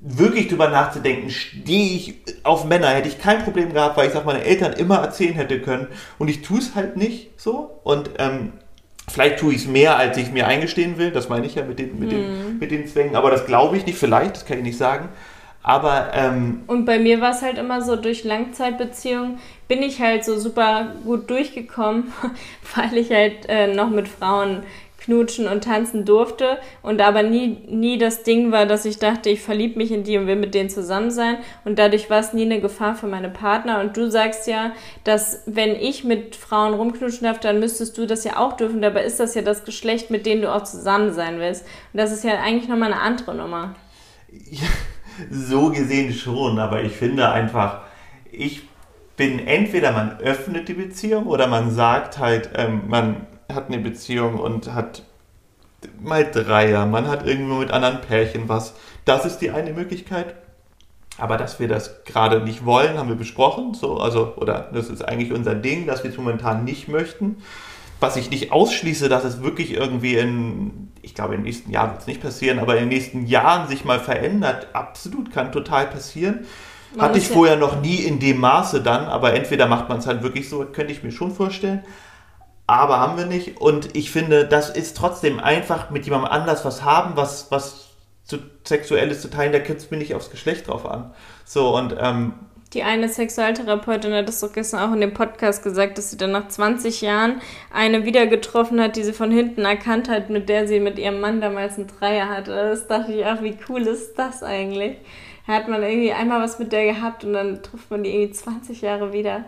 wirklich 0.00 0.48
drüber 0.48 0.68
nachzudenken, 0.68 1.30
stehe 1.30 1.94
ich 1.94 2.14
auf 2.42 2.64
Männer, 2.64 2.88
hätte 2.88 3.08
ich 3.08 3.18
kein 3.18 3.44
Problem 3.44 3.72
gehabt, 3.72 3.96
weil 3.96 4.08
ich 4.08 4.14
es 4.14 4.24
meine 4.24 4.42
Eltern 4.42 4.72
immer 4.72 4.96
erzählen 4.96 5.34
hätte 5.34 5.60
können. 5.60 5.88
Und 6.18 6.28
ich 6.28 6.42
tue 6.42 6.58
es 6.58 6.74
halt 6.74 6.96
nicht 6.96 7.30
so. 7.36 7.80
Und 7.84 8.10
ähm, 8.18 8.54
vielleicht 9.08 9.38
tue 9.38 9.52
ich 9.52 9.62
es 9.62 9.68
mehr, 9.68 9.96
als 9.98 10.16
ich 10.16 10.32
mir 10.32 10.46
eingestehen 10.46 10.96
will. 10.96 11.10
Das 11.10 11.28
meine 11.28 11.46
ich 11.46 11.54
ja 11.54 11.64
mit 11.64 11.78
den, 11.78 11.98
mit, 11.98 12.08
mm. 12.08 12.12
den, 12.12 12.20
mhm. 12.52 12.58
mit 12.58 12.70
den 12.70 12.86
Zwängen. 12.86 13.14
Aber 13.14 13.30
das 13.30 13.44
glaube 13.44 13.76
ich 13.76 13.84
nicht, 13.84 13.98
vielleicht, 13.98 14.36
das 14.36 14.46
kann 14.46 14.58
ich 14.58 14.64
nicht 14.64 14.78
sagen. 14.78 15.10
Aber. 15.62 16.10
Ähm, 16.14 16.62
und 16.66 16.84
bei 16.84 16.98
mir 16.98 17.20
war 17.20 17.30
es 17.30 17.42
halt 17.42 17.58
immer 17.58 17.82
so, 17.82 17.96
durch 17.96 18.24
Langzeitbeziehungen 18.24 19.38
bin 19.68 19.82
ich 19.82 20.00
halt 20.00 20.24
so 20.24 20.38
super 20.38 20.94
gut 21.04 21.30
durchgekommen, 21.30 22.12
weil 22.74 22.96
ich 22.98 23.10
halt 23.10 23.48
äh, 23.48 23.72
noch 23.72 23.90
mit 23.90 24.08
Frauen 24.08 24.62
knutschen 25.00 25.48
und 25.48 25.64
tanzen 25.64 26.04
durfte 26.04 26.58
und 26.82 27.00
aber 27.00 27.22
nie, 27.22 27.58
nie 27.68 27.98
das 27.98 28.22
Ding 28.22 28.52
war, 28.52 28.66
dass 28.66 28.84
ich 28.84 28.98
dachte, 28.98 29.30
ich 29.30 29.40
verliebe 29.40 29.78
mich 29.78 29.92
in 29.92 30.04
die 30.04 30.18
und 30.18 30.26
will 30.26 30.36
mit 30.36 30.54
denen 30.54 30.68
zusammen 30.68 31.10
sein 31.10 31.38
und 31.64 31.78
dadurch 31.78 32.10
war 32.10 32.20
es 32.20 32.32
nie 32.32 32.42
eine 32.42 32.60
Gefahr 32.60 32.94
für 32.94 33.06
meine 33.06 33.30
Partner 33.30 33.80
und 33.80 33.96
du 33.96 34.10
sagst 34.10 34.46
ja, 34.46 34.72
dass 35.04 35.42
wenn 35.46 35.74
ich 35.74 36.04
mit 36.04 36.36
Frauen 36.36 36.74
rumknutschen 36.74 37.24
darf, 37.24 37.40
dann 37.40 37.60
müsstest 37.60 37.96
du 37.96 38.06
das 38.06 38.24
ja 38.24 38.36
auch 38.36 38.54
dürfen, 38.54 38.82
dabei 38.82 39.04
ist 39.04 39.20
das 39.20 39.34
ja 39.34 39.40
das 39.40 39.64
Geschlecht, 39.64 40.10
mit 40.10 40.26
dem 40.26 40.42
du 40.42 40.54
auch 40.54 40.64
zusammen 40.64 41.14
sein 41.14 41.38
willst 41.38 41.64
und 41.92 41.98
das 41.98 42.12
ist 42.12 42.22
ja 42.22 42.38
eigentlich 42.40 42.68
nochmal 42.68 42.92
eine 42.92 43.00
andere 43.00 43.34
Nummer. 43.34 43.74
Ja, 44.50 44.68
so 45.30 45.70
gesehen 45.70 46.12
schon, 46.12 46.58
aber 46.58 46.82
ich 46.82 46.92
finde 46.92 47.30
einfach, 47.30 47.80
ich 48.30 48.62
bin 49.16 49.46
entweder 49.46 49.92
man 49.92 50.18
öffnet 50.18 50.68
die 50.68 50.74
Beziehung 50.74 51.26
oder 51.26 51.46
man 51.46 51.70
sagt 51.70 52.18
halt, 52.18 52.50
ähm, 52.54 52.82
man 52.88 53.26
hat 53.52 53.68
eine 53.68 53.78
Beziehung 53.78 54.38
und 54.38 54.72
hat 54.72 55.02
mal 56.00 56.24
Dreier, 56.24 56.86
man 56.86 57.08
hat 57.08 57.26
irgendwo 57.26 57.56
mit 57.56 57.70
anderen 57.70 58.00
Pärchen 58.00 58.48
was. 58.48 58.74
Das 59.04 59.24
ist 59.24 59.38
die 59.38 59.50
eine 59.50 59.72
Möglichkeit. 59.72 60.34
Aber 61.18 61.36
dass 61.36 61.60
wir 61.60 61.68
das 61.68 62.04
gerade 62.04 62.40
nicht 62.40 62.64
wollen, 62.64 62.96
haben 62.96 63.08
wir 63.10 63.16
besprochen. 63.16 63.74
So, 63.74 63.98
also, 63.98 64.34
oder 64.36 64.70
das 64.72 64.88
ist 64.88 65.02
eigentlich 65.02 65.32
unser 65.32 65.54
Ding, 65.54 65.86
dass 65.86 66.02
wir 66.02 66.10
es 66.10 66.16
momentan 66.16 66.64
nicht 66.64 66.88
möchten. 66.88 67.42
Was 68.00 68.16
ich 68.16 68.30
nicht 68.30 68.50
ausschließe, 68.50 69.08
dass 69.08 69.24
es 69.24 69.42
wirklich 69.42 69.72
irgendwie 69.72 70.16
in, 70.16 70.90
ich 71.02 71.14
glaube, 71.14 71.34
im 71.34 71.42
nächsten 71.42 71.70
Jahr 71.70 71.90
wird 71.90 72.00
es 72.00 72.06
nicht 72.06 72.22
passieren, 72.22 72.58
aber 72.58 72.74
in 72.74 72.80
den 72.80 72.88
nächsten 72.88 73.26
Jahren 73.26 73.68
sich 73.68 73.84
mal 73.84 74.00
verändert. 74.00 74.68
Absolut, 74.72 75.32
kann 75.32 75.52
total 75.52 75.86
passieren. 75.86 76.46
Man 76.94 77.06
Hatte 77.06 77.18
ich 77.18 77.28
vorher 77.28 77.56
noch 77.56 77.80
nie 77.80 77.96
in 77.96 78.18
dem 78.18 78.38
Maße 78.38 78.82
dann, 78.82 79.04
aber 79.04 79.34
entweder 79.34 79.66
macht 79.66 79.88
man 79.88 79.98
es 79.98 80.06
halt 80.06 80.22
wirklich 80.22 80.48
so, 80.48 80.64
könnte 80.64 80.92
ich 80.92 81.02
mir 81.02 81.12
schon 81.12 81.32
vorstellen 81.32 81.84
aber 82.70 83.00
haben 83.00 83.18
wir 83.18 83.26
nicht. 83.26 83.60
Und 83.60 83.96
ich 83.96 84.12
finde, 84.12 84.46
das 84.46 84.70
ist 84.70 84.96
trotzdem 84.96 85.40
einfach 85.40 85.90
mit 85.90 86.04
jemandem 86.04 86.30
anders 86.30 86.64
was 86.64 86.84
haben, 86.84 87.16
was, 87.16 87.50
was 87.50 87.88
zu, 88.22 88.38
Sexuelles 88.64 89.20
zu 89.20 89.28
teilen, 89.28 89.52
da 89.52 89.58
kommt 89.58 89.78
es 89.78 89.90
mir 89.90 89.96
nicht 89.96 90.14
aufs 90.14 90.30
Geschlecht 90.30 90.68
drauf 90.68 90.88
an. 90.88 91.12
So, 91.44 91.76
und 91.76 91.96
ähm, 91.98 92.34
die 92.72 92.84
eine 92.84 93.08
Sexualtherapeutin 93.08 94.12
hat 94.12 94.28
das 94.28 94.40
doch 94.40 94.52
gestern 94.52 94.80
auch 94.80 94.94
in 94.94 95.00
dem 95.00 95.12
Podcast 95.12 95.64
gesagt, 95.64 95.98
dass 95.98 96.10
sie 96.10 96.16
dann 96.16 96.30
nach 96.30 96.48
20 96.48 97.00
Jahren 97.00 97.40
eine 97.72 98.04
wieder 98.04 98.26
getroffen 98.26 98.80
hat, 98.80 98.94
die 98.94 99.02
sie 99.02 99.12
von 99.12 99.32
hinten 99.32 99.64
erkannt 99.64 100.08
hat, 100.08 100.30
mit 100.30 100.48
der 100.48 100.68
sie 100.68 100.78
mit 100.78 100.98
ihrem 100.98 101.20
Mann 101.20 101.40
damals 101.40 101.78
einen 101.78 101.88
Dreier 101.88 102.28
hatte. 102.28 102.52
Das 102.52 102.86
dachte 102.86 103.12
ich 103.12 103.26
auch, 103.26 103.42
wie 103.42 103.58
cool 103.68 103.82
ist 103.82 104.14
das 104.14 104.44
eigentlich? 104.44 104.98
Da 105.46 105.54
hat 105.54 105.68
man 105.68 105.82
irgendwie 105.82 106.12
einmal 106.12 106.40
was 106.40 106.60
mit 106.60 106.70
der 106.70 106.94
gehabt 106.94 107.24
und 107.24 107.32
dann 107.32 107.60
trifft 107.60 107.90
man 107.90 108.04
die 108.04 108.10
irgendwie 108.10 108.32
20 108.32 108.82
Jahre 108.82 109.12
wieder. 109.12 109.44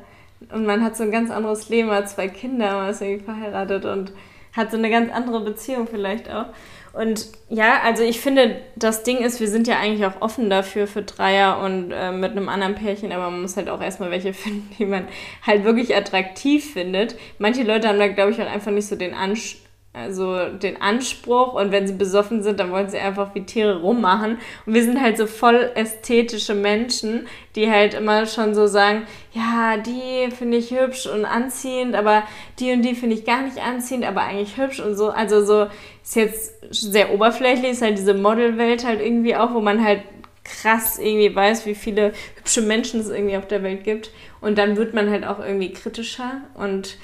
Und 0.53 0.67
man 0.67 0.83
hat 0.83 0.97
so 0.97 1.05
ein 1.05 1.13
ganz 1.13 1.31
anderes 1.31 1.69
Leben, 1.69 1.93
hat 1.93 2.09
zwei 2.09 2.27
Kinder, 2.27 2.75
man 2.75 2.91
ist 2.91 3.03
irgendwie 3.03 3.25
verheiratet 3.25 3.85
und 3.85 4.13
hat 4.53 4.73
so 4.73 4.77
eine 4.77 4.91
ganz 4.91 5.13
andere 5.13 5.41
Beziehung 5.45 5.87
vielleicht 5.87 6.29
auch. 6.29 6.47
Und 6.93 7.29
ja, 7.49 7.81
also 7.83 8.03
ich 8.03 8.21
finde, 8.21 8.57
das 8.77 9.03
Ding 9.03 9.19
ist, 9.19 9.41
wir 9.41 9.49
sind 9.49 9.67
ja 9.67 9.79
eigentlich 9.79 10.05
auch 10.05 10.21
offen 10.21 10.51
dafür 10.51 10.87
für 10.87 11.03
Dreier 11.03 11.61
und 11.61 11.91
äh, 11.91 12.13
mit 12.13 12.33
einem 12.33 12.49
anderen 12.49 12.75
Pärchen, 12.75 13.13
aber 13.13 13.31
man 13.31 13.41
muss 13.41 13.57
halt 13.57 13.71
auch 13.71 13.81
erstmal 13.81 14.11
welche 14.11 14.35
finden, 14.35 14.69
die 14.79 14.85
man 14.85 15.07
halt 15.47 15.65
wirklich 15.65 15.97
attraktiv 15.97 16.73
findet. 16.73 17.17
Manche 17.39 17.63
Leute 17.63 17.89
haben 17.89 17.99
da, 17.99 18.09
glaube 18.09 18.33
ich, 18.33 18.43
auch 18.43 18.47
einfach 18.47 18.73
nicht 18.73 18.89
so 18.89 18.97
den 18.97 19.15
Anspruch 19.15 19.62
also 19.95 20.49
den 20.49 20.81
Anspruch 20.81 21.53
und 21.53 21.71
wenn 21.71 21.87
sie 21.87 21.93
besoffen 21.93 22.43
sind, 22.43 22.59
dann 22.61 22.71
wollen 22.71 22.89
sie 22.89 22.99
einfach 22.99 23.35
wie 23.35 23.45
Tiere 23.45 23.83
rummachen. 23.83 24.39
Und 24.65 24.73
wir 24.73 24.83
sind 24.83 25.03
halt 25.03 25.19
so 25.19 25.27
voll 25.27 25.71
ästhetische 25.75 26.55
Menschen, 26.55 27.27
die 27.57 27.71
halt 27.71 27.93
immer 27.93 28.25
schon 28.25 28.55
so 28.55 28.67
sagen, 28.67 29.03
ja, 29.35 29.77
die 29.77 30.31
finde 30.31 30.57
ich 30.57 30.71
hübsch 30.71 31.07
und 31.07 31.27
anziehend, 31.27 31.95
aber 31.95 32.23
die 32.59 32.73
und 32.73 32.81
die 32.83 32.95
finde 32.95 33.17
ich 33.17 33.27
gar 33.27 33.43
nicht 33.43 33.59
anziehend, 33.59 34.07
aber 34.07 34.23
eigentlich 34.23 34.57
hübsch 34.57 34.81
und 34.81 34.95
so. 34.95 35.11
Also 35.11 35.45
so 35.45 35.67
ist 36.03 36.17
jetzt 36.17 36.55
sehr 36.71 37.13
oberflächlich, 37.13 37.73
ist 37.73 37.83
halt 37.83 37.99
diese 37.99 38.15
Modelwelt 38.15 38.87
halt 38.87 39.03
irgendwie 39.03 39.37
auch, 39.37 39.53
wo 39.53 39.61
man 39.61 39.85
halt 39.85 40.01
krass 40.43 40.99
irgendwie 40.99 41.35
weiß, 41.35 41.67
wie 41.67 41.75
viele 41.75 42.13
hübsche 42.37 42.63
Menschen 42.63 43.01
es 43.01 43.11
irgendwie 43.11 43.37
auf 43.37 43.47
der 43.47 43.63
Welt 43.63 43.85
gibt. 43.85 44.11
Und 44.41 44.57
dann 44.57 44.77
wird 44.79 44.95
man 44.95 45.11
halt 45.11 45.27
auch 45.27 45.39
irgendwie 45.39 45.73
kritischer 45.73 46.41
und 46.55 46.97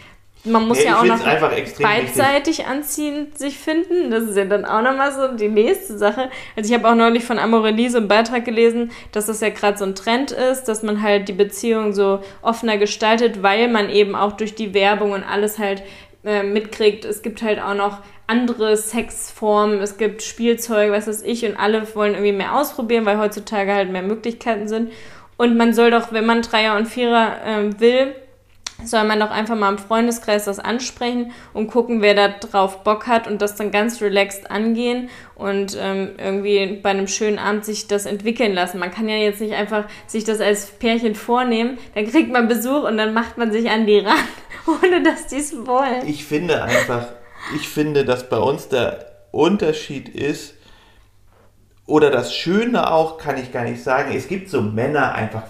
man 0.45 0.69
muss 0.69 0.83
ja, 0.83 0.91
ja 0.91 1.01
auch 1.01 1.05
noch 1.05 1.23
beidseitig 1.81 2.67
anziehend 2.67 3.37
sich 3.39 3.59
finden. 3.59 4.11
Das 4.11 4.25
ist 4.25 4.37
ja 4.37 4.45
dann 4.45 4.65
auch 4.65 4.83
nochmal 4.83 5.13
so 5.13 5.37
die 5.37 5.49
nächste 5.49 5.99
Sache. 5.99 6.31
Also 6.57 6.73
ich 6.73 6.79
habe 6.79 6.89
auch 6.89 6.95
neulich 6.95 7.25
von 7.25 7.39
Amorelie 7.39 7.91
so 7.91 7.99
einen 7.99 8.09
Beitrag 8.09 8.45
gelesen, 8.45 8.91
dass 9.13 9.27
das 9.27 9.41
ja 9.41 9.51
gerade 9.51 9.79
so 9.79 9.85
ein 9.85 9.95
Trend 9.95 10.31
ist, 10.31 10.65
dass 10.65 10.83
man 10.83 11.03
halt 11.03 11.29
die 11.29 11.33
Beziehung 11.33 11.93
so 11.93 12.21
offener 12.43 12.79
gestaltet, 12.79 13.43
weil 13.43 13.69
man 13.69 13.91
eben 13.91 14.15
auch 14.15 14.33
durch 14.33 14.55
die 14.55 14.75
Werbung 14.75 15.13
und 15.13 15.25
alles 15.25 15.59
halt 15.59 15.83
äh, 16.25 16.43
mitkriegt. 16.43 17.05
Es 17.05 17.23
gibt 17.23 17.43
halt 17.43 17.61
auch 17.61 17.75
noch 17.75 17.99
andere 18.27 18.77
Sexformen, 18.77 19.81
es 19.81 19.97
gibt 19.97 20.23
Spielzeug, 20.23 20.93
was 20.93 21.07
weiß 21.07 21.23
ich, 21.23 21.47
und 21.47 21.57
alle 21.57 21.95
wollen 21.95 22.13
irgendwie 22.13 22.33
mehr 22.33 22.55
ausprobieren, 22.55 23.07
weil 23.07 23.19
heutzutage 23.19 23.73
halt 23.73 23.91
mehr 23.91 24.03
Möglichkeiten 24.03 24.69
sind. 24.69 24.93
Und 25.39 25.57
man 25.57 25.73
soll 25.73 25.91
doch, 25.91 26.13
wenn 26.13 26.27
man 26.27 26.43
Dreier 26.43 26.77
und 26.77 26.87
Vierer 26.87 27.37
äh, 27.47 27.81
will, 27.81 28.15
soll 28.85 29.05
man 29.05 29.21
doch 29.21 29.31
einfach 29.31 29.57
mal 29.57 29.71
im 29.71 29.79
Freundeskreis 29.79 30.45
das 30.45 30.59
ansprechen 30.59 31.33
und 31.53 31.69
gucken, 31.69 32.01
wer 32.01 32.15
da 32.15 32.29
drauf 32.29 32.85
Bock 32.85 33.07
hat 33.07 33.27
und 33.27 33.43
das 33.43 33.57
dann 33.57 33.71
ganz 33.71 34.01
relaxed 34.01 34.51
angehen 34.51 35.11
und 35.35 35.77
ähm, 35.81 36.13
irgendwie 36.19 36.79
bei 36.83 36.91
einem 36.91 37.09
schönen 37.09 37.39
Abend 37.39 37.65
sich 37.65 37.89
das 37.89 38.07
entwickeln 38.07 38.55
lassen. 38.55 38.79
Man 38.79 38.91
kann 38.91 39.09
ja 39.09 39.17
jetzt 39.17 39.41
nicht 39.41 39.55
einfach 39.55 39.85
sich 40.07 40.25
das 40.25 40.41
als 40.41 40.67
Pärchen 40.67 41.15
vornehmen, 41.15 41.79
dann 41.95 42.07
kriegt 42.07 42.33
man 42.33 42.49
Besuch 42.49 42.85
und 42.85 42.97
dann 42.97 43.13
macht 43.15 43.37
man 43.39 43.53
sich 43.53 43.69
an 43.71 43.87
die 43.87 43.99
ran, 43.99 44.17
ohne 44.67 45.03
dass 45.03 45.27
die 45.27 45.37
es 45.37 45.67
wollen. 45.67 46.07
Ich 46.07 46.25
finde 46.25 46.63
einfach, 46.63 47.09
ich 47.57 47.69
finde, 47.69 48.05
dass 48.05 48.29
bei 48.29 48.39
uns 48.39 48.69
der 48.69 49.07
Unterschied 49.33 50.09
ist, 50.09 50.55
oder 51.89 52.11
das 52.11 52.35
Schöne 52.35 52.93
auch, 52.93 53.17
kann 53.17 53.39
ich 53.39 53.51
gar 53.51 53.65
nicht 53.65 53.83
sagen, 53.83 54.15
es 54.15 54.29
gibt 54.29 54.51
so 54.51 54.61
Männer 54.61 55.15
einfach 55.15 55.45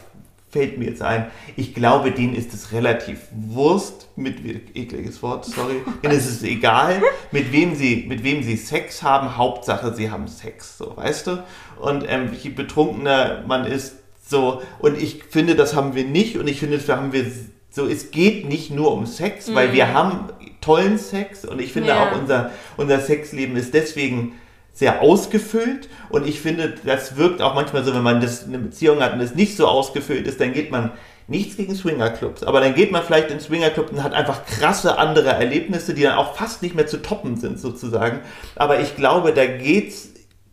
fällt 0.51 0.79
mir 0.79 0.87
jetzt 0.87 1.03
ein. 1.03 1.31
Ich 1.57 1.75
glaube, 1.75 2.11
denen 2.11 2.35
ist 2.35 2.55
es 2.55 2.73
relativ 2.73 3.21
Wurst, 3.33 4.09
mit 4.17 4.39
ekliges 4.75 5.23
Wort, 5.23 5.45
sorry. 5.45 5.83
denen 6.03 6.15
ist 6.15 6.29
es 6.29 6.43
egal, 6.43 7.03
mit 7.31 7.53
wem 7.53 7.75
sie, 7.75 8.07
mit 8.09 8.25
wem 8.25 8.43
sie 8.43 8.57
Sex 8.57 9.03
haben. 9.03 9.37
Hauptsache, 9.37 9.95
sie 9.95 10.11
haben 10.11 10.27
Sex, 10.29 10.79
so, 10.79 10.97
weißt 10.97 11.27
du? 11.27 11.45
Und 11.81 12.05
ähm, 12.09 12.31
je 12.41 12.51
betrunkener 12.51 13.45
man 13.47 13.67
ist, 13.67 13.97
so, 14.27 14.63
und 14.79 15.01
ich 15.01 15.25
finde, 15.25 15.55
das 15.55 15.75
haben 15.75 15.95
wir 15.95 16.05
nicht, 16.05 16.37
und 16.37 16.49
ich 16.49 16.61
finde, 16.61 16.79
das 16.79 16.89
haben 16.89 17.13
wir 17.13 17.25
so, 17.71 17.87
es 17.87 18.11
geht 18.11 18.49
nicht 18.49 18.71
nur 18.71 18.93
um 18.93 19.07
Sex, 19.07 19.49
mhm. 19.49 19.55
weil 19.55 19.73
wir 19.73 19.93
haben 19.95 20.31
tollen 20.61 20.99
Sex, 20.99 21.45
und 21.45 21.61
ich 21.61 21.73
finde 21.73 21.91
ja. 21.91 22.03
auch 22.03 22.19
unser, 22.19 22.51
unser 22.77 23.01
Sexleben 23.01 23.57
ist 23.57 23.73
deswegen 23.75 24.33
sehr 24.79 25.03
ausgefüllt 25.03 25.89
und 26.09 26.25
ich 26.25 26.41
finde, 26.41 26.73
das 26.85 27.17
wirkt 27.17 27.43
auch 27.43 27.57
manchmal 27.57 27.83
so, 27.83 27.93
wenn 27.95 28.05
man 28.05 28.21
das 28.21 28.45
eine 28.45 28.59
Beziehung 28.59 29.01
hat 29.01 29.13
und 29.13 29.21
es 29.21 29.35
nicht 29.35 29.57
so 29.57 29.67
ausgefüllt 29.67 30.25
ist, 30.29 30.41
dann 30.41 30.53
geht 30.53 30.71
man 30.71 30.93
nichts 31.27 31.57
gegen 31.57 31.75
Swingerclubs, 31.75 32.45
aber 32.45 32.61
dann 32.61 32.77
geht 32.77 32.93
man 32.93 33.03
vielleicht 33.03 33.33
in 33.33 33.41
Swingerclub 33.41 33.91
und 33.91 34.05
hat 34.05 34.15
einfach 34.15 34.47
krasse 34.47 34.97
andere 34.97 35.31
Erlebnisse, 35.31 35.95
die 35.95 36.03
dann 36.03 36.17
auch 36.17 36.37
fast 36.37 36.63
nicht 36.63 36.77
mehr 36.77 36.87
zu 36.87 37.03
toppen 37.03 37.37
sind 37.37 37.59
sozusagen. 37.59 38.21
Aber 38.55 38.79
ich 38.79 38.95
glaube, 38.95 39.33
da 39.33 39.47
geht's 39.47 40.11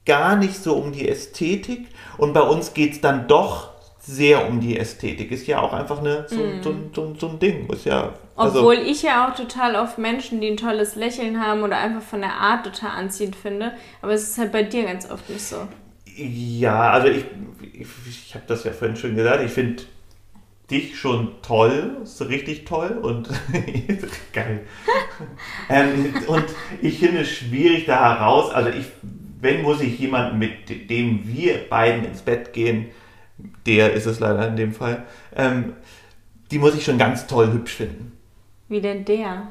gar 0.07 0.35
nicht 0.35 0.55
so 0.55 0.73
um 0.73 0.91
die 0.91 1.07
Ästhetik 1.07 1.87
und 2.17 2.33
bei 2.33 2.41
uns 2.41 2.73
geht's 2.73 3.01
dann 3.01 3.27
doch 3.27 3.69
sehr 3.99 4.47
um 4.47 4.59
die 4.59 4.79
Ästhetik. 4.79 5.31
Ist 5.31 5.45
ja 5.45 5.61
auch 5.61 5.71
einfach 5.71 5.99
eine, 5.99 6.25
so, 6.27 6.37
mm. 6.37 6.63
so, 6.63 6.75
so, 6.95 7.15
so 7.19 7.29
ein 7.29 7.39
Ding. 7.39 7.69
Ist 7.69 7.85
ja, 7.85 8.13
also 8.35 8.59
Obwohl 8.59 8.75
ich 8.75 9.01
ja 9.01 9.27
auch 9.27 9.35
total 9.35 9.75
oft 9.75 9.97
Menschen, 9.97 10.41
die 10.41 10.47
ein 10.47 10.57
tolles 10.57 10.95
Lächeln 10.95 11.41
haben 11.41 11.63
oder 11.63 11.77
einfach 11.77 12.01
von 12.01 12.19
der 12.19 12.33
Art 12.33 12.65
total 12.65 12.91
anziehend 12.91 13.35
finde. 13.35 13.71
Aber 14.01 14.11
es 14.11 14.23
ist 14.23 14.37
halt 14.37 14.51
bei 14.51 14.63
dir 14.63 14.83
ganz 14.83 15.09
oft 15.09 15.29
nicht 15.29 15.43
so. 15.43 15.67
Ja, 16.17 16.91
also 16.91 17.07
ich, 17.07 17.25
ich, 17.73 17.87
ich 18.07 18.35
habe 18.35 18.45
das 18.47 18.65
ja 18.65 18.71
vorhin 18.71 18.97
schon 18.97 19.15
gesagt. 19.15 19.43
Ich 19.43 19.51
finde 19.51 19.83
dich 20.69 20.97
schon 20.97 21.41
toll, 21.41 21.97
so 22.03 22.25
richtig 22.25 22.65
toll 22.65 22.99
und 23.01 23.29
geil. 24.33 24.61
ähm, 25.69 26.13
und 26.27 26.45
ich 26.81 26.99
finde 26.99 27.21
es 27.21 27.29
schwierig 27.29 27.85
da 27.85 28.17
heraus, 28.17 28.51
also 28.51 28.69
ich, 28.69 28.85
wenn 29.39 29.61
muss 29.61 29.81
ich 29.81 29.99
jemanden, 29.99 30.39
mit 30.39 30.89
dem 30.89 31.21
wir 31.25 31.69
beiden 31.69 32.05
ins 32.05 32.21
Bett 32.21 32.51
gehen, 32.51 32.87
der 33.65 33.93
ist 33.93 34.07
es 34.07 34.19
leider 34.19 34.47
in 34.47 34.55
dem 34.55 34.73
Fall, 34.73 35.03
ähm, 35.35 35.73
die 36.51 36.59
muss 36.59 36.75
ich 36.75 36.83
schon 36.83 36.97
ganz 36.97 37.27
toll 37.27 37.51
hübsch 37.51 37.73
finden. 37.73 38.14
Wie 38.75 38.81
denn 38.81 39.05
der? 39.05 39.47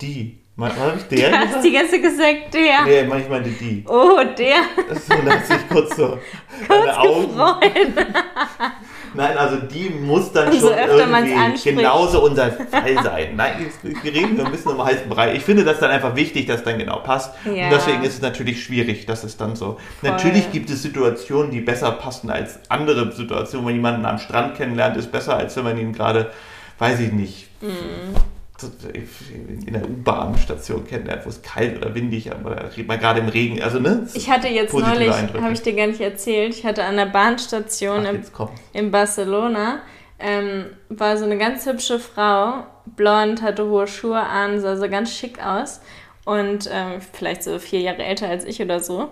Die. 0.00 0.38
Habe 0.58 0.94
ich 0.96 1.02
der? 1.08 1.28
Du 1.30 1.36
hast 1.36 1.62
die 1.62 1.72
ganze 1.72 2.00
gesagt, 2.00 2.54
der. 2.54 2.86
Nee, 2.86 3.00
ich 3.02 3.28
meinte 3.28 3.50
die. 3.50 3.84
Oh, 3.86 4.16
der. 4.16 4.56
Das 4.88 5.10
hat 5.10 5.46
sich 5.46 5.68
kurz 5.68 5.94
so 5.94 6.18
kurz 6.66 6.96
Augen. 6.96 7.36
Nein, 9.14 9.36
also 9.36 9.58
die 9.58 9.90
muss 9.90 10.32
dann 10.32 10.48
Umso 10.48 10.68
schon 10.68 10.78
irgendwie 10.78 11.74
genauso 11.74 12.24
unser 12.24 12.50
Fall 12.50 12.94
sein. 13.04 13.36
Nein, 13.36 13.66
wir 13.82 14.14
reden 14.14 14.40
ein 14.40 14.50
bisschen 14.50 14.72
um 14.72 14.82
heißen 14.82 15.10
Brei. 15.10 15.34
Ich 15.34 15.42
finde 15.42 15.62
das 15.62 15.78
dann 15.78 15.90
einfach 15.90 16.16
wichtig, 16.16 16.46
dass 16.46 16.64
dann 16.64 16.78
genau 16.78 17.00
passt. 17.00 17.34
Ja. 17.44 17.64
Und 17.64 17.72
deswegen 17.72 18.04
ist 18.04 18.14
es 18.14 18.22
natürlich 18.22 18.64
schwierig, 18.64 19.04
dass 19.04 19.22
es 19.22 19.36
dann 19.36 19.54
so. 19.54 19.78
Voll. 20.00 20.10
Natürlich 20.10 20.50
gibt 20.50 20.70
es 20.70 20.80
Situationen, 20.80 21.50
die 21.50 21.60
besser 21.60 21.92
passen 21.92 22.30
als 22.30 22.58
andere 22.70 23.12
Situationen. 23.12 23.66
Wenn 23.66 23.74
man 23.74 23.74
jemanden 23.74 24.06
am 24.06 24.18
Strand 24.18 24.56
kennenlernt, 24.56 24.96
ist 24.96 25.12
besser, 25.12 25.36
als 25.36 25.54
wenn 25.56 25.64
man 25.64 25.76
ihn 25.76 25.92
gerade, 25.92 26.30
weiß 26.78 27.00
ich 27.00 27.12
nicht. 27.12 27.48
Mhm 27.60 28.16
in 28.62 29.72
der 29.72 29.84
U-Bahn-Station 29.84 30.86
kennenlernt, 30.86 31.24
wo 31.24 31.28
es 31.28 31.42
kalt 31.42 31.76
oder 31.76 31.94
windig 31.94 32.30
oder 32.30 32.70
mal 32.86 32.98
gerade 32.98 33.20
im 33.20 33.28
Regen. 33.28 33.62
Also, 33.62 33.78
ne? 33.78 34.08
Ich 34.14 34.30
hatte 34.30 34.48
jetzt 34.48 34.72
neulich, 34.72 35.10
habe 35.10 35.52
ich 35.52 35.62
dir 35.62 35.74
gar 35.74 35.86
nicht 35.86 36.00
erzählt, 36.00 36.54
ich 36.54 36.64
hatte 36.64 36.84
an 36.84 36.96
der 36.96 37.06
Bahnstation 37.06 38.06
Ach, 38.06 38.48
in 38.72 38.90
Barcelona, 38.90 39.80
ähm, 40.18 40.66
war 40.88 41.18
so 41.18 41.24
eine 41.24 41.36
ganz 41.36 41.66
hübsche 41.66 41.98
Frau, 41.98 42.64
blond, 42.86 43.42
hatte 43.42 43.66
hohe 43.66 43.86
Schuhe 43.86 44.20
an, 44.20 44.60
sah 44.60 44.76
so 44.76 44.88
ganz 44.88 45.12
schick 45.12 45.44
aus 45.44 45.80
und 46.24 46.68
ähm, 46.72 47.00
vielleicht 47.12 47.42
so 47.42 47.58
vier 47.58 47.80
Jahre 47.80 48.04
älter 48.04 48.28
als 48.28 48.44
ich 48.44 48.62
oder 48.62 48.80
so. 48.80 49.10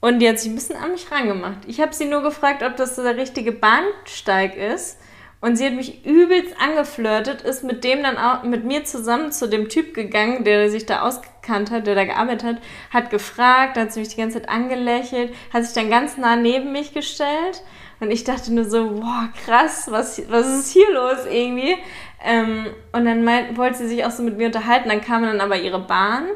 Und 0.00 0.18
die 0.18 0.28
hat 0.28 0.38
sich 0.38 0.50
ein 0.50 0.54
bisschen 0.54 0.76
an 0.76 0.92
mich 0.92 1.10
rangemacht. 1.10 1.58
Ich 1.66 1.80
habe 1.80 1.92
sie 1.92 2.06
nur 2.06 2.22
gefragt, 2.22 2.62
ob 2.62 2.76
das 2.76 2.96
der 2.96 3.16
richtige 3.16 3.52
Bahnsteig 3.52 4.56
ist. 4.56 4.98
Und 5.40 5.56
sie 5.56 5.64
hat 5.64 5.72
mich 5.72 6.04
übelst 6.04 6.54
angeflirtet, 6.60 7.40
ist 7.42 7.64
mit 7.64 7.82
dem 7.82 8.02
dann 8.02 8.18
auch 8.18 8.42
mit 8.42 8.64
mir 8.64 8.84
zusammen 8.84 9.32
zu 9.32 9.48
dem 9.48 9.70
Typ 9.70 9.94
gegangen, 9.94 10.44
der 10.44 10.70
sich 10.70 10.84
da 10.84 11.00
ausgekannt 11.00 11.70
hat, 11.70 11.86
der 11.86 11.94
da 11.94 12.04
gearbeitet 12.04 12.44
hat, 12.44 12.56
hat 12.90 13.10
gefragt, 13.10 13.78
hat 13.78 13.92
sie 13.92 14.00
mich 14.00 14.10
die 14.10 14.20
ganze 14.20 14.40
Zeit 14.40 14.50
angelächelt, 14.50 15.34
hat 15.50 15.64
sich 15.64 15.72
dann 15.72 15.88
ganz 15.88 16.18
nah 16.18 16.36
neben 16.36 16.72
mich 16.72 16.92
gestellt. 16.92 17.62
Und 18.00 18.10
ich 18.10 18.24
dachte 18.24 18.52
nur 18.52 18.64
so, 18.64 18.90
boah, 18.92 19.28
krass, 19.44 19.86
was, 19.90 20.22
was 20.30 20.46
ist 20.46 20.72
hier 20.72 20.90
los 20.92 21.26
irgendwie? 21.30 21.76
Ähm, 22.22 22.66
und 22.92 23.04
dann 23.06 23.24
meint, 23.24 23.56
wollte 23.56 23.78
sie 23.78 23.88
sich 23.88 24.04
auch 24.04 24.10
so 24.10 24.22
mit 24.22 24.36
mir 24.36 24.46
unterhalten, 24.46 24.90
dann 24.90 25.00
kam 25.00 25.22
dann 25.22 25.40
aber 25.40 25.56
ihre 25.58 25.80
Bahn. 25.80 26.28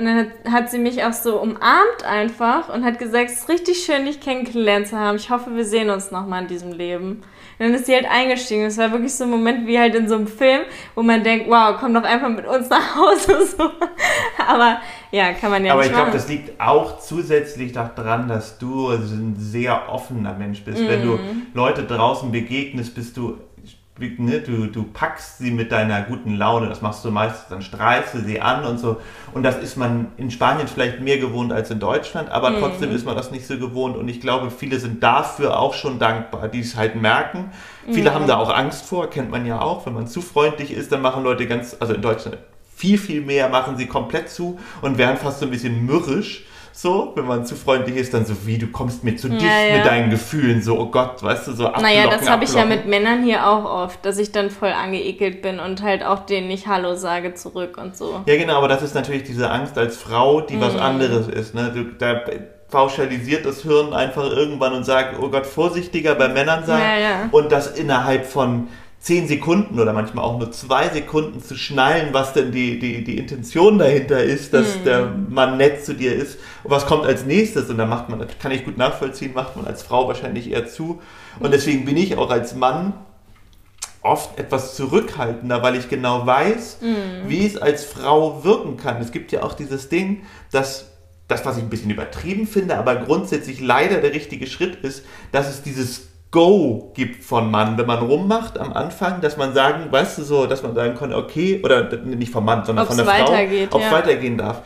Und 0.00 0.06
dann 0.06 0.16
hat, 0.16 0.28
hat, 0.50 0.70
sie 0.70 0.78
mich 0.78 1.04
auch 1.04 1.12
so 1.12 1.38
umarmt 1.38 2.04
einfach 2.08 2.72
und 2.72 2.86
hat 2.86 2.98
gesagt, 2.98 3.28
es 3.28 3.40
ist 3.40 3.48
richtig 3.50 3.84
schön, 3.84 4.06
dich 4.06 4.18
kennengelernt 4.18 4.88
zu 4.88 4.98
haben. 4.98 5.16
Ich 5.16 5.28
hoffe, 5.28 5.54
wir 5.54 5.66
sehen 5.66 5.90
uns 5.90 6.10
nochmal 6.10 6.40
in 6.40 6.48
diesem 6.48 6.72
Leben. 6.72 7.22
Und 7.58 7.66
dann 7.66 7.74
ist 7.74 7.84
sie 7.84 7.94
halt 7.94 8.06
eingestiegen. 8.10 8.64
Es 8.64 8.78
war 8.78 8.92
wirklich 8.92 9.14
so 9.14 9.24
ein 9.24 9.30
Moment 9.30 9.66
wie 9.66 9.78
halt 9.78 9.94
in 9.94 10.08
so 10.08 10.14
einem 10.14 10.26
Film, 10.26 10.62
wo 10.94 11.02
man 11.02 11.22
denkt, 11.22 11.50
wow, 11.50 11.76
komm 11.78 11.92
doch 11.92 12.04
einfach 12.04 12.30
mit 12.30 12.46
uns 12.46 12.70
nach 12.70 12.96
Hause. 12.96 13.46
So. 13.58 13.70
Aber 14.46 14.80
ja, 15.10 15.32
kann 15.32 15.50
man 15.50 15.64
ja 15.64 15.72
Aber 15.72 15.82
nicht 15.82 15.90
ich 15.90 15.96
glaube, 15.96 16.12
das 16.12 16.28
liegt 16.28 16.58
auch 16.58 16.98
zusätzlich 17.00 17.72
daran, 17.72 18.28
dass 18.28 18.58
du 18.58 18.88
ein 18.88 19.34
sehr 19.36 19.92
offener 19.92 20.32
Mensch 20.34 20.64
bist. 20.64 20.80
Mm. 20.80 20.88
Wenn 20.88 21.02
du 21.02 21.12
mhm. 21.16 21.46
Leute 21.52 21.82
draußen 21.82 22.30
begegnest, 22.30 22.94
bist 22.94 23.16
du 23.16 23.38
ne, 24.18 24.40
du, 24.40 24.66
du 24.66 24.84
packst 24.84 25.38
sie 25.38 25.50
mit 25.50 25.70
deiner 25.72 26.02
guten 26.02 26.34
Laune, 26.34 26.68
das 26.68 26.82
machst 26.82 27.04
du 27.04 27.10
meistens, 27.10 27.48
dann 27.48 27.62
strahlst 27.62 28.14
du 28.14 28.20
sie 28.20 28.40
an 28.40 28.64
und 28.64 28.78
so. 28.78 29.00
Und 29.32 29.42
das 29.42 29.58
ist 29.58 29.76
man 29.76 30.08
in 30.16 30.30
Spanien 30.30 30.66
vielleicht 30.66 31.00
mehr 31.00 31.18
gewohnt 31.18 31.52
als 31.52 31.70
in 31.70 31.78
Deutschland, 31.78 32.30
aber 32.30 32.50
mhm. 32.50 32.60
trotzdem 32.60 32.94
ist 32.94 33.06
man 33.06 33.16
das 33.16 33.30
nicht 33.30 33.46
so 33.46 33.58
gewohnt. 33.58 33.96
Und 33.96 34.08
ich 34.08 34.20
glaube, 34.20 34.50
viele 34.50 34.78
sind 34.78 35.02
dafür 35.02 35.58
auch 35.58 35.74
schon 35.74 35.98
dankbar, 35.98 36.48
die 36.48 36.60
es 36.60 36.76
halt 36.76 36.96
merken. 36.96 37.50
Viele 37.90 38.10
mhm. 38.10 38.14
haben 38.14 38.26
da 38.26 38.38
auch 38.38 38.54
Angst 38.54 38.86
vor, 38.86 39.08
kennt 39.10 39.30
man 39.30 39.46
ja 39.46 39.60
auch. 39.60 39.86
Wenn 39.86 39.94
man 39.94 40.06
zu 40.06 40.20
freundlich 40.20 40.72
ist, 40.72 40.90
dann 40.90 41.02
machen 41.02 41.22
Leute 41.22 41.46
ganz, 41.46 41.76
also 41.78 41.94
in 41.94 42.02
Deutschland 42.02 42.38
viel, 42.74 42.96
viel 42.96 43.20
mehr, 43.20 43.48
machen 43.50 43.76
sie 43.76 43.86
komplett 43.86 44.30
zu 44.30 44.58
und 44.80 44.96
werden 44.96 45.18
fast 45.18 45.40
so 45.40 45.46
ein 45.46 45.50
bisschen 45.50 45.84
mürrisch 45.84 46.46
so, 46.80 47.12
wenn 47.14 47.26
man 47.26 47.44
zu 47.44 47.56
freundlich 47.56 47.96
ist, 47.96 48.14
dann 48.14 48.24
so 48.24 48.46
wie, 48.46 48.56
du 48.56 48.68
kommst 48.68 49.04
mir 49.04 49.14
zu 49.14 49.28
dicht 49.28 49.42
ja. 49.42 49.76
mit 49.76 49.84
deinen 49.84 50.10
Gefühlen, 50.10 50.62
so, 50.62 50.78
oh 50.78 50.86
Gott, 50.86 51.22
weißt 51.22 51.48
du, 51.48 51.52
so 51.52 51.66
ablocken, 51.66 51.82
Naja, 51.82 52.08
das 52.08 52.28
habe 52.28 52.44
ich 52.44 52.54
ja 52.54 52.64
mit 52.64 52.86
Männern 52.86 53.22
hier 53.22 53.46
auch 53.46 53.64
oft, 53.64 54.04
dass 54.06 54.16
ich 54.16 54.32
dann 54.32 54.48
voll 54.48 54.72
angeekelt 54.72 55.42
bin 55.42 55.60
und 55.60 55.82
halt 55.82 56.02
auch 56.02 56.20
denen 56.20 56.48
nicht 56.48 56.68
Hallo 56.68 56.94
sage 56.94 57.34
zurück 57.34 57.76
und 57.76 57.98
so. 57.98 58.22
Ja, 58.24 58.36
genau, 58.36 58.54
aber 58.56 58.68
das 58.68 58.82
ist 58.82 58.94
natürlich 58.94 59.24
diese 59.24 59.50
Angst 59.50 59.76
als 59.76 59.98
Frau, 59.98 60.40
die 60.40 60.56
mhm. 60.56 60.60
was 60.62 60.76
anderes 60.76 61.28
ist, 61.28 61.54
ne? 61.54 61.70
Du, 61.74 61.84
da 61.98 62.22
pauschalisiert 62.70 63.44
das 63.44 63.62
Hirn 63.62 63.92
einfach 63.92 64.30
irgendwann 64.30 64.72
und 64.72 64.84
sagt, 64.84 65.16
oh 65.20 65.28
Gott, 65.28 65.44
vorsichtiger 65.44 66.14
bei 66.14 66.28
Männern 66.28 66.64
sein 66.64 66.80
ja, 66.80 66.98
ja. 66.98 67.28
und 67.30 67.52
das 67.52 67.72
innerhalb 67.72 68.24
von 68.24 68.68
zehn 69.00 69.26
Sekunden 69.26 69.80
oder 69.80 69.94
manchmal 69.94 70.24
auch 70.24 70.38
nur 70.38 70.52
zwei 70.52 70.88
Sekunden 70.90 71.42
zu 71.42 71.56
schnallen, 71.56 72.10
was 72.12 72.34
denn 72.34 72.52
die, 72.52 72.78
die, 72.78 73.02
die 73.02 73.16
Intention 73.16 73.78
dahinter 73.78 74.22
ist, 74.22 74.52
dass 74.52 74.76
hm. 74.76 74.84
der 74.84 75.06
Mann 75.06 75.56
nett 75.56 75.84
zu 75.84 75.94
dir 75.94 76.14
ist 76.14 76.38
und 76.62 76.70
was 76.70 76.86
kommt 76.86 77.06
als 77.06 77.24
nächstes 77.24 77.70
und 77.70 77.78
da 77.78 77.86
macht 77.86 78.10
man, 78.10 78.18
das 78.18 78.28
kann 78.38 78.52
ich 78.52 78.64
gut 78.64 78.76
nachvollziehen, 78.76 79.32
macht 79.32 79.56
man 79.56 79.66
als 79.66 79.82
Frau 79.82 80.06
wahrscheinlich 80.06 80.50
eher 80.50 80.66
zu 80.66 81.00
und 81.38 81.52
deswegen 81.52 81.86
bin 81.86 81.96
ich 81.96 82.18
auch 82.18 82.30
als 82.30 82.54
Mann 82.54 82.92
oft 84.02 84.38
etwas 84.38 84.76
zurückhaltender, 84.76 85.62
weil 85.62 85.76
ich 85.76 85.88
genau 85.88 86.26
weiß, 86.26 86.78
mm. 86.80 87.28
wie 87.28 87.46
es 87.46 87.56
als 87.56 87.84
Frau 87.84 88.44
wirken 88.44 88.76
kann. 88.76 89.00
Es 89.00 89.12
gibt 89.12 89.30
ja 89.30 89.42
auch 89.42 89.52
dieses 89.52 89.90
Ding, 89.90 90.22
dass 90.52 90.86
das, 91.28 91.44
was 91.44 91.58
ich 91.58 91.62
ein 91.62 91.70
bisschen 91.70 91.90
übertrieben 91.90 92.46
finde, 92.46 92.76
aber 92.76 92.96
grundsätzlich 92.96 93.60
leider 93.60 94.00
der 94.00 94.12
richtige 94.12 94.46
Schritt 94.46 94.76
ist, 94.76 95.04
dass 95.32 95.48
es 95.48 95.62
dieses 95.62 96.09
Go 96.30 96.92
gibt 96.94 97.24
von 97.24 97.50
Mann, 97.50 97.76
wenn 97.76 97.86
man 97.86 97.98
rummacht 97.98 98.58
am 98.58 98.72
Anfang, 98.72 99.20
dass 99.20 99.36
man 99.36 99.52
sagen, 99.52 99.90
weißt 99.90 100.18
du 100.18 100.22
so, 100.22 100.46
dass 100.46 100.62
man 100.62 100.74
sagen 100.74 100.94
kann, 100.94 101.12
okay, 101.12 101.60
oder 101.64 101.96
nicht 101.96 102.30
vom 102.30 102.44
Mann, 102.44 102.64
sondern 102.64 102.86
Ob's 102.86 102.96
von 102.96 103.04
der 103.04 103.14
Frau, 103.14 103.32
ob 103.32 103.80
es 103.80 103.86
ja. 103.86 103.92
weitergehen 103.92 104.38
darf. 104.38 104.62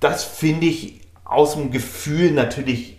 das 0.00 0.24
finde 0.24 0.66
ich 0.66 1.00
aus 1.24 1.54
dem 1.54 1.70
Gefühl 1.70 2.32
natürlich 2.32 2.98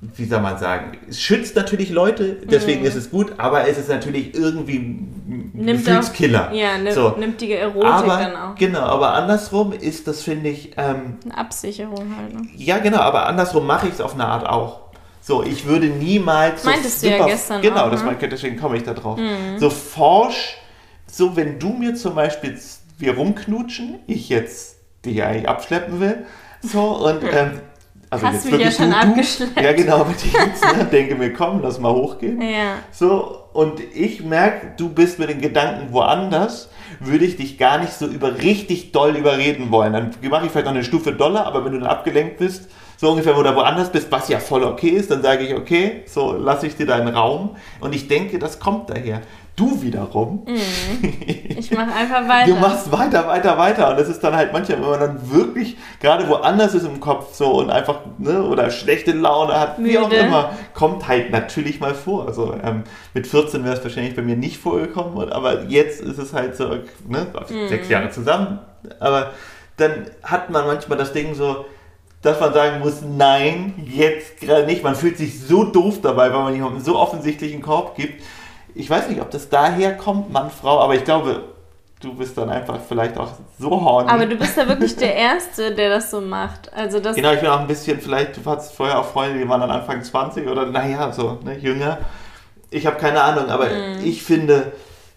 wie 0.00 0.26
soll 0.26 0.40
man 0.40 0.58
sagen, 0.58 0.98
es 1.08 1.20
schützt 1.20 1.56
natürlich 1.56 1.90
Leute, 1.90 2.36
deswegen 2.44 2.80
mhm. 2.80 2.86
ist 2.86 2.96
es 2.96 3.10
gut, 3.10 3.32
aber 3.38 3.66
es 3.66 3.78
ist 3.78 3.88
natürlich 3.88 4.34
irgendwie 4.34 4.78
nimmt 5.26 5.84
Gefühlskiller. 5.84 6.50
Auch, 6.50 6.54
ja, 6.54 6.76
nimmt, 6.76 6.92
so. 6.92 7.14
nimmt 7.18 7.40
die 7.40 7.52
Erotik 7.52 7.88
aber, 7.88 8.18
dann 8.18 8.36
auch. 8.36 8.54
Genau, 8.56 8.80
aber 8.80 9.14
andersrum 9.14 9.72
ist 9.72 10.06
das, 10.06 10.22
finde 10.22 10.50
ich... 10.50 10.72
Ähm, 10.76 11.16
eine 11.24 11.38
Absicherung 11.38 12.14
halt. 12.16 12.34
Ne? 12.34 12.48
Ja, 12.56 12.78
genau, 12.78 12.98
aber 12.98 13.26
andersrum 13.26 13.66
mache 13.66 13.88
ich 13.88 13.94
es 13.94 14.00
auf 14.02 14.14
eine 14.14 14.26
Art 14.26 14.46
auch. 14.46 14.80
So, 15.26 15.42
ich 15.42 15.66
würde 15.66 15.86
niemals... 15.86 16.62
Meintest 16.62 17.00
so 17.00 17.08
du 17.08 17.16
ja 17.16 17.26
gestern 17.26 17.60
Genau, 17.60 17.86
auch, 17.86 17.90
das 17.90 18.04
ne? 18.04 18.16
deswegen 18.30 18.56
komme 18.60 18.76
ich 18.76 18.84
da 18.84 18.94
drauf. 18.94 19.18
Mhm. 19.18 19.58
So 19.58 19.70
forsch, 19.70 20.56
so 21.08 21.34
wenn 21.34 21.58
du 21.58 21.70
mir 21.70 21.96
zum 21.96 22.14
Beispiel, 22.14 22.56
wir 22.98 23.16
rumknutschen, 23.16 23.98
ich 24.06 24.28
jetzt 24.28 24.76
dich 25.04 25.20
eigentlich 25.24 25.48
abschleppen 25.48 25.98
will, 25.98 26.26
so, 26.62 26.80
und... 26.80 27.24
Ähm, 27.24 27.60
also 28.08 28.24
Hast 28.24 28.48
mich 28.48 28.60
ja 28.60 28.70
schon 28.70 28.90
du, 28.90 28.96
abgeschleppt. 28.96 29.60
Ja, 29.60 29.72
genau, 29.72 30.04
mit 30.04 30.24
jetzt 30.24 30.64
ne, 30.64 30.84
denke 30.84 31.16
mir, 31.16 31.32
komm, 31.32 31.60
lass 31.60 31.80
mal 31.80 31.92
hochgehen. 31.92 32.40
Ja. 32.40 32.76
So, 32.92 33.48
und 33.52 33.80
ich 33.80 34.22
merke, 34.22 34.74
du 34.76 34.90
bist 34.90 35.18
mit 35.18 35.28
den 35.28 35.40
Gedanken 35.40 35.92
woanders, 35.92 36.68
würde 37.00 37.24
ich 37.24 37.36
dich 37.36 37.58
gar 37.58 37.78
nicht 37.78 37.94
so 37.94 38.06
über 38.06 38.38
richtig 38.42 38.92
doll 38.92 39.16
überreden 39.16 39.72
wollen. 39.72 39.92
Dann 39.92 40.14
mache 40.30 40.46
ich 40.46 40.52
vielleicht 40.52 40.66
noch 40.66 40.72
eine 40.72 40.84
Stufe 40.84 41.10
doller, 41.10 41.46
aber 41.46 41.64
wenn 41.64 41.72
du 41.72 41.80
dann 41.80 41.88
abgelenkt 41.88 42.36
bist, 42.36 42.70
so 42.96 43.10
ungefähr, 43.10 43.36
oder 43.36 43.54
woanders 43.54 43.90
bist, 43.90 44.10
was 44.10 44.28
ja 44.28 44.38
voll 44.38 44.64
okay 44.64 44.88
ist, 44.88 45.10
dann 45.10 45.22
sage 45.22 45.44
ich, 45.44 45.54
okay, 45.54 46.02
so 46.06 46.32
lasse 46.32 46.66
ich 46.66 46.76
dir 46.76 46.86
deinen 46.86 47.08
Raum. 47.08 47.56
Und 47.80 47.94
ich 47.94 48.08
denke, 48.08 48.38
das 48.38 48.58
kommt 48.58 48.90
daher. 48.90 49.20
Du 49.56 49.82
wiederum. 49.82 50.46
Mm. 50.46 51.06
Ich 51.58 51.70
mache 51.70 51.90
einfach 51.90 52.28
weiter. 52.28 52.52
du 52.52 52.60
machst 52.60 52.92
weiter, 52.92 53.26
weiter, 53.26 53.56
weiter. 53.56 53.90
Und 53.90 53.98
das 53.98 54.10
ist 54.10 54.22
dann 54.22 54.36
halt 54.36 54.52
manchmal, 54.52 54.78
wenn 54.82 54.90
man 54.90 55.00
dann 55.00 55.30
wirklich 55.30 55.78
gerade 56.00 56.28
woanders 56.28 56.74
ist 56.74 56.84
im 56.84 57.00
Kopf 57.00 57.34
so 57.34 57.54
und 57.54 57.70
einfach, 57.70 58.00
ne, 58.18 58.42
oder 58.42 58.70
schlechte 58.70 59.12
Laune 59.12 59.58
hat, 59.58 59.78
Müde. 59.78 59.90
wie 59.90 59.98
auch 59.98 60.10
immer, 60.10 60.50
kommt 60.74 61.08
halt 61.08 61.30
natürlich 61.30 61.80
mal 61.80 61.94
vor. 61.94 62.26
Also 62.26 62.54
ähm, 62.62 62.84
mit 63.14 63.26
14 63.26 63.64
wäre 63.64 63.74
es 63.74 63.82
wahrscheinlich 63.82 64.14
bei 64.14 64.20
mir 64.20 64.36
nicht 64.36 64.58
vorgekommen, 64.58 65.32
aber 65.32 65.62
jetzt 65.64 66.02
ist 66.02 66.18
es 66.18 66.34
halt 66.34 66.56
so, 66.56 66.68
ne, 67.08 67.26
mm. 67.32 67.68
sechs 67.68 67.88
Jahre 67.88 68.10
zusammen. 68.10 68.58
Aber 69.00 69.30
dann 69.78 70.10
hat 70.22 70.50
man 70.50 70.66
manchmal 70.66 70.98
das 70.98 71.14
Ding 71.14 71.34
so, 71.34 71.64
dass 72.22 72.40
man 72.40 72.52
sagen 72.52 72.80
muss, 72.80 73.02
nein, 73.02 73.74
jetzt 73.86 74.40
gerade 74.40 74.66
nicht. 74.66 74.82
Man 74.82 74.94
fühlt 74.94 75.18
sich 75.18 75.40
so 75.40 75.64
doof 75.64 76.00
dabei, 76.02 76.32
weil 76.32 76.42
man 76.42 76.54
jemandem 76.54 76.80
so 76.80 76.96
offensichtlichen 76.98 77.62
Korb 77.62 77.96
gibt 77.96 78.22
ich 78.76 78.90
weiß 78.90 79.08
nicht, 79.08 79.20
ob 79.20 79.30
das 79.30 79.48
daher 79.48 79.96
kommt, 79.96 80.30
Mann, 80.30 80.50
Frau, 80.50 80.80
aber 80.80 80.94
ich 80.94 81.04
glaube, 81.04 81.44
du 82.00 82.14
bist 82.14 82.36
dann 82.36 82.50
einfach 82.50 82.78
vielleicht 82.86 83.16
auch 83.16 83.30
so 83.58 83.70
horny. 83.70 84.10
Aber 84.10 84.26
du 84.26 84.36
bist 84.36 84.56
ja 84.56 84.68
wirklich 84.68 84.96
der 84.96 85.14
Erste, 85.14 85.74
der 85.74 85.88
das 85.88 86.10
so 86.10 86.20
macht. 86.20 86.72
Also 86.74 87.00
das 87.00 87.16
genau, 87.16 87.32
ich 87.32 87.40
bin 87.40 87.48
auch 87.48 87.60
ein 87.60 87.66
bisschen, 87.66 88.00
vielleicht, 88.00 88.36
du 88.36 88.44
hattest 88.44 88.74
vorher 88.74 89.00
auch 89.00 89.06
Freunde, 89.06 89.38
die 89.38 89.48
waren 89.48 89.62
dann 89.62 89.70
Anfang 89.70 90.02
20 90.02 90.46
oder 90.46 90.66
naja, 90.66 91.10
so, 91.10 91.38
ne, 91.42 91.58
jünger. 91.58 91.98
Ich 92.70 92.86
habe 92.86 92.96
keine 92.96 93.22
Ahnung, 93.22 93.48
aber 93.48 93.66
mm. 93.66 94.04
ich 94.04 94.22
finde, 94.22 94.72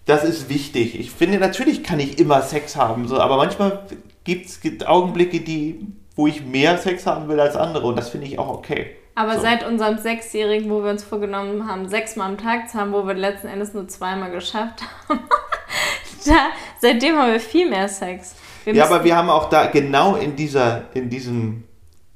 das 0.05 0.23
ist 0.23 0.47
wichtig. 0.47 0.97
Ich 0.97 1.11
finde, 1.11 1.37
natürlich 1.37 1.83
kann 1.83 1.99
ich 1.99 2.17
immer 2.17 2.41
Sex 2.41 2.77
haben, 2.77 3.09
so, 3.09 3.19
aber 3.19 3.35
manchmal 3.35 3.79
gibt 4.23 4.47
es 4.47 4.85
Augenblicke, 4.85 5.41
die, 5.41 5.85
wo 6.19 6.27
ich 6.27 6.43
mehr 6.43 6.77
Sex 6.77 7.05
haben 7.05 7.29
will 7.29 7.39
als 7.39 7.55
andere 7.55 7.87
und 7.87 7.97
das 7.97 8.09
finde 8.09 8.27
ich 8.27 8.37
auch 8.37 8.49
okay. 8.49 8.87
Aber 9.15 9.35
so. 9.35 9.41
seit 9.41 9.65
unserem 9.65 9.97
Sechsjährigen, 9.97 10.69
wo 10.69 10.83
wir 10.83 10.91
uns 10.91 11.01
vorgenommen 11.01 11.65
haben, 11.65 11.87
sechsmal 11.87 12.31
am 12.31 12.37
Tag 12.37 12.69
zu 12.69 12.77
haben, 12.77 12.91
wo 12.91 13.07
wir 13.07 13.13
letzten 13.13 13.47
Endes 13.47 13.73
nur 13.73 13.87
zweimal 13.87 14.29
geschafft 14.29 14.81
haben, 15.07 15.21
da, 16.25 16.49
seitdem 16.81 17.15
haben 17.15 17.31
wir 17.31 17.39
viel 17.39 17.69
mehr 17.69 17.87
Sex. 17.87 18.35
Wir 18.65 18.75
ja, 18.75 18.83
aber 18.83 19.05
wir 19.05 19.15
haben 19.15 19.29
auch 19.29 19.47
da 19.47 19.67
genau 19.67 20.17
in 20.17 20.35
dieser, 20.35 20.83
in 20.93 21.09
diesem 21.09 21.63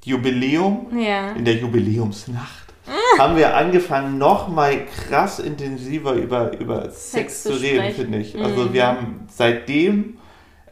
Jubiläum, 0.03 0.87
ja. 0.99 1.31
in 1.31 1.45
der 1.45 1.55
Jubiläumsnacht, 1.55 2.73
haben 3.17 3.37
wir 3.37 3.55
angefangen, 3.55 4.17
noch 4.17 4.49
mal 4.49 4.85
krass 4.85 5.39
intensiver 5.39 6.11
über, 6.11 6.51
über 6.59 6.89
Sex, 6.89 7.43
Sex 7.43 7.43
zu 7.43 7.53
reden, 7.53 7.93
finde 7.93 8.17
ich. 8.17 8.37
Also 8.37 8.63
mhm. 8.63 8.73
wir 8.73 8.85
haben 8.85 9.27
seitdem, 9.29 10.17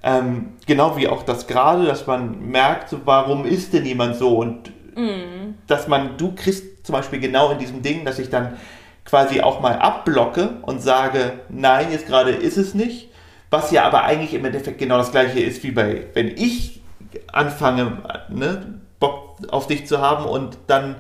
ähm, 0.04 0.54
genau 0.66 0.98
wie 0.98 1.08
auch 1.08 1.24
das 1.24 1.48
gerade, 1.48 1.86
dass 1.86 2.08
man 2.08 2.50
merkt, 2.50 2.90
so, 2.90 3.02
warum 3.06 3.46
ist 3.46 3.74
denn 3.74 3.86
jemand 3.86 4.16
so 4.16 4.38
und 4.38 4.72
Mhm. 4.96 5.56
Dass 5.68 5.88
man, 5.88 6.18
du 6.18 6.34
kriegst 6.36 6.86
zum 6.86 6.94
Beispiel 6.94 7.20
genau 7.20 7.52
in 7.52 7.60
diesem 7.60 7.82
Ding, 7.82 8.06
dass 8.06 8.20
ich 8.20 8.30
dann 8.30 8.58
quasi 9.06 9.42
auch 9.42 9.62
mal 9.62 9.74
abblocke 9.74 10.58
und 10.62 10.82
sage, 10.82 11.34
nein, 11.50 11.88
jetzt 11.92 12.08
gerade 12.08 12.32
ist 12.32 12.58
es 12.58 12.74
nicht. 12.74 13.10
Was 13.50 13.72
ja 13.72 13.84
aber 13.84 14.04
eigentlich 14.04 14.34
im 14.34 14.46
Endeffekt 14.46 14.78
genau 14.78 14.98
das 14.98 15.12
gleiche 15.12 15.40
ist 15.40 15.64
wie 15.64 15.72
bei, 15.72 16.08
wenn 16.14 16.30
ich 16.30 16.82
anfange, 17.34 17.98
ne, 18.30 18.80
Bock 19.00 19.38
auf 19.50 19.68
dich 19.68 19.88
zu 19.88 20.00
haben 20.00 20.26
und 20.26 20.58
dann 20.68 20.96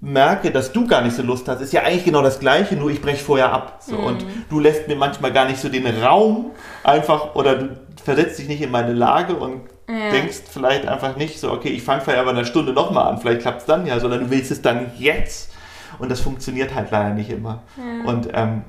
merke, 0.00 0.52
dass 0.52 0.72
du 0.72 0.86
gar 0.86 1.00
nicht 1.02 1.16
so 1.16 1.22
Lust 1.22 1.48
hast, 1.48 1.60
ist 1.60 1.72
ja 1.72 1.82
eigentlich 1.82 2.04
genau 2.04 2.22
das 2.22 2.38
Gleiche, 2.38 2.76
nur 2.76 2.90
ich 2.90 3.00
breche 3.00 3.24
vorher 3.24 3.52
ab. 3.52 3.78
So. 3.80 3.96
Mhm. 3.96 4.04
Und 4.04 4.26
du 4.50 4.60
lässt 4.60 4.86
mir 4.86 4.94
manchmal 4.94 5.32
gar 5.32 5.46
nicht 5.46 5.58
so 5.58 5.68
den 5.68 5.86
Raum 5.86 6.52
einfach 6.84 7.34
oder 7.34 7.56
du 7.56 7.76
versetzt 8.06 8.38
dich 8.38 8.46
nicht 8.46 8.62
in 8.62 8.70
meine 8.70 8.92
Lage 8.92 9.34
und 9.34 9.62
ja. 9.88 10.10
denkst 10.12 10.42
vielleicht 10.48 10.86
einfach 10.86 11.16
nicht 11.16 11.40
so, 11.40 11.50
okay, 11.50 11.70
ich 11.70 11.82
fange 11.82 12.02
vielleicht 12.02 12.20
aber 12.20 12.30
eine 12.30 12.46
Stunde 12.46 12.72
nochmal 12.72 13.08
an, 13.08 13.18
vielleicht 13.18 13.40
klappt 13.40 13.62
es 13.62 13.66
dann 13.66 13.84
ja, 13.84 13.98
sondern 13.98 14.20
du 14.20 14.30
willst 14.30 14.52
es 14.52 14.62
dann 14.62 14.92
jetzt. 14.96 15.50
Und 15.98 16.08
das 16.08 16.20
funktioniert 16.20 16.72
halt 16.72 16.92
leider 16.92 17.14
nicht 17.14 17.30
immer. 17.30 17.64
Ja. 17.76 18.08
Und 18.08 18.28
ähm, 18.32 18.62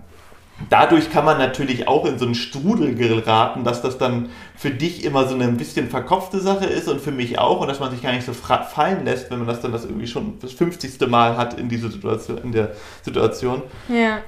dadurch 0.71 1.11
kann 1.11 1.23
man 1.23 1.37
natürlich 1.37 1.87
auch 1.87 2.05
in 2.07 2.17
so 2.17 2.25
einen 2.25 2.33
Strudel 2.33 2.95
geraten, 2.95 3.63
dass 3.63 3.83
das 3.83 3.99
dann 3.99 4.29
für 4.55 4.71
dich 4.71 5.05
immer 5.05 5.27
so 5.27 5.35
eine 5.35 5.43
ein 5.43 5.57
bisschen 5.57 5.87
verkopfte 5.87 6.39
Sache 6.39 6.65
ist 6.65 6.87
und 6.87 6.99
für 6.99 7.11
mich 7.11 7.37
auch 7.37 7.61
und 7.61 7.67
dass 7.67 7.79
man 7.79 7.91
sich 7.91 8.01
gar 8.01 8.13
nicht 8.13 8.25
so 8.25 8.33
fallen 8.33 9.05
lässt, 9.05 9.29
wenn 9.29 9.37
man 9.37 9.47
das 9.47 9.61
dann 9.61 9.71
das 9.71 9.85
irgendwie 9.85 10.07
schon 10.07 10.39
das 10.39 10.51
50. 10.53 10.99
Mal 11.07 11.37
hat 11.37 11.59
in 11.59 11.69
dieser 11.69 11.91
Situation, 11.91 12.39
in 12.39 12.53
der 12.53 12.71
Situation. 13.03 13.61
Ja. 13.87 14.21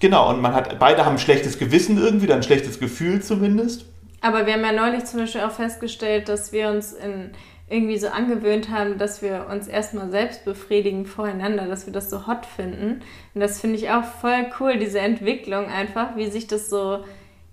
Genau, 0.00 0.28
und 0.28 0.42
man 0.42 0.52
hat, 0.52 0.78
beide 0.78 1.06
haben 1.06 1.14
ein 1.14 1.18
schlechtes 1.18 1.58
Gewissen 1.58 1.96
irgendwie, 1.96 2.26
dann 2.26 2.40
ein 2.40 2.42
schlechtes 2.42 2.78
Gefühl 2.78 3.22
zumindest. 3.22 3.86
Aber 4.24 4.46
wir 4.46 4.54
haben 4.54 4.64
ja 4.64 4.72
neulich 4.72 5.04
zum 5.04 5.20
Beispiel 5.20 5.42
auch 5.42 5.50
festgestellt, 5.50 6.30
dass 6.30 6.50
wir 6.50 6.70
uns 6.70 6.94
in 6.94 7.32
irgendwie 7.68 7.98
so 7.98 8.08
angewöhnt 8.08 8.70
haben, 8.70 8.96
dass 8.96 9.20
wir 9.20 9.48
uns 9.50 9.68
erstmal 9.68 10.10
selbst 10.10 10.46
befriedigen 10.46 11.04
voreinander, 11.04 11.66
dass 11.66 11.84
wir 11.84 11.92
das 11.92 12.08
so 12.08 12.26
hot 12.26 12.46
finden. 12.46 13.02
Und 13.34 13.40
das 13.42 13.60
finde 13.60 13.76
ich 13.76 13.90
auch 13.90 14.04
voll 14.04 14.46
cool, 14.58 14.78
diese 14.78 14.98
Entwicklung 14.98 15.66
einfach, 15.66 16.16
wie 16.16 16.30
sich 16.30 16.46
das 16.46 16.70
so 16.70 17.04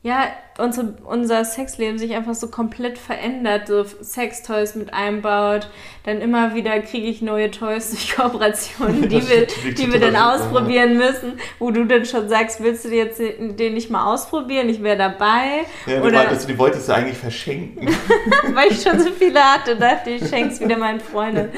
ja, 0.03 0.31
unsere, 0.57 0.95
unser 1.03 1.45
Sexleben 1.45 1.99
sich 1.99 2.15
einfach 2.15 2.33
so 2.33 2.47
komplett 2.47 2.97
verändert, 2.97 3.67
so 3.67 3.83
Sextoys 3.83 4.73
mit 4.73 4.91
einbaut. 4.95 5.69
Dann 6.05 6.21
immer 6.21 6.55
wieder 6.55 6.79
kriege 6.79 7.05
ich 7.05 7.21
neue 7.21 7.51
Toys 7.51 7.91
durch 7.91 8.11
Kooperationen, 8.15 9.07
die 9.07 9.21
wir, 9.29 9.45
die 9.45 9.93
wir 9.93 9.99
dann 9.99 10.15
ausprobieren 10.15 10.97
müssen, 10.97 11.39
wo 11.59 11.69
du 11.69 11.85
dann 11.85 12.05
schon 12.05 12.27
sagst, 12.29 12.63
willst 12.63 12.85
du 12.85 12.89
jetzt 12.89 13.19
den 13.19 13.75
nicht 13.75 13.91
mal 13.91 14.11
ausprobieren? 14.11 14.69
Ich 14.69 14.81
wäre 14.81 14.97
dabei. 14.97 15.65
Ja, 15.85 15.99
du, 15.99 16.07
Oder, 16.07 16.19
wolltest, 16.19 16.49
die 16.49 16.57
wolltest 16.57 16.89
du 16.89 16.93
eigentlich 16.93 17.17
verschenken. 17.17 17.87
Weil 18.53 18.71
ich 18.71 18.81
schon 18.81 18.99
so 18.99 19.11
viele 19.11 19.39
hatte, 19.39 19.75
dachte 19.75 20.09
ich, 20.09 20.27
schenk's 20.27 20.59
wieder 20.59 20.77
meinen 20.77 20.99
Freunden. 20.99 21.51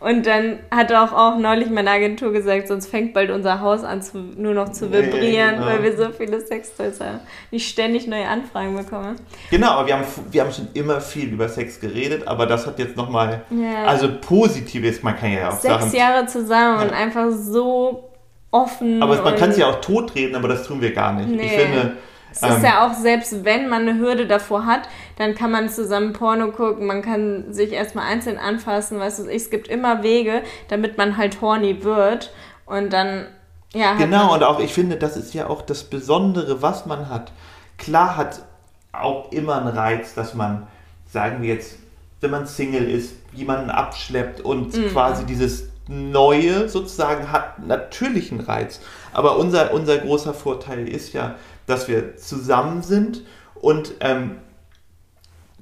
Und 0.00 0.26
dann 0.26 0.60
hat 0.70 0.92
auch, 0.92 1.12
auch 1.12 1.38
neulich 1.38 1.70
meine 1.70 1.90
Agentur 1.90 2.32
gesagt, 2.32 2.68
sonst 2.68 2.86
fängt 2.86 3.14
bald 3.14 3.30
unser 3.30 3.60
Haus 3.60 3.82
an, 3.82 4.00
zu, 4.00 4.18
nur 4.36 4.54
noch 4.54 4.70
zu 4.70 4.92
vibrieren, 4.92 5.20
nee, 5.20 5.56
genau. 5.56 5.66
weil 5.66 5.82
wir 5.82 5.96
so 5.96 6.10
viele 6.10 6.40
Sextoys 6.40 7.00
haben. 7.00 7.20
Ich 7.50 7.68
ständig 7.68 8.06
neue 8.06 8.26
Anfragen 8.26 8.76
bekomme. 8.76 9.16
Genau, 9.50 9.70
aber 9.70 9.88
wir 9.88 9.94
haben, 9.94 10.04
wir 10.30 10.42
haben 10.42 10.52
schon 10.52 10.68
immer 10.74 11.00
viel 11.00 11.32
über 11.32 11.48
Sex 11.48 11.80
geredet, 11.80 12.28
aber 12.28 12.46
das 12.46 12.66
hat 12.66 12.78
jetzt 12.78 12.96
nochmal, 12.96 13.42
ja. 13.50 13.84
also 13.86 14.08
positiv 14.20 14.84
ist, 14.84 15.02
man 15.02 15.16
kann 15.16 15.32
ja 15.32 15.48
auch 15.48 15.52
Sechs 15.52 15.62
sagen. 15.62 15.82
Sechs 15.82 15.94
Jahre 15.94 16.26
zusammen 16.26 16.80
ja. 16.80 16.82
und 16.82 16.92
einfach 16.92 17.30
so 17.30 18.10
offen. 18.52 19.02
Aber 19.02 19.20
man 19.22 19.34
kann 19.36 19.50
es 19.50 19.58
ja 19.58 19.68
auch 19.68 19.80
totreden, 19.80 20.36
aber 20.36 20.48
das 20.48 20.66
tun 20.66 20.80
wir 20.80 20.92
gar 20.92 21.12
nicht. 21.12 21.28
Nee. 21.28 21.42
Ich 21.42 21.52
finde, 21.52 21.96
es 22.30 22.42
ist 22.42 22.56
ähm, 22.58 22.64
ja 22.64 22.86
auch, 22.86 22.94
selbst 22.94 23.44
wenn 23.44 23.68
man 23.68 23.88
eine 23.88 23.98
Hürde 23.98 24.26
davor 24.26 24.66
hat, 24.66 24.88
dann 25.16 25.34
kann 25.34 25.50
man 25.50 25.68
zusammen 25.68 26.12
Porno 26.12 26.52
gucken, 26.52 26.86
man 26.86 27.02
kann 27.02 27.52
sich 27.52 27.72
erstmal 27.72 28.06
einzeln 28.06 28.38
anfassen, 28.38 28.98
weißt 28.98 29.20
du, 29.20 29.30
es 29.30 29.50
gibt 29.50 29.68
immer 29.68 30.02
Wege, 30.02 30.42
damit 30.68 30.98
man 30.98 31.16
halt 31.16 31.40
horny 31.40 31.82
wird 31.82 32.32
und 32.66 32.92
dann, 32.92 33.26
ja. 33.72 33.94
Genau, 33.94 34.34
und 34.34 34.42
auch 34.44 34.60
ich 34.60 34.72
finde, 34.72 34.96
das 34.96 35.16
ist 35.16 35.34
ja 35.34 35.48
auch 35.48 35.62
das 35.62 35.84
Besondere, 35.84 36.62
was 36.62 36.86
man 36.86 37.08
hat. 37.08 37.32
Klar 37.76 38.16
hat 38.16 38.42
auch 38.92 39.32
immer 39.32 39.56
einen 39.56 39.68
Reiz, 39.68 40.14
dass 40.14 40.34
man, 40.34 40.66
sagen 41.06 41.42
wir 41.42 41.54
jetzt, 41.54 41.76
wenn 42.20 42.30
man 42.30 42.46
Single 42.46 42.88
ist, 42.88 43.14
jemanden 43.32 43.70
abschleppt 43.70 44.40
und 44.40 44.76
mhm. 44.76 44.88
quasi 44.88 45.24
dieses 45.24 45.68
Neue 45.88 46.68
sozusagen 46.68 47.32
hat 47.32 47.66
natürlich 47.66 48.30
einen 48.30 48.40
Reiz. 48.40 48.80
Aber 49.12 49.38
unser, 49.38 49.72
unser 49.72 49.96
großer 49.98 50.34
Vorteil 50.34 50.86
ist 50.86 51.14
ja, 51.14 51.36
dass 51.68 51.88
wir 51.88 52.16
zusammen 52.16 52.82
sind 52.82 53.22
und 53.54 53.94
ähm, 54.00 54.36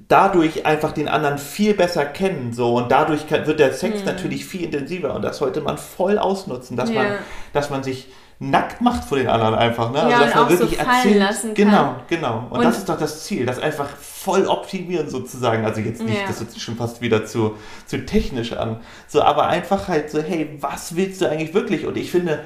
dadurch 0.07 0.65
einfach 0.65 0.91
den 0.93 1.07
anderen 1.07 1.37
viel 1.37 1.73
besser 1.73 2.05
kennen 2.05 2.53
so 2.53 2.75
und 2.75 2.91
dadurch 2.91 3.27
kann, 3.27 3.45
wird 3.45 3.59
der 3.59 3.73
Sex 3.73 3.99
mhm. 3.99 4.05
natürlich 4.05 4.45
viel 4.45 4.63
intensiver 4.63 5.13
und 5.13 5.21
das 5.21 5.37
sollte 5.37 5.61
man 5.61 5.77
voll 5.77 6.17
ausnutzen, 6.17 6.77
dass 6.77 6.89
ja. 6.89 7.03
man 7.03 7.11
dass 7.53 7.69
man 7.69 7.83
sich 7.83 8.07
nackt 8.39 8.81
macht 8.81 9.03
vor 9.03 9.17
den 9.17 9.27
anderen 9.27 9.55
einfach, 9.55 9.91
ne? 9.91 9.99
Also, 10.03 10.11
Ja, 10.11 10.19
dass 10.19 10.35
und 10.35 10.41
man 10.41 10.49
wirklich 10.59 10.79
so 10.79 10.85
erzählt. 10.85 11.17
lassen 11.17 11.53
kann. 11.55 11.55
Genau, 11.55 11.95
genau. 12.07 12.47
Und, 12.51 12.59
Und- 12.59 12.65
das 12.65 12.77
ist 12.77 12.87
doch 12.87 12.99
das 12.99 13.23
Ziel, 13.23 13.47
das 13.47 13.57
einfach 13.57 13.89
voll 13.97 14.45
optimieren 14.45 15.09
sozusagen. 15.09 15.65
Also 15.65 15.81
jetzt 15.81 16.03
nicht, 16.03 16.19
Ja. 16.19 16.27
das 16.27 16.39
hört 16.39 16.51
sich 16.51 16.61
schon 16.61 16.75
fast 16.75 17.01
wieder 17.01 17.25
zu, 17.25 17.55
zu 17.87 18.05
technisch 18.05 18.53
an. 18.53 18.79
So, 19.07 19.23
aber 19.23 19.47
einfach 19.47 19.87
halt 19.87 20.11
so, 20.11 20.21
hey, 20.21 20.55
was 20.59 20.95
willst 20.95 21.21
du 21.21 21.29
eigentlich 21.29 21.55
wirklich? 21.55 21.87
Und 21.87 21.97
ich 21.97 22.11
finde, 22.11 22.41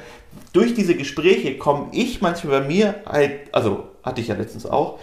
durch 0.53 0.73
diese 0.73 0.95
Gespräche 0.95 1.57
komme 1.57 1.87
ich 1.91 2.21
manchmal 2.21 2.61
bei 2.61 2.67
mir 2.67 2.95
halt, 3.05 3.53
also 3.53 3.85
hatte 4.03 4.21
ich 4.21 4.27
ja 4.27 4.35
letztens 4.35 4.65
auch, 4.65 4.99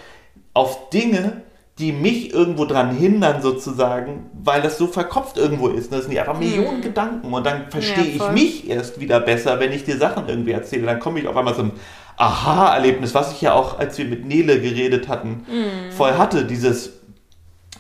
auf 0.55 0.91
Dinge, 0.91 1.43
die 1.79 1.93
mich 1.93 2.33
irgendwo 2.35 2.65
dran 2.65 2.91
hindern 2.91 3.41
sozusagen, 3.41 4.27
weil 4.43 4.61
das 4.63 4.79
so 4.79 4.89
verkopft 4.89 5.37
irgendwo 5.39 5.69
ist. 5.69 5.93
Das 5.93 6.03
sind 6.05 6.13
ja 6.13 6.23
einfach 6.23 6.39
Millionen 6.39 6.81
Gedanken 6.83 7.33
und 7.33 7.47
dann 7.47 7.71
verstehe 7.71 8.03
ich 8.05 8.15
Mhm. 8.15 8.19
voll. 8.19 8.33
mich 8.33 8.69
erst 8.69 8.99
wieder 9.01 9.21
besser, 9.21 9.61
wenn 9.61 9.71
ich 9.73 9.85
dir 9.85 9.97
Sachen 9.97 10.29
irgendwie 10.29 10.51
erzähle. 10.53 10.87
Dann 10.87 10.99
komme 10.99 11.21
ich 11.21 11.29
auf 11.29 11.37
einmal 11.37 11.55
ein 11.59 11.71
Aha-Erlebnis, 12.17 13.15
was 13.15 13.33
ich 13.33 13.41
ja 13.43 13.53
auch, 13.55 13.79
als 13.79 13.97
wir 13.97 14.07
mit 14.07 14.25
Nele 14.27 14.61
geredet 14.61 15.07
hatten, 15.09 15.47
Mhm. 15.49 15.93
voll 15.93 16.15
hatte. 16.19 16.45
Dieses, 16.45 16.91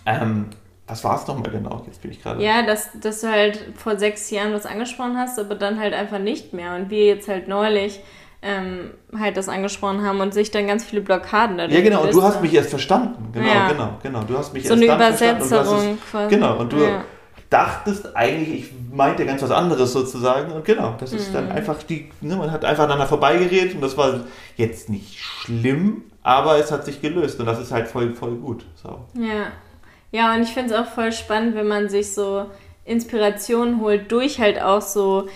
ähm, 0.06 0.46
was 0.88 1.04
war 1.04 1.20
es 1.20 1.26
nochmal 1.26 1.50
genau? 1.50 1.82
Jetzt 1.86 2.02
bin 2.02 2.10
ich 2.10 2.22
gerade. 2.22 2.42
Ja, 2.42 2.62
dass, 2.62 2.90
dass 3.00 3.20
du 3.20 3.28
halt 3.30 3.58
vor 3.76 3.98
sechs 3.98 4.30
Jahren 4.30 4.52
was 4.52 4.66
angesprochen 4.66 5.16
hast, 5.18 5.38
aber 5.38 5.54
dann 5.54 5.78
halt 5.78 5.94
einfach 5.94 6.18
nicht 6.18 6.52
mehr. 6.52 6.74
Und 6.76 6.90
wir 6.90 7.06
jetzt 7.06 7.28
halt 7.28 7.46
neulich 7.48 8.00
ähm, 8.40 8.92
halt 9.18 9.36
das 9.36 9.48
angesprochen 9.48 10.04
haben 10.06 10.20
und 10.20 10.32
sich 10.32 10.50
dann 10.50 10.66
ganz 10.66 10.84
viele 10.84 11.02
Blockaden 11.02 11.58
dadurch 11.58 11.76
Ja, 11.76 11.82
genau, 11.84 12.02
und 12.04 12.14
du 12.14 12.22
hast 12.22 12.40
mich 12.40 12.54
erst 12.54 12.70
verstanden. 12.70 13.30
Genau, 13.32 13.48
Ja. 13.48 13.68
genau, 13.68 13.98
genau. 14.02 14.22
Du 14.22 14.38
hast 14.38 14.52
mich 14.54 14.64
So 14.66 14.74
erst 14.74 14.82
eine 14.82 14.94
Übersetzung 14.94 15.58
es, 15.94 16.10
quasi. 16.10 16.34
Genau, 16.34 16.56
und 16.58 16.72
du 16.72 16.76
Ja. 16.78 17.04
dachtest 17.50 18.14
eigentlich, 18.16 18.60
ich 18.64 18.72
meinte 18.92 19.26
ganz 19.26 19.42
was 19.42 19.50
anderes 19.50 19.92
sozusagen. 19.92 20.52
Und 20.52 20.64
genau, 20.64 20.94
das 21.00 21.12
ist 21.12 21.30
Mhm. 21.30 21.34
dann 21.34 21.52
einfach 21.52 21.82
die, 21.82 22.10
ne, 22.20 22.36
man 22.36 22.52
hat 22.52 22.64
einfach 22.64 22.84
aneinander 22.84 23.06
vorbeigeredet 23.08 23.74
und 23.74 23.80
das 23.80 23.96
war 23.96 24.20
jetzt 24.56 24.88
nicht 24.88 25.18
schlimm, 25.18 26.02
aber 26.22 26.58
es 26.58 26.70
hat 26.70 26.84
sich 26.84 27.00
gelöst 27.02 27.40
und 27.40 27.46
das 27.46 27.58
ist 27.58 27.72
halt 27.72 27.88
voll, 27.88 28.12
voll 28.14 28.36
gut. 28.36 28.64
So. 28.82 29.00
Ja. 29.14 29.46
Ja, 30.10 30.34
und 30.34 30.42
ich 30.42 30.50
finde 30.50 30.74
es 30.74 30.80
auch 30.80 30.86
voll 30.86 31.12
spannend, 31.12 31.54
wenn 31.54 31.68
man 31.68 31.88
sich 31.88 32.14
so 32.14 32.46
Inspiration 32.84 33.80
holt 33.80 34.10
durch 34.10 34.40
halt 34.40 34.60
auch 34.60 34.80
so 34.80 35.28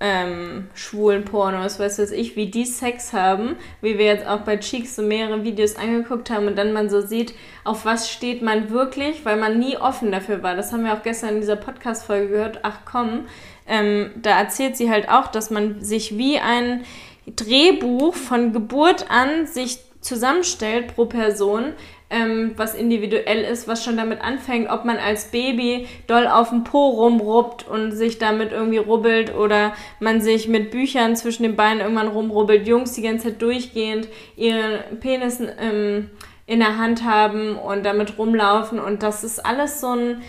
ähm, 0.00 0.68
schwulen 0.74 1.24
Pornos, 1.24 1.78
weißt 1.78 1.98
du 1.98 2.02
was 2.02 2.10
ich, 2.10 2.36
wie 2.36 2.50
die 2.50 2.66
Sex 2.66 3.12
haben, 3.12 3.56
wie 3.80 3.96
wir 3.96 4.06
jetzt 4.06 4.26
auch 4.26 4.40
bei 4.40 4.56
Cheeks 4.56 4.96
so 4.96 5.02
mehrere 5.02 5.44
Videos 5.44 5.76
angeguckt 5.76 6.30
haben 6.30 6.46
und 6.46 6.56
dann 6.56 6.72
man 6.72 6.90
so 6.90 7.00
sieht, 7.00 7.34
auf 7.64 7.84
was 7.84 8.10
steht 8.10 8.42
man 8.42 8.70
wirklich, 8.70 9.24
weil 9.24 9.36
man 9.36 9.58
nie 9.58 9.76
offen 9.76 10.12
dafür 10.12 10.42
war. 10.42 10.56
Das 10.56 10.72
haben 10.72 10.84
wir 10.84 10.92
auch 10.92 11.02
gestern 11.02 11.30
in 11.30 11.40
dieser 11.40 11.56
Podcast-Folge 11.56 12.28
gehört, 12.28 12.60
ach 12.62 12.80
komm, 12.84 13.26
ähm, 13.66 14.10
da 14.16 14.38
erzählt 14.38 14.76
sie 14.76 14.90
halt 14.90 15.08
auch, 15.08 15.28
dass 15.28 15.50
man 15.50 15.80
sich 15.82 16.18
wie 16.18 16.38
ein 16.38 16.84
Drehbuch 17.26 18.14
von 18.14 18.52
Geburt 18.52 19.10
an 19.10 19.46
sich 19.46 19.78
zusammenstellt 20.02 20.94
pro 20.94 21.06
Person, 21.06 21.72
ähm, 22.14 22.52
was 22.56 22.74
individuell 22.74 23.42
ist, 23.42 23.66
was 23.66 23.84
schon 23.84 23.96
damit 23.96 24.20
anfängt, 24.20 24.70
ob 24.70 24.84
man 24.84 24.98
als 24.98 25.30
Baby 25.30 25.88
doll 26.06 26.28
auf 26.28 26.50
dem 26.50 26.62
Po 26.62 26.90
rumrubbt 26.90 27.66
und 27.66 27.92
sich 27.92 28.18
damit 28.18 28.52
irgendwie 28.52 28.78
rubbelt 28.78 29.34
oder 29.34 29.74
man 29.98 30.20
sich 30.20 30.48
mit 30.48 30.70
Büchern 30.70 31.16
zwischen 31.16 31.42
den 31.42 31.56
Beinen 31.56 31.80
irgendwann 31.80 32.08
rumrubbelt, 32.08 32.68
Jungs 32.68 32.92
die 32.92 33.02
ganze 33.02 33.28
Zeit 33.28 33.42
durchgehend 33.42 34.08
ihren 34.36 35.00
Penis 35.00 35.40
ähm, 35.40 36.10
in 36.46 36.60
der 36.60 36.78
Hand 36.78 37.04
haben 37.04 37.56
und 37.56 37.84
damit 37.84 38.18
rumlaufen 38.18 38.78
und 38.78 39.02
das 39.02 39.24
ist 39.24 39.44
alles 39.44 39.80
so 39.80 39.88
ein 39.88 40.22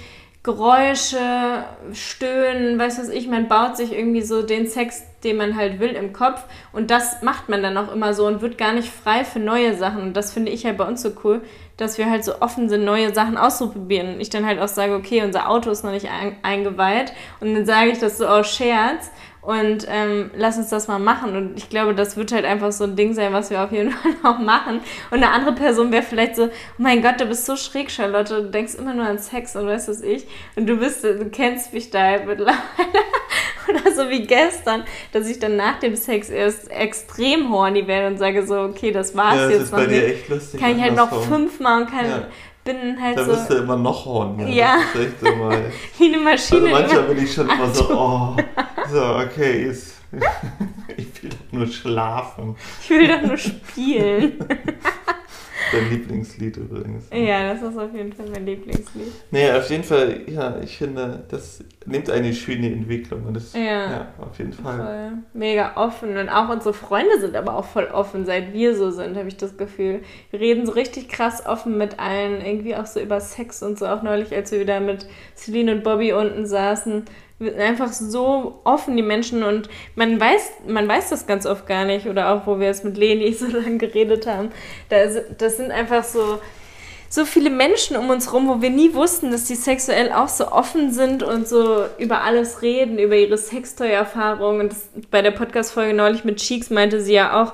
Geräusche, 0.46 1.66
Stöhnen, 1.94 2.78
weiß 2.78 3.00
was 3.00 3.10
ich, 3.10 3.28
man 3.28 3.48
baut 3.48 3.76
sich 3.78 3.92
irgendwie 3.92 4.22
so 4.22 4.44
den 4.44 4.68
Sex, 4.68 5.02
den 5.24 5.38
man 5.38 5.56
halt 5.56 5.80
will, 5.80 5.90
im 5.90 6.14
Kopf 6.14 6.44
und 6.72 6.92
das 6.92 7.24
macht 7.24 7.50
man 7.50 7.64
dann 7.64 7.76
auch 7.78 7.92
immer 7.92 8.14
so 8.14 8.28
und 8.28 8.44
wird 8.44 8.60
gar 8.60 8.72
nicht 8.72 8.88
frei 8.88 9.26
für 9.26 9.40
neue 9.40 9.76
Sachen 9.76 10.04
und 10.04 10.14
das 10.14 10.32
finde 10.32 10.52
ich 10.52 10.64
halt 10.64 10.78
bei 10.78 10.88
uns 10.88 11.02
so 11.02 11.14
cool, 11.24 11.42
dass 11.78 11.98
wir 11.98 12.10
halt 12.10 12.24
so 12.24 12.42
offen 12.42 12.70
sind, 12.70 12.86
neue 12.86 13.14
Sachen 13.14 13.38
auszuprobieren 13.38 14.16
und 14.16 14.22
ich 14.22 14.30
dann 14.30 14.46
halt 14.46 14.60
auch 14.60 14.68
sage, 14.68 14.96
okay, 14.96 15.24
unser 15.24 15.50
Auto 15.50 15.70
ist 15.70 15.84
noch 15.84 15.92
nicht 15.92 16.10
ein 16.10 16.38
eingeweiht 16.42 17.14
und 17.40 17.54
dann 17.54 17.66
sage 17.66 17.92
ich 17.92 18.00
das 18.00 18.18
so 18.18 18.28
aus 18.28 18.48
Scherz 18.50 19.12
und 19.46 19.86
ähm, 19.88 20.32
lass 20.36 20.58
uns 20.58 20.70
das 20.70 20.88
mal 20.88 20.98
machen. 20.98 21.36
Und 21.36 21.58
ich 21.58 21.70
glaube, 21.70 21.94
das 21.94 22.18
wird 22.18 22.32
halt 22.32 22.46
einfach 22.46 22.72
so 22.72 22.84
ein 22.84 22.96
Ding 22.96 23.14
sein, 23.14 23.32
was 23.32 23.52
wir 23.52 23.64
auf 23.64 23.72
jeden 23.72 23.92
Fall 23.92 24.14
auch 24.24 24.40
machen. 24.40 24.80
Und 25.12 25.24
eine 25.24 25.30
andere 25.30 25.54
Person 25.54 25.92
wäre 25.92 26.02
vielleicht 26.02 26.36
so, 26.36 26.46
oh 26.46 26.50
mein 26.80 27.04
Gott, 27.04 27.22
du 27.22 27.26
bist 27.28 27.46
so 27.46 27.56
schräg, 27.56 27.92
Charlotte, 27.92 28.42
du 28.42 28.50
denkst 28.50 28.74
immer 28.74 28.96
nur 28.96 29.06
an 29.06 29.20
Sex 29.20 29.56
und 29.56 29.68
weißt 29.68 29.88
was 29.88 30.02
ich. 30.02 30.26
Und 30.56 30.66
du 30.66 30.78
bist, 30.78 31.04
du 31.04 31.30
kennst 31.30 31.74
mich 31.74 31.92
da 31.92 32.02
halt 32.02 32.26
mittlerweile. 32.26 32.58
Oder 33.70 33.92
so 33.96 34.10
wie 34.10 34.26
gestern, 34.26 34.84
dass 35.12 35.28
ich 35.28 35.40
dann 35.40 35.56
nach 35.56 35.80
dem 35.80 35.96
Sex 35.96 36.30
erst 36.30 36.70
extrem 36.72 37.50
horny 37.52 37.88
werde 37.88 38.08
und 38.08 38.18
sage 38.18 38.46
so, 38.46 38.60
okay, 38.62 38.92
das 38.92 39.16
war's 39.16 39.36
Ja, 39.36 39.44
das 39.44 39.52
jetzt 39.52 39.62
ist 39.64 39.72
bei 39.72 39.86
dir 39.86 40.08
echt 40.08 40.30
lustig. 40.30 40.60
Kann 40.60 40.76
ich 40.78 40.82
halt 40.82 40.96
noch 40.96 41.24
fünfmal 41.24 41.82
und 41.84 41.92
kann, 41.92 42.06
Ja. 42.06 42.28
bin 42.64 43.02
halt 43.02 43.18
Da 43.18 43.26
so 43.26 43.32
bist 43.32 43.50
du 43.50 43.56
immer 43.56 43.78
noch 43.78 44.06
horny. 44.06 44.56
Ja. 44.56 44.78
Das 44.94 45.02
ist 45.02 45.08
echt 45.08 45.34
immer. 45.34 45.52
wie 45.98 46.06
eine 46.14 46.18
Maschine. 46.24 46.76
Also 46.76 46.82
manchmal 46.96 47.04
bin 47.16 47.24
ich 47.24 47.34
schon 47.34 47.50
immer 47.50 47.74
so, 47.74 47.90
oh, 47.90 48.36
so, 48.92 49.04
okay, 49.18 49.66
jetzt, 49.68 49.96
ich 50.98 51.24
will 51.24 51.30
doch 51.30 51.52
nur 51.52 51.68
schlafen. 51.68 52.56
Ich 52.82 52.90
will 52.90 53.08
doch 53.08 53.22
nur 53.22 53.38
spielen. 53.38 54.40
Dein 55.72 55.90
Lieblingslied 55.90 56.58
übrigens. 56.58 57.06
ja, 57.12 57.54
das 57.54 57.62
ist 57.62 57.78
auf 57.78 57.94
jeden 57.94 58.14
Fall 58.14 58.26
mein 58.32 58.46
Lieblingslied. 58.46 59.12
Nee, 59.32 59.52
auf 59.52 59.70
jeden 59.70 59.84
Fall, 59.84 60.22
ja, 60.28 60.58
ich 60.64 60.78
finde, 60.78 61.24
das 61.30 61.64
nimmt 61.86 62.10
eine 62.10 62.34
schöne 62.34 62.72
Entwicklung 62.72 63.24
und 63.26 63.36
das, 63.36 63.54
Ja. 63.54 63.62
ja, 63.92 64.08
auf 64.20 64.38
jeden 64.38 64.54
Fall. 64.54 64.78
Voll 64.78 65.12
mega 65.34 65.74
offen. 65.76 66.18
Und 66.18 66.30
auch 66.30 66.50
unsere 66.50 66.74
Freunde 66.74 67.20
sind 67.20 67.36
aber 67.36 67.56
auch 67.56 67.66
voll 67.66 67.86
offen, 67.86 68.26
seit 68.26 68.54
wir 68.54 68.76
so 68.76 68.92
sind, 68.92 69.18
habe 69.18 69.28
ich 69.28 69.38
das 69.38 69.58
Gefühl. 69.58 70.02
Wir 70.32 70.40
reden 70.40 70.66
so 70.66 70.72
richtig 70.74 71.10
krass 71.10 71.46
offen 71.46 71.78
mit 71.78 72.00
allen, 72.00 72.42
irgendwie 72.46 72.76
auch 72.76 72.86
so 72.86 73.00
über 73.00 73.20
Sex 73.20 73.62
und 73.64 73.78
so. 73.80 73.88
Auch 73.88 74.04
neulich, 74.04 74.34
als 74.36 74.52
wir 74.52 74.60
wieder 74.60 74.80
mit 74.80 75.08
Celine 75.36 75.74
und 75.74 75.84
Bobby 75.84 76.14
unten 76.14 76.46
saßen. 76.46 77.06
Einfach 77.40 77.92
so 77.92 78.62
offen, 78.64 78.96
die 78.96 79.04
Menschen. 79.04 79.44
Und 79.44 79.70
man 79.96 80.20
weiß, 80.20 80.52
man 80.68 80.88
weiß 80.88 81.10
das 81.10 81.28
ganz 81.28 81.46
oft 81.46 81.68
gar 81.68 81.86
nicht. 81.86 82.08
Oder 82.08 82.34
auch, 82.34 82.48
wo 82.48 82.60
wir 82.60 82.68
jetzt 82.68 82.86
mit 82.86 82.98
Leni 82.98 83.34
so 83.34 83.48
lange 83.48 83.78
geredet 83.78 84.28
haben. 84.28 84.50
Da 84.90 85.02
ist, 85.02 85.22
das 85.38 85.58
sind 85.58 85.72
einfach 85.72 86.04
so 86.04 86.40
so 87.16 87.24
viele 87.24 87.50
Menschen 87.50 87.96
um 87.96 88.10
uns 88.10 88.34
rum, 88.34 88.48
wo 88.48 88.62
wir 88.62 88.70
nie 88.70 88.94
wussten, 88.94 89.32
dass 89.32 89.46
die 89.46 89.56
sexuell 89.56 90.12
auch 90.12 90.28
so 90.28 90.52
offen 90.52 90.92
sind 90.92 91.24
und 91.24 91.48
so 91.48 91.86
über 91.98 92.22
alles 92.22 92.62
reden, 92.62 93.00
über 93.00 93.16
ihre 93.16 93.38
Sextoy-Erfahrungen. 93.38 94.62
Und 94.62 94.72
das, 94.72 94.90
bei 95.10 95.22
der 95.22 95.32
Podcast-Folge 95.32 95.94
neulich 95.94 96.26
mit 96.26 96.38
Cheeks 96.38 96.70
meinte 96.70 97.00
sie 97.02 97.14
ja 97.14 97.42
auch, 97.42 97.54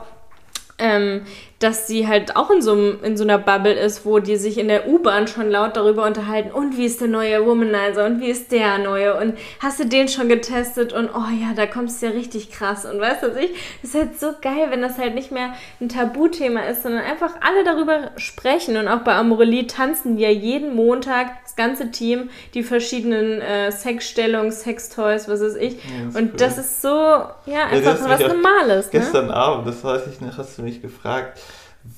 ähm, 0.79 1.21
dass 1.63 1.87
sie 1.87 2.07
halt 2.07 2.35
auch 2.35 2.49
in 2.51 2.61
so, 2.61 2.71
einem- 2.73 2.99
in 3.03 3.15
so 3.17 3.23
einer 3.23 3.37
Bubble 3.37 3.73
ist, 3.73 4.05
wo 4.05 4.19
die 4.19 4.35
sich 4.35 4.57
in 4.57 4.67
der 4.67 4.87
U-Bahn 4.87 5.27
schon 5.27 5.49
laut 5.49 5.77
darüber 5.77 6.05
unterhalten, 6.05 6.51
und 6.51 6.77
wie 6.77 6.85
ist 6.85 7.01
der 7.01 7.07
neue 7.07 7.45
Womanizer 7.45 8.05
und 8.05 8.19
wie 8.19 8.29
ist 8.29 8.51
der 8.51 8.77
neue 8.79 9.15
und 9.17 9.37
hast 9.59 9.79
du 9.79 9.85
den 9.85 10.07
schon 10.07 10.27
getestet 10.27 10.91
und 10.93 11.09
oh 11.15 11.29
ja, 11.39 11.53
da 11.55 11.65
kommst 11.67 12.01
du 12.01 12.07
ja 12.07 12.11
richtig 12.13 12.51
krass 12.51 12.85
und 12.85 12.99
weißt 12.99 13.23
du 13.23 13.27
was 13.29 13.37
ich, 13.37 13.51
das 13.81 13.91
ist 13.91 13.95
halt 13.95 14.19
so 14.19 14.33
geil, 14.41 14.67
wenn 14.69 14.81
das 14.81 14.97
halt 14.97 15.15
nicht 15.15 15.31
mehr 15.31 15.53
ein 15.79 15.87
Tabuthema 15.89 16.61
ist, 16.61 16.83
sondern 16.83 17.03
einfach 17.03 17.35
alle 17.41 17.63
darüber 17.63 18.11
sprechen 18.17 18.75
und 18.77 18.87
auch 18.87 18.99
bei 19.01 19.13
Amorelie 19.13 19.67
tanzen 19.67 20.17
wir 20.17 20.33
jeden 20.33 20.75
Montag, 20.75 21.27
das 21.43 21.55
ganze 21.55 21.91
Team, 21.91 22.29
die 22.53 22.63
verschiedenen 22.63 23.41
äh, 23.41 23.71
Sexstellungen, 23.71 24.51
Sextoys, 24.51 25.27
was 25.27 25.41
weiß 25.41 25.55
ich 25.55 25.73
Ja, 25.75 26.05
das 26.05 26.15
und 26.15 26.31
cool. 26.31 26.37
das 26.37 26.57
ist 26.57 26.81
so, 26.81 26.87
ja, 26.87 27.65
einfach 27.69 27.99
hast 27.99 28.09
was 28.09 28.19
Normales, 28.21 28.85
ne? 28.85 28.99
Gestern 28.99 29.29
Abend, 29.31 29.67
das 29.67 29.83
weiß 29.83 30.03
ich 30.11 30.21
noch, 30.21 30.37
hast 30.37 30.57
du 30.57 30.63
mich 30.63 30.81
gefragt, 30.81 31.39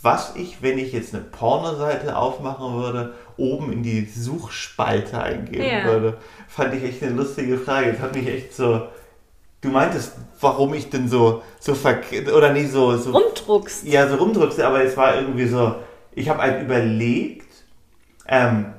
was 0.01 0.35
ich, 0.35 0.61
wenn 0.61 0.77
ich 0.77 0.93
jetzt 0.93 1.13
eine 1.13 1.23
Pornoseite 1.23 2.15
aufmachen 2.15 2.75
würde, 2.75 3.13
oben 3.37 3.71
in 3.73 3.83
die 3.83 4.05
Suchspalte 4.05 5.21
eingeben 5.21 5.63
Ja. 5.65 5.85
würde. 5.85 6.17
Fand 6.47 6.73
ich 6.73 6.83
echt 6.83 7.03
eine 7.03 7.13
lustige 7.13 7.57
Frage. 7.57 7.91
Das 7.93 8.01
hat 8.01 8.15
mich 8.15 8.27
echt 8.27 8.53
so. 8.55 8.87
Du 9.61 9.69
meintest, 9.69 10.13
warum 10.41 10.73
ich 10.73 10.89
denn 10.89 11.07
so, 11.07 11.41
so 11.59 11.73
verk 11.73 12.03
oder 12.35 12.51
nicht 12.51 12.71
so, 12.71 12.97
so 12.97 13.11
Rumdruckst. 13.11 13.85
ja, 13.85 14.07
so 14.09 14.15
rumdrückst, 14.15 14.59
aber 14.59 14.83
es 14.83 14.97
war 14.97 15.15
irgendwie 15.15 15.47
so, 15.47 15.75
ich 16.11 16.27
habe 16.27 16.41
halt 16.41 16.61
überlegt, 16.63 17.47
ähm, 18.27 18.73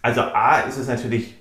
also 0.00 0.20
A 0.20 0.60
ist 0.60 0.76
es 0.78 0.86
natürlich, 0.86 1.34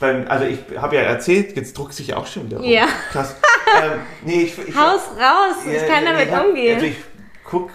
beim, 0.00 0.26
also 0.28 0.44
ich 0.46 0.58
habe 0.76 0.96
ja 0.96 1.02
erzählt, 1.02 1.54
jetzt 1.56 1.76
druckst 1.78 1.98
du 2.00 2.02
dich 2.02 2.14
auch 2.14 2.26
schon 2.26 2.46
wieder 2.46 2.58
rum. 2.58 2.66
Ja. 2.68 2.86
Krass. 3.12 3.36
Ähm, 3.82 4.00
nee, 4.24 4.42
ich, 4.42 4.58
ich, 4.58 4.76
Haus 4.76 5.02
raus, 5.18 5.56
ich 5.66 5.72
ja, 5.72 5.86
kann 5.86 6.04
ja, 6.04 6.12
damit 6.12 6.28
ich 6.28 6.34
hab, 6.34 6.46
umgehen. 6.46 6.74
Also 6.74 6.86
ich 6.86 6.96
guck, 7.44 7.70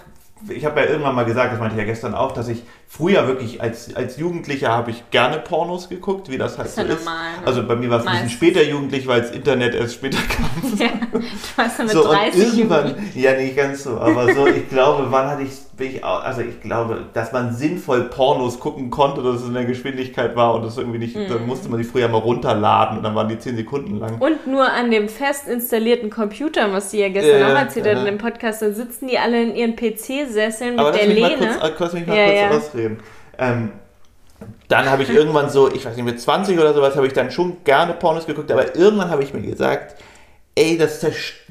ich 0.49 0.65
habe 0.65 0.81
ja 0.81 0.87
irgendwann 0.87 1.15
mal 1.15 1.25
gesagt, 1.25 1.53
das 1.53 1.59
meinte 1.59 1.75
ich 1.75 1.79
ja 1.79 1.85
gestern 1.85 2.13
auch, 2.13 2.31
dass 2.33 2.47
ich 2.47 2.63
früher 2.87 3.27
wirklich 3.27 3.61
als, 3.61 3.95
als 3.95 4.17
Jugendlicher 4.17 4.69
habe 4.69 4.91
ich 4.91 5.09
gerne 5.09 5.39
Pornos 5.39 5.89
geguckt, 5.89 6.29
wie 6.29 6.37
das 6.37 6.57
halt 6.57 6.67
Ist 6.67 6.75
so 6.75 6.81
ja 6.81 6.87
ist. 6.87 7.05
normal, 7.05 7.31
ne? 7.39 7.47
Also 7.47 7.65
bei 7.65 7.75
mir 7.75 7.89
war 7.89 7.99
es 7.99 8.05
ein 8.05 8.13
bisschen 8.13 8.29
später 8.29 8.63
jugendlich, 8.63 9.07
weil 9.07 9.21
das 9.21 9.31
Internet 9.31 9.73
erst 9.75 9.95
später 9.95 10.19
kam. 10.29 10.77
ja, 10.77 10.89
du 11.11 11.21
warst 11.55 11.79
dann 11.79 11.85
mit 11.85 11.95
So, 11.95 12.09
und 12.09 12.15
30 12.15 12.57
irgendwann, 12.57 12.95
ja, 13.15 13.33
nicht 13.33 13.55
ganz 13.55 13.83
so, 13.83 13.97
aber 13.99 14.33
so, 14.33 14.47
ich 14.47 14.69
glaube, 14.69 15.07
wann 15.09 15.27
hatte 15.27 15.43
ich 15.43 15.51
will 15.77 15.87
ich 15.87 16.03
auch, 16.03 16.23
also 16.23 16.41
ich 16.41 16.61
glaube, 16.61 17.05
dass 17.13 17.31
man 17.31 17.53
sinnvoll 17.55 18.03
Pornos 18.03 18.59
gucken 18.59 18.91
konnte, 18.91 19.23
dass 19.23 19.37
es 19.41 19.47
in 19.47 19.53
der 19.55 19.65
Geschwindigkeit 19.65 20.35
war 20.35 20.53
und 20.53 20.63
das 20.63 20.77
irgendwie 20.77 20.99
nicht, 20.99 21.15
Mhm. 21.15 21.27
dann 21.29 21.47
musste 21.47 21.67
man 21.69 21.79
die 21.79 21.83
früher 21.83 22.07
mal 22.07 22.19
runterladen 22.19 22.97
und 22.97 23.03
dann 23.03 23.15
waren 23.15 23.27
die 23.27 23.39
10 23.39 23.55
Sekunden 23.55 23.97
lang. 23.99 24.19
Und 24.19 24.45
nur 24.45 24.69
an 24.71 24.91
dem 24.91 25.09
fest 25.09 25.47
installierten 25.47 26.09
Computer, 26.11 26.71
was 26.71 26.91
sie 26.91 26.99
ja 26.99 27.09
gestern 27.09 27.39
Ja, 27.41 27.47
auch 27.53 27.57
erzählt 27.59 27.87
hat 27.87 27.97
in 27.97 28.05
dem 28.05 28.17
Podcast, 28.19 28.61
da 28.61 28.71
sitzen 28.71 29.07
die 29.07 29.17
alle 29.17 29.41
in 29.41 29.55
ihren 29.55 29.75
PC-Sesseln 29.75 30.77
Aber 30.79 30.91
mit 30.91 30.99
der 31.01 31.07
Lehne. 31.07 31.37
kurz, 31.37 31.55
äh, 31.63 31.71
lass 31.79 31.93
mich 31.93 32.05
mal 32.07 32.17
Ja, 32.17 32.25
kurz 32.25 32.39
ja. 32.39 32.49
ausreden. 32.57 32.99
Ähm, 33.39 33.71
dann 34.67 34.89
habe 34.89 35.03
ich 35.03 35.09
irgendwann 35.09 35.49
so, 35.49 35.71
ich 35.73 35.85
weiß 35.85 35.95
nicht, 35.95 36.05
mit 36.05 36.19
20 36.19 36.59
oder 36.59 36.73
sowas 36.73 36.95
habe 36.95 37.07
ich 37.07 37.13
dann 37.13 37.31
schon 37.31 37.63
gerne 37.63 37.93
Pornos 37.93 38.25
geguckt, 38.25 38.51
aber 38.51 38.75
irgendwann 38.75 39.09
habe 39.09 39.23
ich 39.23 39.33
mir 39.33 39.41
gesagt, 39.41 39.95
ey, 40.55 40.77
das 40.77 41.05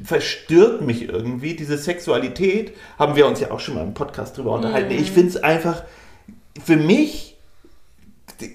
verstört 0.05 0.83
mich 0.83 1.09
irgendwie, 1.09 1.55
diese 1.55 1.77
Sexualität, 1.77 2.73
haben 2.99 3.17
wir 3.17 3.27
uns 3.27 3.41
ja 3.41 3.51
auch 3.51 3.61
schon 3.61 3.75
mal 3.75 3.83
im 3.83 3.95
Podcast 3.95 4.37
drüber 4.37 4.53
unterhalten. 4.53 4.95
Mhm. 4.95 5.01
Ich 5.01 5.11
finde 5.11 5.31
es 5.31 5.37
einfach, 5.43 5.83
für 6.65 6.77
mich, 6.77 7.37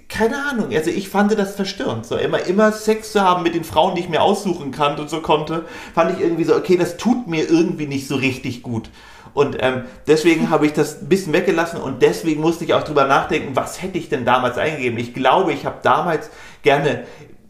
keine 0.07 0.45
Ahnung, 0.45 0.73
also 0.73 0.89
ich 0.89 1.09
fand 1.09 1.37
das 1.37 1.55
verstörend, 1.55 2.05
so 2.05 2.15
immer, 2.15 2.45
immer 2.45 2.71
Sex 2.71 3.11
zu 3.11 3.21
haben 3.21 3.43
mit 3.43 3.55
den 3.55 3.63
Frauen, 3.63 3.95
die 3.95 4.01
ich 4.01 4.09
mir 4.09 4.21
aussuchen 4.21 4.71
kann 4.71 4.99
und 4.99 5.09
so 5.09 5.21
konnte, 5.21 5.65
fand 5.93 6.17
ich 6.17 6.23
irgendwie 6.23 6.43
so, 6.43 6.55
okay, 6.55 6.77
das 6.77 6.97
tut 6.97 7.27
mir 7.27 7.49
irgendwie 7.49 7.87
nicht 7.87 8.07
so 8.07 8.15
richtig 8.15 8.63
gut. 8.63 8.89
Und 9.33 9.57
ähm, 9.59 9.83
deswegen 10.07 10.49
habe 10.49 10.65
ich 10.65 10.73
das 10.73 11.01
ein 11.01 11.09
bisschen 11.09 11.33
weggelassen 11.33 11.79
und 11.79 12.01
deswegen 12.01 12.41
musste 12.41 12.63
ich 12.63 12.73
auch 12.73 12.83
drüber 12.83 13.05
nachdenken, 13.05 13.55
was 13.55 13.81
hätte 13.81 13.97
ich 13.97 14.09
denn 14.09 14.25
damals 14.25 14.57
eingegeben. 14.57 14.97
Ich 14.97 15.13
glaube, 15.13 15.53
ich 15.53 15.65
habe 15.65 15.77
damals 15.83 16.29
gerne, 16.63 17.03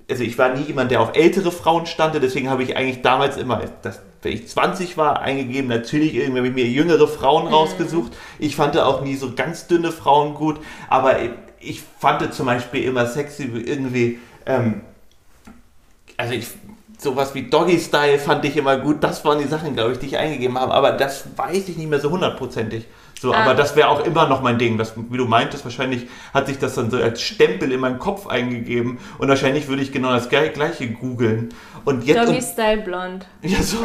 also 0.09 0.23
ich 0.23 0.37
war 0.37 0.55
nie 0.55 0.63
jemand, 0.63 0.91
der 0.91 1.01
auf 1.01 1.15
ältere 1.15 1.51
Frauen 1.51 1.85
stande, 1.85 2.19
deswegen 2.19 2.49
habe 2.49 2.63
ich 2.63 2.77
eigentlich 2.77 3.01
damals 3.01 3.37
immer, 3.37 3.61
das, 3.81 4.01
wenn 4.21 4.31
ich 4.31 4.47
20 4.47 4.97
war, 4.97 5.21
eingegeben, 5.21 5.67
natürlich 5.67 6.15
irgendwie 6.15 6.39
habe 6.39 6.47
ich 6.47 6.53
mir 6.53 6.65
jüngere 6.65 7.07
Frauen 7.07 7.47
rausgesucht. 7.47 8.13
Ich 8.39 8.55
fand 8.55 8.77
auch 8.77 9.01
nie 9.01 9.15
so 9.15 9.33
ganz 9.35 9.67
dünne 9.67 9.91
Frauen 9.91 10.33
gut, 10.35 10.59
aber 10.89 11.17
ich 11.59 11.81
fand 11.99 12.33
zum 12.33 12.45
Beispiel 12.45 12.83
immer 12.83 13.05
sexy 13.05 13.43
irgendwie, 13.43 14.19
ähm, 14.45 14.81
also 16.15 16.33
ich, 16.33 16.47
sowas 16.97 17.35
wie 17.35 17.43
Doggy 17.43 17.79
Style 17.79 18.19
fand 18.19 18.45
ich 18.45 18.57
immer 18.57 18.77
gut. 18.77 19.03
Das 19.03 19.23
waren 19.25 19.39
die 19.39 19.47
Sachen, 19.47 19.75
glaube 19.75 19.93
ich, 19.93 19.99
die 19.99 20.07
ich 20.07 20.17
eingegeben 20.17 20.57
habe. 20.57 20.73
Aber 20.73 20.91
das 20.93 21.25
weiß 21.35 21.69
ich 21.69 21.77
nicht 21.77 21.89
mehr 21.89 21.99
so 21.99 22.09
hundertprozentig. 22.09 22.85
So, 23.19 23.33
aber 23.33 23.55
das 23.55 23.75
wäre 23.75 23.87
auch 23.89 24.05
immer 24.05 24.27
noch 24.27 24.41
mein 24.41 24.59
Ding. 24.59 24.77
Das, 24.77 24.93
wie 25.09 25.17
du 25.17 25.25
meintest, 25.25 25.63
wahrscheinlich 25.63 26.07
hat 26.33 26.47
sich 26.47 26.59
das 26.59 26.75
dann 26.75 26.91
so 26.91 26.97
als 26.97 27.21
Stempel 27.21 27.71
in 27.71 27.79
meinen 27.79 27.97
Kopf 27.97 28.27
eingegeben. 28.27 28.99
Und 29.17 29.27
wahrscheinlich 29.27 29.67
würde 29.67 29.81
ich 29.81 29.91
genau 29.91 30.11
das 30.11 30.29
gleich- 30.29 30.53
gleiche 30.53 30.87
googeln. 30.91 31.49
Und 31.83 32.03
jetzt. 32.05 32.27
Doggy 32.27 32.41
Style 32.41 32.81
Blond. 32.81 33.25
ja, 33.41 33.61
so 33.63 33.77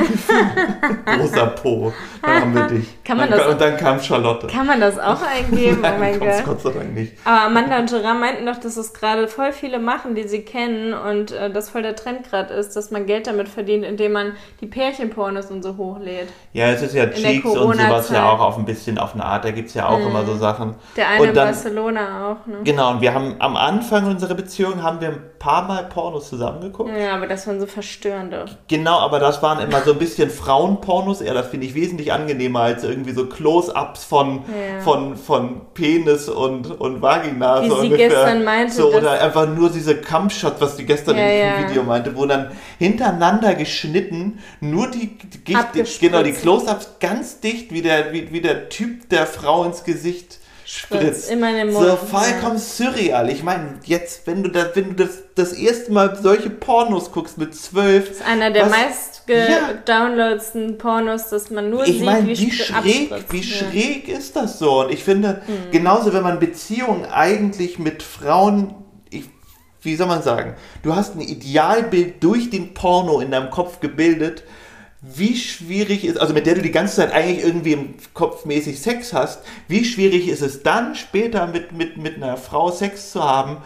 großer 1.07 1.47
Po. 1.63 1.93
Dann 2.21 2.41
haben 2.41 2.55
wir 2.55 2.67
dich. 2.67 3.02
Kann 3.05 3.17
man 3.17 3.29
dann, 3.31 3.39
das- 3.39 3.49
Und 3.49 3.61
dann 3.61 3.77
kam 3.77 4.01
Charlotte. 4.01 4.47
Kann 4.47 4.67
man 4.67 4.81
das 4.81 4.99
auch 4.99 5.21
eingeben? 5.51 5.79
Oh 5.79 5.83
Nein, 5.83 6.01
mein 6.01 6.19
kommt's 6.19 6.37
Gott. 6.45 6.47
Gott 6.47 6.61
sei 6.75 6.79
Dank 6.79 6.95
nicht. 6.95 7.13
Aber 7.25 7.43
Amanda 7.47 7.79
und 7.81 7.91
Gerard 7.91 8.21
meinten 8.21 8.47
doch, 8.47 8.59
dass 8.59 8.77
es 8.77 8.93
gerade 8.95 9.27
voll 9.29 9.53
viele 9.53 9.79
machen, 9.79 10.15
die 10.15 10.23
sie 10.29 10.43
kennen 10.43 10.95
und 10.95 11.33
äh, 11.33 11.51
das 11.51 11.71
voll 11.71 11.83
der 11.83 11.97
Trend 11.97 12.29
gerade 12.31 12.55
ist, 12.55 12.77
dass 12.77 12.91
man 12.91 13.07
Geld 13.07 13.27
damit 13.27 13.49
verdient, 13.49 13.85
indem 13.85 14.13
man 14.13 14.33
die 14.61 14.67
Pärchenpornos 14.67 15.51
und 15.51 15.63
so 15.63 15.77
hochlädt. 15.77 16.29
Ja, 16.53 16.69
es 16.71 16.83
ist 16.83 16.95
ja 16.95 17.07
der 17.07 17.15
Cheeks 17.15 17.45
und 17.47 17.77
sowas 17.77 18.11
ja 18.11 18.31
auch 18.31 18.41
auf 18.41 18.57
ein 18.59 18.65
bisschen 18.65 18.99
auf 18.99 19.15
eine 19.15 19.25
Art. 19.25 19.45
Da 19.45 19.51
gibt 19.51 19.69
es 19.69 19.75
ja 19.75 19.89
auch 19.89 19.99
immer 20.01 20.25
so 20.25 20.37
Sachen. 20.37 20.75
Der 20.97 21.09
eine 21.09 21.23
und 21.23 21.29
in 21.31 21.35
dann, 21.35 21.49
Barcelona 21.49 22.31
auch, 22.33 22.47
ne? 22.47 22.59
Genau, 22.65 22.91
und 22.93 23.01
wir 23.01 23.13
haben 23.15 23.35
am 23.39 23.57
Anfang 23.57 24.07
unserer 24.07 24.35
Beziehung 24.35 24.83
haben 24.83 25.01
wir 25.01 25.19
paar 25.43 25.67
Mal 25.67 25.85
Pornos 25.89 26.29
zusammengeguckt. 26.29 26.89
Ja, 26.97 27.17
aber 27.17 27.27
das 27.27 27.49
waren 27.49 27.59
so 27.59 27.67
verstörende. 27.67 28.45
Genau, 28.69 29.01
aber 29.01 29.19
das 29.19 29.43
waren 29.43 29.59
immer 29.59 29.83
so 29.83 29.91
ein 29.93 29.99
bisschen 29.99 30.31
Frauenpornos. 30.31 31.21
eher. 31.21 31.35
das 31.35 31.49
finde 31.49 31.67
ich 31.67 31.75
wesentlich 31.75 32.13
angenehmer 32.13 32.61
als 32.61 32.85
irgendwie 32.85 33.11
so 33.11 33.27
Close-ups 33.27 34.05
von, 34.05 34.45
Ja. 34.47 34.81
von, 34.83 35.17
von 35.17 35.63
Penis 35.75 36.29
und, 36.29 36.71
und 36.81 37.03
Vagina. 37.03 37.65
Wie 37.65 37.69
so 37.69 37.81
sie 37.81 37.87
ungefähr. 37.89 38.09
gestern 38.09 38.45
meinte, 38.45 38.73
So, 38.73 38.95
oder 38.95 39.21
einfach 39.21 39.49
nur 39.49 39.69
diese 39.71 39.97
Cam-Shots, 39.97 40.61
was 40.61 40.77
sie 40.77 40.85
gestern 40.87 41.17
Ja, 41.19 41.25
in 41.25 41.31
diesem 41.33 41.49
ja. 41.65 41.71
Video 41.71 41.83
meinte, 41.83 42.17
wo 42.17 42.25
dann 42.25 42.53
hintereinander 42.79 43.55
geschnitten 43.57 44.39
nur 44.61 44.89
die, 44.93 45.19
die, 45.19 45.39
die 45.45 45.85
genau, 46.01 46.23
die 46.23 46.33
Close-ups 46.33 46.99
ganz 47.01 47.41
dicht, 47.41 47.73
wie 47.73 47.83
der, 47.83 48.13
wie, 48.13 48.31
wie 48.33 48.41
der 48.41 48.69
Typ 48.69 49.09
der 49.09 49.27
Frau 49.27 49.65
ins 49.65 49.83
Gesicht 49.83 50.39
spritzt. 50.75 51.31
In 51.31 51.41
So 51.73 51.81
Mund. 51.81 51.99
vollkommen 52.11 52.59
surreal. 52.59 53.29
Ich 53.31 53.43
meine, 53.43 53.79
jetzt, 53.85 54.27
wenn 54.27 54.43
du, 54.43 54.49
das, 54.51 54.69
wenn 54.75 54.97
du 54.97 55.05
das, 55.05 55.19
das 55.35 55.53
erste 55.53 55.93
Mal 55.93 56.19
solche 56.23 56.49
Pornos 56.51 57.13
guckst 57.13 57.37
mit 57.39 57.55
zwölf, 57.55 58.09
Das 58.09 58.17
ist 58.19 58.27
einer 58.27 58.51
der 58.51 58.65
Was- 58.65 58.71
meist 58.71 59.27
gedownloadsten 59.27 60.79
Pornos, 60.79 61.29
dass 61.29 61.51
man 61.51 61.71
nur 61.71 61.85
ich 61.85 61.97
sieht, 61.99 62.05
meine, 62.05 62.27
wie, 62.27 62.39
wie 62.39 62.51
schräg, 62.51 63.13
abspritzt. 63.13 63.33
wie 63.33 63.41
Ja. 63.41 63.57
schräg 63.57 64.09
ist 64.09 64.37
das 64.37 64.59
so? 64.59 64.81
Und 64.81 64.93
ich 64.93 65.05
finde, 65.05 65.43
Mhm. 65.47 65.71
genauso 65.71 66.13
wenn 66.13 66.23
man 66.23 66.39
Beziehungen 66.39 67.05
eigentlich 67.07 67.79
mit 67.79 68.03
Frauen, 68.03 68.75
wie 69.85 69.97
soll 69.97 70.07
man 70.07 70.23
sagen, 70.23 70.55
du 70.85 70.95
hast 70.95 71.17
ein 71.17 71.21
Idealbild 71.21 72.23
durch 72.23 72.51
den 72.51 72.73
Porno 72.73 73.21
in 73.21 73.31
deinem 73.33 73.51
Kopf 73.51 73.81
gebildet, 73.81 74.45
wie 75.03 75.37
schwierig 75.37 76.05
ist, 76.05 76.17
also 76.17 76.33
mit 76.33 76.47
der 76.47 76.55
du 76.55 76.63
die 76.63 76.71
ganze 76.71 76.97
Zeit 76.97 77.13
eigentlich 77.13 77.45
irgendwie 77.45 77.73
im 77.73 77.95
Kopf 78.15 78.45
mäßig 78.45 78.81
Sex 78.81 79.13
hast, 79.13 79.41
wie 79.67 79.85
schwierig 79.85 80.29
ist 80.29 80.43
es 80.43 80.63
dann 80.63 80.95
später 80.95 81.49
mit, 81.49 81.73
mit, 81.73 81.97
mit 81.97 82.17
einer 82.17 82.37
Frau 82.37 82.71
Sex 82.71 83.11
zu 83.11 83.23
haben, 83.23 83.57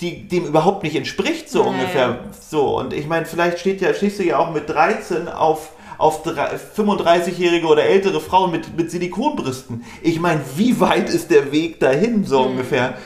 die 0.00 0.26
dem 0.26 0.46
überhaupt 0.46 0.84
nicht 0.84 0.96
entspricht, 0.96 1.50
so 1.50 1.60
Ja, 1.62 1.68
ungefähr. 1.68 2.24
So, 2.48 2.78
und 2.78 2.94
ich 2.94 3.06
meine, 3.06 3.26
vielleicht 3.26 3.58
steht 3.58 3.80
ja, 3.82 3.92
stehst 3.92 4.18
du 4.18 4.22
ja 4.24 4.38
auch 4.38 4.50
mit 4.52 4.68
13 4.70 5.28
auf, 5.28 5.72
auf 5.98 6.22
drei- 6.22 6.56
35-jährige 6.76 7.66
oder 7.66 7.82
ältere 7.84 8.20
Frauen 8.20 8.50
mit, 8.52 8.74
mit 8.76 8.90
Silikonbrüsten. 8.90 9.84
Ich 10.00 10.18
meine, 10.18 10.40
wie 10.56 10.80
weit 10.80 11.10
ist 11.10 11.30
der 11.30 11.52
Weg 11.52 11.78
dahin, 11.80 12.24
so 12.24 12.40
Mhm. 12.44 12.50
ungefähr? 12.52 12.96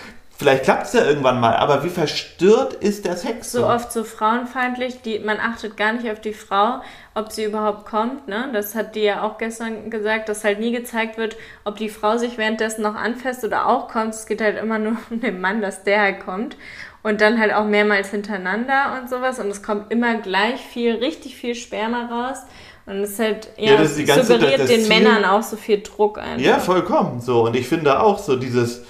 Vielleicht 0.42 0.64
klappt 0.64 0.86
es 0.86 0.92
ja 0.92 1.04
irgendwann 1.04 1.40
mal, 1.40 1.54
aber 1.56 1.84
wie 1.84 1.88
verstört 1.88 2.74
ist 2.74 3.04
der 3.04 3.16
Sex? 3.16 3.52
so 3.52 3.66
oft 3.66 3.92
so 3.92 4.04
frauenfeindlich, 4.04 5.02
die, 5.02 5.18
man 5.18 5.38
achtet 5.38 5.76
gar 5.76 5.92
nicht 5.92 6.10
auf 6.10 6.20
die 6.20 6.34
Frau, 6.34 6.80
ob 7.14 7.32
sie 7.32 7.44
überhaupt 7.44 7.86
kommt, 7.86 8.28
ne? 8.28 8.48
Das 8.52 8.74
hat 8.74 8.94
die 8.94 9.02
ja 9.02 9.22
auch 9.22 9.38
gestern 9.38 9.90
gesagt, 9.90 10.28
dass 10.28 10.44
halt 10.44 10.60
nie 10.60 10.72
gezeigt 10.72 11.18
wird, 11.18 11.36
ob 11.64 11.76
die 11.76 11.88
Frau 11.88 12.16
sich 12.16 12.38
währenddessen 12.38 12.82
noch 12.82 12.94
anfasst 12.94 13.44
oder 13.44 13.68
auch 13.68 13.88
kommt. 13.88 14.14
Es 14.14 14.26
geht 14.26 14.40
halt 14.40 14.58
immer 14.58 14.78
nur 14.78 14.96
um 15.10 15.20
den 15.20 15.40
Mann, 15.40 15.60
dass 15.62 15.84
der 15.84 16.00
halt 16.00 16.20
kommt. 16.20 16.56
Und 17.04 17.20
dann 17.20 17.40
halt 17.40 17.52
auch 17.52 17.64
mehrmals 17.64 18.10
hintereinander 18.10 19.00
und 19.00 19.10
sowas. 19.10 19.40
Und 19.40 19.48
es 19.48 19.62
kommt 19.62 19.90
immer 19.90 20.18
gleich 20.18 20.60
viel, 20.60 20.94
richtig 20.94 21.34
viel 21.34 21.56
Sperma 21.56 22.06
raus. 22.06 22.38
Und 22.86 23.00
es 23.00 23.12
ist 23.12 23.18
halt, 23.18 23.48
ja, 23.56 23.72
Ja, 23.72 23.76
das 23.78 23.90
ist 23.90 23.98
die 23.98 24.04
ganze 24.04 24.34
suggeriert 24.34 24.60
das 24.60 24.68
den 24.68 24.80
Ziel. 24.82 24.88
Männern 24.88 25.24
auch 25.24 25.42
so 25.42 25.56
viel 25.56 25.82
Druck 25.82 26.18
einfach. 26.18 26.40
Ja, 26.40 26.58
vollkommen. 26.58 27.20
So, 27.20 27.44
und 27.46 27.56
ich 27.56 27.68
finde 27.68 28.00
auch 28.00 28.18
so 28.18 28.36
dieses 28.36 28.84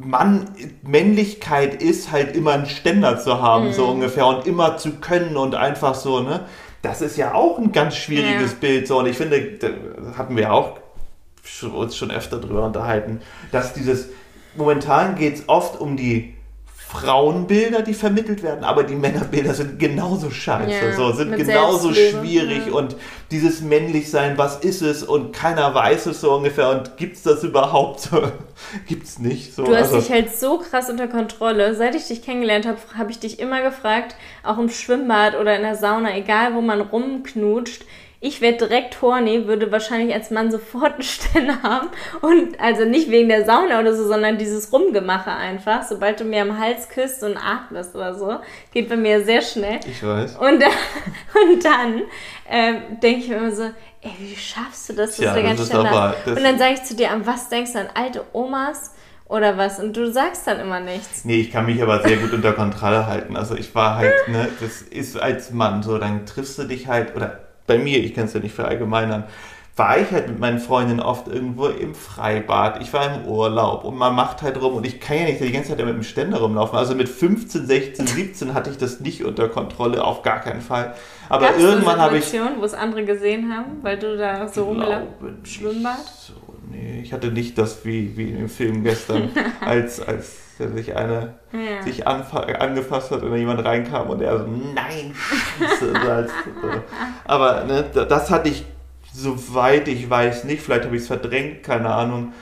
Mann, 0.00 0.50
Männlichkeit 0.82 1.82
ist 1.82 2.12
halt 2.12 2.36
immer 2.36 2.52
einen 2.52 2.66
Ständer 2.66 3.18
zu 3.18 3.42
haben, 3.42 3.68
Mhm. 3.68 3.72
so 3.72 3.86
ungefähr, 3.86 4.26
und 4.26 4.46
immer 4.46 4.76
zu 4.76 4.92
können 5.00 5.36
und 5.36 5.54
einfach 5.54 5.94
so, 5.94 6.20
ne? 6.20 6.40
Das 6.82 7.00
ist 7.02 7.16
ja 7.16 7.34
auch 7.34 7.58
ein 7.58 7.72
ganz 7.72 7.96
schwieriges 7.96 8.52
Ja. 8.52 8.58
Bild, 8.60 8.86
so, 8.86 8.98
und 9.00 9.06
ich 9.06 9.16
finde, 9.16 9.40
da 9.58 9.68
hatten 10.16 10.36
wir 10.36 10.52
auch 10.52 10.78
schon, 11.42 11.72
uns 11.72 11.96
schon 11.96 12.10
öfter 12.12 12.38
drüber 12.38 12.64
unterhalten, 12.64 13.20
dass 13.50 13.74
dieses, 13.74 14.10
momentan 14.56 15.16
geht 15.16 15.34
es 15.34 15.48
oft 15.48 15.80
um 15.80 15.96
die 15.96 16.34
Frauenbilder, 16.90 17.82
die 17.82 17.92
vermittelt 17.92 18.42
werden, 18.42 18.64
aber 18.64 18.82
die 18.82 18.94
Männerbilder 18.94 19.52
sind 19.52 19.78
genauso 19.78 20.30
scheiße, 20.30 20.70
Ja, 20.70 20.96
so, 20.96 21.12
sind 21.12 21.36
genauso 21.36 21.92
schwierig 21.92 22.66
ja. 22.66 22.72
und 22.72 22.96
dieses 23.30 23.60
Männlichsein, 23.60 24.38
was 24.38 24.60
ist 24.60 24.80
es 24.80 25.02
und 25.02 25.34
keiner 25.34 25.74
weiß 25.74 26.06
es 26.06 26.22
so 26.22 26.34
ungefähr 26.34 26.70
und 26.70 26.96
gibt's 26.96 27.22
das 27.22 27.44
überhaupt 27.44 28.00
so? 28.00 28.22
Gibt's 28.86 29.18
nicht 29.18 29.54
so. 29.54 29.64
Du 29.64 29.74
hast 29.76 29.92
also, 29.92 29.98
dich 29.98 30.10
halt 30.10 30.34
so 30.34 30.58
krass 30.58 30.88
unter 30.88 31.08
Kontrolle. 31.08 31.74
Seit 31.74 31.94
ich 31.94 32.08
dich 32.08 32.22
kennengelernt 32.22 32.66
habe, 32.66 32.78
habe 32.96 33.10
ich 33.10 33.18
dich 33.18 33.38
immer 33.38 33.60
gefragt, 33.60 34.16
auch 34.42 34.56
im 34.56 34.70
Schwimmbad 34.70 35.38
oder 35.38 35.56
in 35.56 35.62
der 35.62 35.76
Sauna, 35.76 36.16
egal 36.16 36.54
wo 36.54 36.62
man 36.62 36.80
rumknutscht. 36.80 37.84
Ich 38.20 38.40
werde 38.40 38.58
direkt 38.66 39.00
horny, 39.00 39.46
würde 39.46 39.70
wahrscheinlich 39.70 40.12
als 40.12 40.30
Mann 40.32 40.50
sofort 40.50 40.94
einen 40.94 41.02
Ständer 41.02 41.62
haben. 41.62 41.88
Und 42.20 42.58
also 42.60 42.84
nicht 42.84 43.10
wegen 43.10 43.28
der 43.28 43.44
Sauna 43.44 43.78
oder 43.78 43.94
so, 43.94 44.06
sondern 44.08 44.38
dieses 44.38 44.72
Rumgemache 44.72 45.30
einfach. 45.30 45.84
Sobald 45.84 46.18
du 46.18 46.24
mir 46.24 46.42
am 46.42 46.58
Hals 46.58 46.88
küsst 46.88 47.22
und 47.22 47.36
atmest 47.36 47.94
oder 47.94 48.14
so, 48.14 48.38
geht 48.72 48.88
bei 48.88 48.96
mir 48.96 49.24
sehr 49.24 49.40
schnell. 49.40 49.78
ich 49.86 50.02
weiß. 50.04 50.36
Und 50.36 50.60
dann, 50.60 50.70
und 51.52 51.64
dann 51.64 52.02
ähm, 52.48 52.82
denke 53.00 53.20
ich 53.20 53.28
mir 53.28 53.36
immer 53.36 53.52
so, 53.52 53.62
ey, 54.00 54.10
wie 54.18 54.34
schaffst 54.34 54.88
du 54.88 54.94
das? 54.94 55.14
Tja, 55.16 55.32
das 55.34 55.42
ganz 55.44 55.60
ist 55.60 55.72
hast? 55.74 56.26
das- 56.26 56.36
Und 56.38 56.42
dann 56.44 56.58
sage 56.58 56.74
ich 56.74 56.82
zu 56.82 56.96
dir, 56.96 57.12
an 57.12 57.24
was 57.24 57.48
denkst 57.48 57.72
du, 57.74 57.78
an 57.80 57.88
alte 57.94 58.24
Omas 58.32 58.94
oder 59.26 59.56
was? 59.58 59.78
Und 59.78 59.96
du 59.96 60.10
sagst 60.10 60.44
dann 60.48 60.58
immer 60.58 60.80
nichts. 60.80 61.24
Nee, 61.24 61.40
ich 61.40 61.52
kann 61.52 61.66
mich 61.66 61.80
aber 61.80 62.02
sehr 62.02 62.16
gut 62.16 62.32
unter 62.32 62.52
Kontrolle 62.52 63.06
halten. 63.06 63.36
Also 63.36 63.54
ich 63.54 63.72
war 63.76 63.94
halt, 63.96 64.12
ne, 64.26 64.48
das 64.60 64.82
ist 64.82 65.20
als 65.20 65.52
Mann 65.52 65.84
so, 65.84 65.98
dann 65.98 66.26
triffst 66.26 66.58
du 66.58 66.64
dich 66.64 66.88
halt, 66.88 67.14
oder 67.14 67.44
bei 67.68 67.78
mir, 67.78 67.98
ich 67.98 68.14
kann 68.14 68.24
es 68.24 68.32
ja 68.32 68.40
nicht 68.40 68.54
verallgemeinern, 68.54 69.24
war 69.78 69.96
ich 69.96 70.10
halt 70.10 70.28
mit 70.28 70.40
meinen 70.40 70.58
Freundinnen 70.58 70.98
oft 70.98 71.28
irgendwo 71.28 71.68
im 71.68 71.94
Freibad, 71.94 72.82
ich 72.82 72.92
war 72.92 73.14
im 73.14 73.26
Urlaub 73.26 73.84
und 73.84 73.96
man 73.96 74.14
macht 74.14 74.42
halt 74.42 74.60
rum 74.60 74.74
und 74.74 74.84
ich 74.84 74.98
kann 74.98 75.18
ja 75.18 75.24
nicht 75.26 75.40
die 75.40 75.52
ganze 75.52 75.68
Zeit 75.68 75.78
mit 75.78 75.94
dem 75.94 76.02
Ständer 76.02 76.38
rumlaufen. 76.38 76.76
Also 76.76 76.96
mit 76.96 77.08
15, 77.08 77.66
16, 77.66 78.06
17 78.08 78.54
hatte 78.54 78.70
ich 78.70 78.76
das 78.76 78.98
nicht 78.98 79.24
unter 79.24 79.48
Kontrolle, 79.48 80.02
auf 80.02 80.22
gar 80.22 80.40
keinen 80.40 80.60
Fall. 80.60 80.94
Aber 81.28 81.46
Gab's 81.46 81.62
irgendwann 81.62 82.00
habe 82.00 82.18
ich 82.18 82.32
wo 82.32 82.64
es 82.64 82.74
andere 82.74 83.04
gesehen 83.04 83.54
haben, 83.54 83.78
weil 83.82 83.98
du 83.98 84.16
da 84.16 84.48
so 84.48 84.64
rumgelaufen 84.64 85.06
nicht 85.42 85.54
Schwimmbad? 85.54 85.98
So. 86.04 86.32
nee, 86.70 87.00
ich 87.02 87.12
hatte 87.12 87.28
nicht 87.28 87.56
das 87.56 87.84
wie, 87.84 88.16
wie 88.16 88.30
in 88.30 88.38
dem 88.38 88.48
Film 88.48 88.82
gestern, 88.82 89.30
als, 89.60 90.00
als 90.00 90.47
sich 90.58 90.96
eine 90.96 91.34
ja. 91.52 91.82
sich 91.82 92.06
angefasst 92.06 93.10
hat 93.10 93.22
und 93.22 93.36
jemand 93.36 93.64
reinkam 93.64 94.10
und 94.10 94.20
er 94.20 94.38
so, 94.38 94.46
nein, 94.46 95.14
Scheiße. 95.58 96.32
aber 97.24 97.64
ne, 97.64 97.84
das 97.92 98.30
hatte 98.30 98.48
ich, 98.48 98.64
soweit 99.12 99.86
ich 99.88 100.10
weiß, 100.10 100.44
nicht. 100.44 100.62
Vielleicht 100.62 100.84
habe 100.84 100.96
ich 100.96 101.02
es 101.02 101.08
verdrängt, 101.08 101.62
keine 101.62 101.90
Ahnung. 101.90 102.32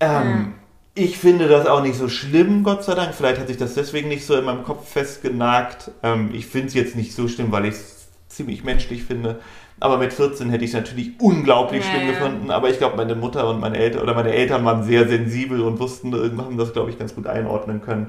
Ähm, 0.00 0.08
ja. 0.10 0.52
Ich 0.94 1.18
finde 1.18 1.46
das 1.46 1.66
auch 1.66 1.82
nicht 1.82 1.96
so 1.96 2.08
schlimm, 2.08 2.64
Gott 2.64 2.82
sei 2.82 2.94
Dank. 2.94 3.14
Vielleicht 3.14 3.40
hat 3.40 3.46
sich 3.46 3.56
das 3.56 3.74
deswegen 3.74 4.08
nicht 4.08 4.26
so 4.26 4.36
in 4.36 4.44
meinem 4.44 4.64
Kopf 4.64 4.90
festgenagt. 4.90 5.92
Ähm, 6.02 6.30
ich 6.32 6.46
finde 6.46 6.68
es 6.68 6.74
jetzt 6.74 6.96
nicht 6.96 7.14
so 7.14 7.28
schlimm, 7.28 7.52
weil 7.52 7.66
ich 7.66 7.74
es 7.74 8.08
ziemlich 8.28 8.64
menschlich 8.64 9.04
finde. 9.04 9.38
Aber 9.80 9.98
mit 9.98 10.12
14 10.12 10.50
hätte 10.50 10.64
ich 10.64 10.70
es 10.70 10.76
natürlich 10.76 11.20
unglaublich 11.20 11.84
ja, 11.84 11.90
schlimm 11.90 12.08
ja. 12.08 12.12
gefunden. 12.12 12.50
Aber 12.50 12.68
ich 12.70 12.78
glaube, 12.78 12.96
meine 12.96 13.14
Mutter 13.14 13.48
und 13.48 13.60
meine 13.60 13.78
Eltern 13.78 14.02
oder 14.02 14.14
meine 14.14 14.32
Eltern 14.32 14.64
waren 14.64 14.82
sehr 14.82 15.08
sensibel 15.08 15.60
und 15.60 15.78
wussten, 15.78 16.12
haben 16.14 16.58
das, 16.58 16.72
glaube 16.72 16.90
ich, 16.90 16.98
ganz 16.98 17.14
gut 17.14 17.26
einordnen 17.26 17.80
können. 17.80 18.08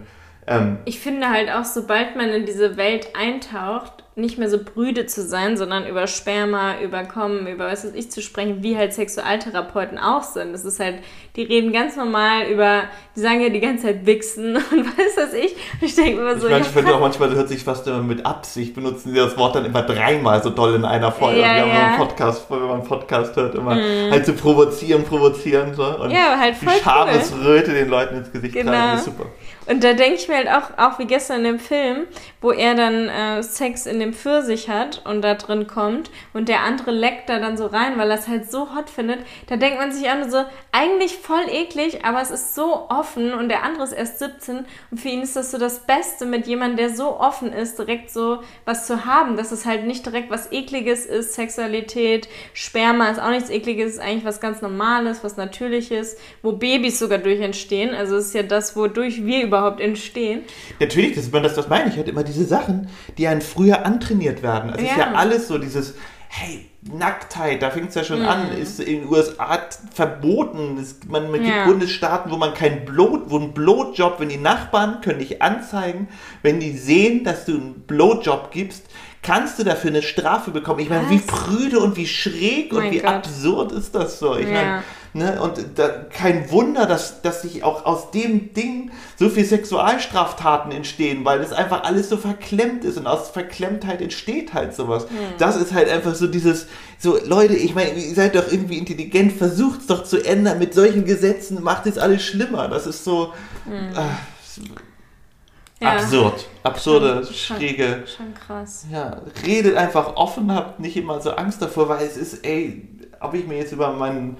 Ähm, 0.49 0.79
ich 0.85 0.99
finde 0.99 1.29
halt 1.29 1.49
auch, 1.51 1.63
sobald 1.63 2.15
man 2.15 2.29
in 2.29 2.45
diese 2.45 2.75
Welt 2.75 3.09
eintaucht, 3.15 4.03
nicht 4.15 4.37
mehr 4.37 4.49
so 4.49 4.57
brüde 4.61 5.05
zu 5.05 5.21
sein, 5.21 5.55
sondern 5.55 5.87
über 5.87 6.05
Sperma, 6.07 6.79
über 6.81 7.03
Kommen, 7.03 7.47
über 7.47 7.67
was 7.67 7.85
weiß 7.85 7.93
ich 7.93 8.11
zu 8.11 8.21
sprechen, 8.21 8.61
wie 8.63 8.75
halt 8.75 8.93
Sexualtherapeuten 8.93 9.97
auch 9.97 10.23
sind. 10.23 10.51
Das 10.51 10.65
ist 10.65 10.79
halt, 10.79 10.95
die 11.35 11.43
reden 11.43 11.71
ganz 11.71 11.95
normal 11.95 12.47
über, 12.47 12.83
die 13.15 13.21
sagen 13.21 13.41
ja 13.41 13.49
die 13.49 13.61
ganze 13.61 13.85
Zeit 13.85 14.05
wichsen 14.05 14.55
und 14.71 14.85
was 14.85 15.17
weiß 15.17 15.33
ich. 15.33 15.55
Ich 15.81 15.95
denke 15.95 16.19
immer 16.19 16.37
so. 16.37 16.47
Ich, 16.47 16.51
meine, 16.51 16.65
ich 16.65 16.71
finde 16.71 16.93
auch 16.93 16.99
manchmal 16.99 17.33
hört 17.33 17.47
sich 17.47 17.63
fast 17.63 17.87
immer 17.87 18.01
mit 18.01 18.25
Absicht, 18.25 18.73
benutzen 18.73 19.13
sie 19.13 19.17
das 19.17 19.37
Wort 19.37 19.55
dann 19.55 19.65
immer 19.65 19.83
dreimal 19.83 20.43
so 20.43 20.49
doll 20.49 20.75
in 20.75 20.83
einer 20.83 21.11
Folge. 21.11 21.39
Ja, 21.39 21.65
ja. 21.65 21.87
Einen 21.87 21.97
Podcast, 21.97 22.49
wenn 22.49 22.59
man 22.59 22.71
einen 22.71 22.83
Podcast 22.83 23.35
hört, 23.35 23.55
immer 23.55 23.75
mm. 23.75 24.11
halt 24.11 24.25
zu 24.25 24.33
so 24.33 24.37
provozieren, 24.37 25.03
provozieren. 25.05 25.73
So. 25.73 25.85
Und 25.85 26.11
ja, 26.11 26.37
halt 26.37 26.55
voll 26.55 26.73
die 26.73 26.83
Schamesröte 26.83 27.71
cool. 27.71 27.77
den 27.77 27.89
Leuten 27.89 28.17
ins 28.17 28.31
Gesicht 28.31 28.53
genau. 28.53 28.71
treiben, 28.71 28.97
ist 28.97 29.05
super. 29.05 29.25
Und 29.65 29.83
da 29.83 29.93
denke 29.93 30.15
ich 30.15 30.27
mir 30.27 30.37
halt 30.37 30.49
auch, 30.49 30.77
auch 30.77 30.99
wie 30.99 31.05
gestern 31.05 31.39
in 31.39 31.43
dem 31.43 31.59
Film, 31.59 32.07
wo 32.41 32.51
er 32.51 32.73
dann 32.73 33.07
äh, 33.07 33.43
Sex 33.43 33.85
in 33.85 33.99
dem 33.99 34.13
Pfirsich 34.13 34.69
hat 34.69 35.05
und 35.05 35.21
da 35.21 35.35
drin 35.35 35.67
kommt 35.67 36.09
und 36.33 36.49
der 36.49 36.61
andere 36.61 36.91
leckt 36.91 37.29
da 37.29 37.39
dann 37.39 37.55
so 37.55 37.67
rein, 37.67 37.97
weil 37.97 38.09
er 38.09 38.17
es 38.17 38.27
halt 38.27 38.49
so 38.49 38.75
hot 38.75 38.89
findet, 38.89 39.19
da 39.47 39.57
denkt 39.57 39.77
man 39.77 39.91
sich 39.91 40.09
auch 40.09 40.15
nur 40.15 40.29
so, 40.29 40.43
eigentlich 40.71 41.17
voll 41.17 41.43
eklig, 41.49 42.03
aber 42.03 42.21
es 42.21 42.31
ist 42.31 42.55
so 42.55 42.89
offen 42.89 43.33
und 43.33 43.49
der 43.49 43.63
andere 43.63 43.83
ist 43.83 43.91
erst 43.91 44.19
17 44.19 44.65
und 44.89 44.99
für 44.99 45.09
ihn 45.09 45.21
ist 45.21 45.35
das 45.35 45.51
so 45.51 45.57
das 45.57 45.85
Beste 45.85 46.25
mit 46.25 46.47
jemandem, 46.47 46.77
der 46.77 46.89
so 46.95 47.19
offen 47.19 47.53
ist, 47.53 47.77
direkt 47.77 48.09
so 48.09 48.39
was 48.65 48.87
zu 48.87 49.05
haben, 49.05 49.37
dass 49.37 49.51
es 49.51 49.65
halt 49.65 49.85
nicht 49.85 50.05
direkt 50.05 50.31
was 50.31 50.51
ekliges 50.51 51.05
ist, 51.05 51.33
Sexualität, 51.33 52.27
Sperma 52.53 53.09
ist 53.09 53.21
auch 53.21 53.29
nichts 53.29 53.49
ekliges, 53.49 53.93
ist 53.93 53.99
eigentlich 53.99 54.25
was 54.25 54.39
ganz 54.39 54.61
Normales, 54.61 55.23
was 55.23 55.37
Natürliches, 55.37 56.17
wo 56.41 56.53
Babys 56.53 56.97
sogar 56.97 57.19
durch 57.19 57.41
entstehen, 57.41 57.93
also 57.93 58.15
es 58.15 58.27
ist 58.27 58.33
ja 58.33 58.43
das, 58.43 58.75
wodurch 58.75 59.25
wir 59.25 59.43
überhaupt 59.43 59.58
überhaupt 59.59 59.81
entstehen. 59.81 60.41
Natürlich, 60.79 61.15
das, 61.15 61.29
das, 61.29 61.55
das 61.55 61.69
meine 61.69 61.89
ich 61.89 61.97
halt 61.97 62.07
immer, 62.07 62.23
diese 62.23 62.45
Sachen, 62.45 62.89
die 63.17 63.27
einen 63.27 63.41
früher 63.41 63.85
antrainiert 63.85 64.41
werden. 64.41 64.73
Es 64.75 64.83
ja. 64.83 64.91
ist 64.91 64.97
ja 64.97 65.13
alles 65.13 65.47
so 65.47 65.57
dieses, 65.57 65.95
hey, 66.29 66.69
Nacktheit, 66.81 67.61
da 67.61 67.71
fängt 67.71 67.89
es 67.89 67.95
ja 67.95 68.03
schon 68.03 68.21
mhm. 68.21 68.27
an, 68.27 68.51
ist 68.57 68.79
in 68.79 69.01
den 69.01 69.09
USA 69.09 69.59
verboten. 69.93 70.77
Es, 70.77 70.97
man, 71.07 71.29
man 71.29 71.43
ja. 71.43 71.65
Bundesstaaten, 71.65 72.31
wo 72.31 72.37
man 72.37 72.53
kein 72.53 72.85
Blowjob, 72.85 73.29
wo 73.29 73.37
ein 73.37 73.53
Blowjob, 73.53 74.19
wenn 74.19 74.29
die 74.29 74.37
Nachbarn 74.37 75.01
können 75.01 75.19
dich 75.19 75.41
anzeigen, 75.41 76.07
wenn 76.41 76.59
die 76.59 76.71
sehen, 76.71 77.23
dass 77.23 77.45
du 77.45 77.53
einen 77.53 77.81
Blowjob 77.81 78.51
gibst, 78.51 78.85
kannst 79.21 79.59
du 79.59 79.63
dafür 79.63 79.89
eine 79.89 80.01
Strafe 80.01 80.51
bekommen. 80.51 80.79
Ich 80.79 80.89
meine, 80.89 81.09
wie 81.09 81.19
prüde 81.19 81.79
und 81.79 81.97
wie 81.97 82.07
schräg 82.07 82.73
und 82.73 82.91
wie 82.91 82.99
Gott. 82.99 83.09
absurd 83.09 83.71
ist 83.73 83.93
das 83.93 84.19
so? 84.19 84.37
Ich 84.37 84.47
ja. 84.47 84.53
meine, 84.53 84.83
Ne? 85.13 85.41
Und 85.41 85.59
da, 85.75 85.87
kein 85.87 86.51
Wunder, 86.51 86.85
dass, 86.85 87.23
dass 87.23 87.41
sich 87.41 87.63
auch 87.63 87.85
aus 87.85 88.11
dem 88.11 88.53
Ding 88.53 88.91
so 89.17 89.29
viel 89.29 89.43
Sexualstraftaten 89.43 90.71
entstehen, 90.71 91.25
weil 91.25 91.39
das 91.39 91.51
einfach 91.51 91.83
alles 91.83 92.09
so 92.09 92.17
verklemmt 92.17 92.85
ist 92.85 92.97
und 92.97 93.07
aus 93.07 93.29
Verklemmtheit 93.29 94.01
entsteht 94.01 94.53
halt 94.53 94.75
sowas. 94.75 95.09
Mhm. 95.09 95.15
Das 95.39 95.55
ist 95.55 95.73
halt 95.73 95.89
einfach 95.89 96.13
so 96.13 96.27
dieses, 96.27 96.67
so 96.99 97.17
Leute, 97.25 97.55
ich 97.55 97.73
meine, 97.73 97.93
ihr 97.93 98.13
seid 98.13 98.35
doch 98.35 98.51
irgendwie 98.51 98.77
intelligent, 98.77 99.33
versucht 99.33 99.81
es 99.81 99.87
doch 99.87 100.03
zu 100.03 100.23
ändern 100.23 100.59
mit 100.59 100.75
solchen 100.75 101.05
Gesetzen, 101.05 101.63
macht 101.63 101.87
es 101.87 101.97
alles 101.97 102.23
schlimmer. 102.23 102.67
Das 102.67 102.85
ist 102.85 103.03
so 103.03 103.33
mhm. 103.65 103.95
äh, 103.95 105.83
ja. 105.83 105.93
absurd, 105.93 106.45
absurde, 106.61 107.25
schon, 107.25 107.57
schräge. 107.57 108.03
Schon 108.15 108.35
krass. 108.35 108.85
Ja, 108.91 109.21
redet 109.43 109.75
einfach 109.75 110.15
offen, 110.17 110.53
habt 110.53 110.79
nicht 110.79 110.97
immer 110.97 111.19
so 111.19 111.31
Angst 111.31 111.63
davor, 111.63 111.89
weil 111.89 112.05
es 112.05 112.15
ist, 112.15 112.45
ey, 112.45 112.87
ob 113.19 113.33
ich 113.33 113.47
mir 113.47 113.57
jetzt 113.57 113.71
über 113.71 113.91
meinen 113.91 114.37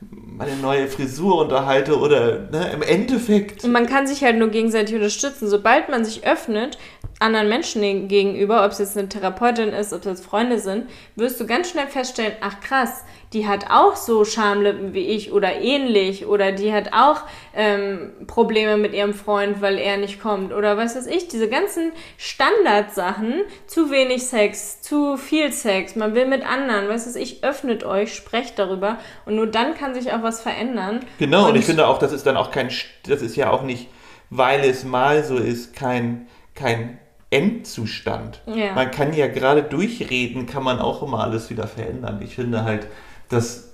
meine 0.00 0.54
neue 0.56 0.86
Frisur 0.86 1.40
unterhalte 1.40 1.98
oder 1.98 2.48
ne, 2.50 2.70
im 2.72 2.82
Endeffekt. 2.82 3.66
Man 3.66 3.86
kann 3.86 4.06
sich 4.06 4.22
halt 4.22 4.36
nur 4.36 4.48
gegenseitig 4.48 4.94
unterstützen. 4.94 5.48
Sobald 5.48 5.88
man 5.88 6.04
sich 6.04 6.24
öffnet, 6.26 6.78
anderen 7.18 7.48
Menschen 7.48 8.06
gegenüber, 8.06 8.64
ob 8.64 8.70
es 8.70 8.78
jetzt 8.78 8.96
eine 8.96 9.08
Therapeutin 9.08 9.70
ist, 9.70 9.92
ob 9.92 10.00
es 10.00 10.06
jetzt 10.06 10.24
Freunde 10.24 10.60
sind, 10.60 10.88
wirst 11.16 11.40
du 11.40 11.46
ganz 11.46 11.70
schnell 11.70 11.88
feststellen, 11.88 12.34
ach 12.40 12.60
krass, 12.60 13.04
die 13.32 13.48
hat 13.48 13.70
auch 13.70 13.96
so 13.96 14.24
Schamlippen 14.24 14.94
wie 14.94 15.06
ich 15.06 15.32
oder 15.32 15.60
ähnlich 15.60 16.26
oder 16.26 16.52
die 16.52 16.72
hat 16.72 16.92
auch 16.92 17.22
ähm, 17.58 18.12
Probleme 18.28 18.76
mit 18.76 18.94
ihrem 18.94 19.12
Freund, 19.12 19.60
weil 19.60 19.78
er 19.78 19.96
nicht 19.96 20.22
kommt 20.22 20.52
oder 20.52 20.76
was 20.76 20.94
weiß 20.94 21.08
ich, 21.08 21.26
diese 21.26 21.48
ganzen 21.48 21.90
Standardsachen, 22.16 23.42
zu 23.66 23.90
wenig 23.90 24.28
Sex, 24.28 24.80
zu 24.80 25.16
viel 25.16 25.52
Sex, 25.52 25.96
man 25.96 26.14
will 26.14 26.26
mit 26.26 26.48
anderen, 26.48 26.88
was 26.88 27.08
weiß 27.08 27.16
ich, 27.16 27.42
öffnet 27.42 27.82
euch, 27.82 28.14
sprecht 28.14 28.60
darüber 28.60 28.98
und 29.26 29.34
nur 29.34 29.48
dann 29.48 29.74
kann 29.74 29.92
sich 29.92 30.12
auch 30.12 30.22
was 30.22 30.40
verändern. 30.40 31.00
Genau, 31.18 31.46
und, 31.46 31.50
und 31.50 31.56
ich 31.56 31.64
finde 31.64 31.88
auch, 31.88 31.98
das 31.98 32.12
ist 32.12 32.24
dann 32.26 32.36
auch 32.36 32.52
kein, 32.52 32.70
das 33.08 33.22
ist 33.22 33.34
ja 33.34 33.50
auch 33.50 33.64
nicht, 33.64 33.88
weil 34.30 34.60
es 34.60 34.84
mal 34.84 35.24
so 35.24 35.36
ist, 35.36 35.74
kein, 35.74 36.28
kein 36.54 37.00
Endzustand. 37.30 38.40
Ja. 38.46 38.72
Man 38.74 38.92
kann 38.92 39.12
ja 39.12 39.26
gerade 39.26 39.64
durchreden, 39.64 40.46
kann 40.46 40.62
man 40.62 40.78
auch 40.78 41.02
immer 41.02 41.24
alles 41.24 41.50
wieder 41.50 41.66
verändern. 41.66 42.20
Ich 42.22 42.36
finde 42.36 42.62
halt, 42.62 42.86
dass 43.28 43.72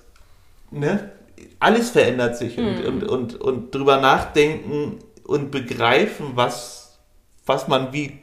ne, 0.71 1.11
alles 1.59 1.89
verändert 1.91 2.37
sich 2.37 2.57
mhm. 2.57 2.67
und, 2.67 2.85
und, 2.85 3.03
und, 3.03 3.41
und 3.41 3.75
drüber 3.75 3.99
nachdenken 3.99 4.99
und 5.23 5.51
begreifen, 5.51 6.31
was, 6.35 6.99
was 7.45 7.67
man 7.67 7.93
wie 7.93 8.19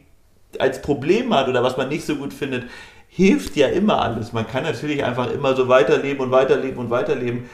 als 0.59 0.83
Problem 0.83 1.35
hat 1.35 1.49
oder 1.49 1.63
was 1.63 1.77
man 1.77 1.89
nicht 1.89 2.05
so 2.05 2.17
gut 2.17 2.33
findet, 2.33 2.65
hilft 3.09 3.57
ja 3.57 3.69
immer 3.69 4.01
alles. 4.01 4.33
Man 4.33 4.47
kann 4.47 4.65
natürlich 4.65 5.05
einfach 5.05 5.31
immer 5.31 5.55
so 5.55 5.69
weiterleben 5.69 6.21
und 6.21 6.31
weiterleben 6.31 6.79
und 6.79 6.91
weiterleben 6.91 7.49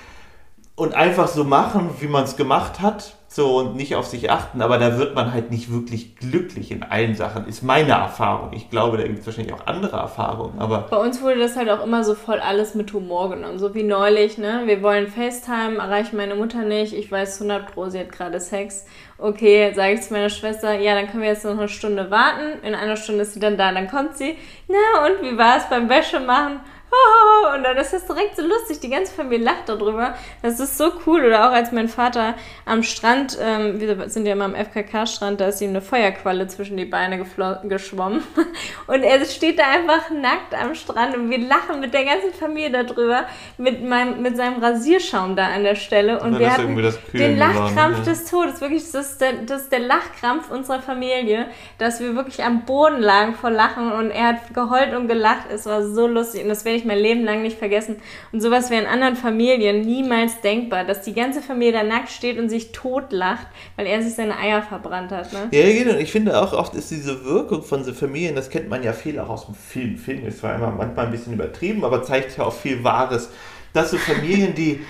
und 0.75 0.95
einfach 0.95 1.29
so 1.29 1.45
machen, 1.45 1.91
wie 2.01 2.07
man 2.07 2.25
es 2.25 2.37
gemacht 2.37 2.81
hat 2.81 3.18
so 3.31 3.59
und 3.59 3.77
nicht 3.77 3.95
auf 3.95 4.07
sich 4.07 4.31
achten, 4.31 4.63
aber 4.63 4.79
da 4.79 4.99
wird 4.99 5.15
man 5.15 5.35
halt 5.35 5.51
nicht 5.51 5.71
wirklich 5.71 6.17
glücklich 6.17 6.71
in 6.71 6.83
allen 6.83 7.15
Sachen, 7.15 7.47
ist 7.47 7.63
meine 7.63 7.93
Erfahrung. 7.93 8.55
Ich 8.55 8.71
glaube, 8.71 8.97
da 8.97 9.03
gibt 9.03 9.19
es 9.21 9.27
wahrscheinlich 9.27 9.53
auch 9.53 9.67
andere 9.67 9.99
Erfahrungen, 9.99 10.59
aber... 10.59 10.87
Bei 10.91 10.97
uns 10.97 11.21
wurde 11.21 11.39
das 11.39 11.55
halt 11.55 11.69
auch 11.69 11.85
immer 11.85 12.03
so 12.05 12.15
voll 12.15 12.41
alles 12.41 12.75
mit 12.75 12.91
Humor 12.95 13.29
genommen, 13.29 13.59
so 13.59 13.75
wie 13.75 13.83
neulich, 13.83 14.39
ne? 14.39 14.63
Wir 14.65 14.83
wollen 14.83 15.07
FaceTime, 15.07 15.77
erreichen 15.77 16.17
meine 16.17 16.37
Mutter 16.37 16.63
nicht, 16.63 16.95
ich 16.95 17.13
weiß 17.13 17.43
100 17.43 17.75
Pro, 17.75 17.91
sie 17.91 18.01
hat 18.01 18.11
gerade 18.11 18.41
Sex. 18.41 18.87
Okay, 19.19 19.73
sage 19.75 19.95
ich 19.95 20.03
zu 20.03 20.15
meiner 20.15 20.31
Schwester, 20.31 20.79
ja, 20.79 20.95
dann 20.95 21.09
können 21.09 21.23
wir 21.23 21.29
jetzt 21.29 21.45
noch 21.45 21.59
eine 21.59 21.69
Stunde 21.69 22.11
warten, 22.11 22.65
in 22.65 22.75
einer 22.75 22.97
Stunde 22.97 23.23
ist 23.23 23.35
sie 23.35 23.41
dann 23.41 23.59
da, 23.59 23.73
dann 23.73 23.89
kommt 23.89 24.17
sie, 24.17 24.37
na 24.69 25.07
und 25.07 25.23
wie 25.23 25.37
war 25.37 25.59
es 25.59 25.69
beim 25.69 25.91
Wäsche 25.91 26.21
machen? 26.21 26.61
und 27.55 27.63
dann 27.63 27.77
ist 27.77 27.93
das 27.93 28.07
direkt 28.07 28.37
so 28.37 28.43
lustig, 28.43 28.81
die 28.81 28.91
ganze 28.91 29.13
Familie 29.13 29.45
lacht 29.45 29.69
darüber. 29.69 30.15
Das 30.43 30.61
ist 30.61 30.79
so 30.79 30.93
cool. 31.07 31.25
Oder 31.25 31.49
auch 31.49 31.53
als 31.53 31.73
mein 31.73 31.89
Vater 31.89 32.35
am 32.65 32.83
Strand, 32.83 33.39
ähm, 33.41 33.81
wir 33.81 34.09
sind 34.09 34.27
ja 34.27 34.33
immer 34.33 34.47
am 34.47 34.55
FKK-Strand, 34.55 35.41
da 35.41 35.49
ist 35.49 35.61
ihm 35.61 35.71
eine 35.71 35.83
Feuerqualle 35.83 36.47
zwischen 36.49 36.77
die 36.77 36.85
Beine 36.85 37.25
geschwommen. 37.65 38.23
Und 38.87 39.03
er 39.03 39.25
steht 39.25 39.59
da 39.59 39.65
einfach 39.65 40.11
nackt 40.11 40.55
am 40.55 40.75
Strand 40.75 41.17
und 41.17 41.31
wir 41.31 41.39
lachen 41.39 41.81
mit 41.81 41.93
der 41.93 42.05
ganzen 42.05 42.33
Familie 42.33 42.71
darüber, 42.71 43.25
mit, 43.59 43.85
meinem, 43.85 44.23
mit 44.23 44.37
seinem 44.37 44.63
Rasierschaum 44.63 45.37
da 45.37 45.47
an 45.49 45.65
der 45.65 45.75
Stelle. 45.75 46.21
Und, 46.21 46.35
und 46.35 46.39
wir 46.39 46.53
hatten 46.53 46.77
den 47.13 47.37
Lachkrampf 47.37 48.05
des 48.05 48.25
Todes. 48.25 48.61
Wirklich, 48.61 48.91
das 48.91 49.13
ist, 49.13 49.21
der, 49.21 49.33
das 49.45 49.63
ist 49.63 49.73
der 49.73 49.81
Lachkrampf 49.81 50.51
unserer 50.51 50.81
Familie, 50.81 51.47
dass 51.79 52.01
wir 52.01 52.15
wirklich 52.15 52.43
am 52.43 52.65
Boden 52.65 53.01
lagen 53.01 53.35
vor 53.35 53.51
Lachen 53.51 53.93
und 53.93 54.11
er 54.11 54.29
hat 54.29 54.55
geheult 54.55 54.95
und 54.95 55.09
gelacht. 55.09 55.51
Es 55.53 55.67
war 55.67 55.83
so 55.83 56.07
lustig 56.07 56.43
und 56.43 56.49
das 56.49 56.65
werde 56.65 56.78
ich 56.78 56.78
mein 56.85 56.99
Leben 56.99 57.25
lang 57.25 57.43
nicht 57.43 57.59
vergessen. 57.59 57.97
Und 58.33 58.41
sowas 58.41 58.71
wäre 58.71 58.83
in 58.83 58.89
anderen 58.89 59.17
Familien 59.17 59.83
niemals 59.83 60.41
denkbar, 60.41 60.85
dass 60.85 61.03
die 61.03 61.15
ganze 61.15 61.43
Familie 61.43 61.73
da 61.73 61.83
nackt 61.83 62.11
steht 62.11 62.39
und 62.39 62.49
sich 62.49 62.73
totlacht, 62.73 63.47
weil 63.77 63.87
er 63.87 64.03
sich 64.03 64.15
seine 64.15 64.39
Eier 64.39 64.63
verbrannt 64.63 65.11
hat. 65.11 65.33
Ne? 65.33 65.49
Ja, 65.51 65.67
genau. 65.73 65.99
Ich 65.99 66.13
finde 66.13 66.41
auch 66.41 66.53
oft 66.53 66.75
ist 66.75 66.91
diese 66.91 67.25
Wirkung 67.25 67.63
von 67.63 67.85
so 67.85 67.93
Familien, 67.93 68.35
das 68.35 68.51
kennt 68.51 68.69
man 68.69 68.83
ja 68.83 68.93
viel 68.93 69.19
auch 69.19 69.29
aus 69.29 69.47
dem 69.47 69.55
Film. 69.55 69.97
Film 69.97 70.27
ist 70.27 70.39
zwar 70.39 70.55
immer 70.55 70.71
manchmal 70.71 71.07
ein 71.07 71.13
bisschen 71.13 71.33
übertrieben, 71.33 71.85
aber 71.85 72.03
zeigt 72.03 72.39
ja 72.39 72.45
auch 72.45 72.55
viel 72.55 72.85
Wahres 72.85 73.31
dass 73.73 73.91
so 73.91 73.99
Familien, 73.99 74.55
die 74.55 74.81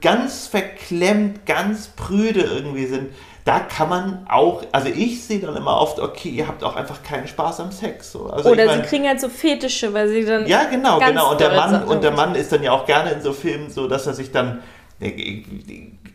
ganz 0.00 0.46
verklemmt, 0.46 1.46
ganz 1.46 1.88
prüde 1.88 2.40
irgendwie 2.40 2.86
sind, 2.86 3.08
da 3.46 3.60
kann 3.60 3.88
man 3.88 4.26
auch, 4.28 4.64
also 4.72 4.88
ich 4.88 5.24
sehe 5.24 5.38
dann 5.38 5.56
immer 5.56 5.80
oft, 5.80 6.00
okay, 6.00 6.30
ihr 6.30 6.48
habt 6.48 6.64
auch 6.64 6.74
einfach 6.74 7.04
keinen 7.04 7.28
Spaß 7.28 7.60
am 7.60 7.70
Sex. 7.70 8.10
So. 8.10 8.26
Also 8.26 8.50
Oder 8.50 8.64
ich 8.64 8.70
mein, 8.70 8.82
sie 8.82 8.88
kriegen 8.88 9.06
halt 9.06 9.20
so 9.20 9.28
Fetische, 9.28 9.94
weil 9.94 10.08
sie 10.08 10.24
dann. 10.24 10.48
Ja, 10.48 10.64
genau, 10.64 10.98
genau. 10.98 11.30
Und 11.30 11.40
der 11.40 11.54
Mann, 11.54 11.84
und 11.84 12.02
der 12.02 12.10
Mann 12.10 12.34
ist 12.34 12.50
dann 12.50 12.64
ja 12.64 12.72
auch 12.72 12.86
gerne 12.86 13.12
in 13.12 13.22
so 13.22 13.32
Filmen 13.32 13.70
so, 13.70 13.86
dass 13.86 14.08
er 14.08 14.14
sich 14.14 14.32
dann 14.32 14.64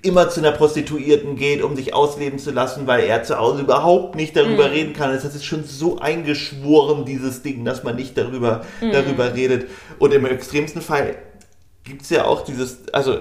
immer 0.01 0.27
zu 0.29 0.41
einer 0.41 0.51
Prostituierten 0.51 1.37
geht, 1.37 1.63
um 1.63 1.77
sich 1.77 1.93
ausleben 1.93 2.37
zu 2.37 2.51
lassen, 2.51 2.85
weil 2.85 3.05
er 3.05 3.23
zu 3.23 3.37
Hause 3.37 3.61
überhaupt 3.61 4.15
nicht 4.15 4.35
darüber 4.35 4.67
mm. 4.67 4.71
reden 4.71 4.93
kann. 4.93 5.13
Das 5.13 5.23
ist 5.23 5.45
schon 5.45 5.63
so 5.63 5.99
eingeschworen, 5.99 7.05
dieses 7.05 7.43
Ding, 7.43 7.63
dass 7.63 7.83
man 7.83 7.95
nicht 7.95 8.17
darüber, 8.17 8.65
mm. 8.81 8.91
darüber 8.91 9.35
redet. 9.35 9.69
Und 9.99 10.13
im 10.13 10.25
extremsten 10.25 10.81
Fall 10.81 11.15
gibt 11.83 12.01
es 12.01 12.09
ja 12.09 12.25
auch 12.25 12.43
dieses, 12.43 12.91
also 12.91 13.19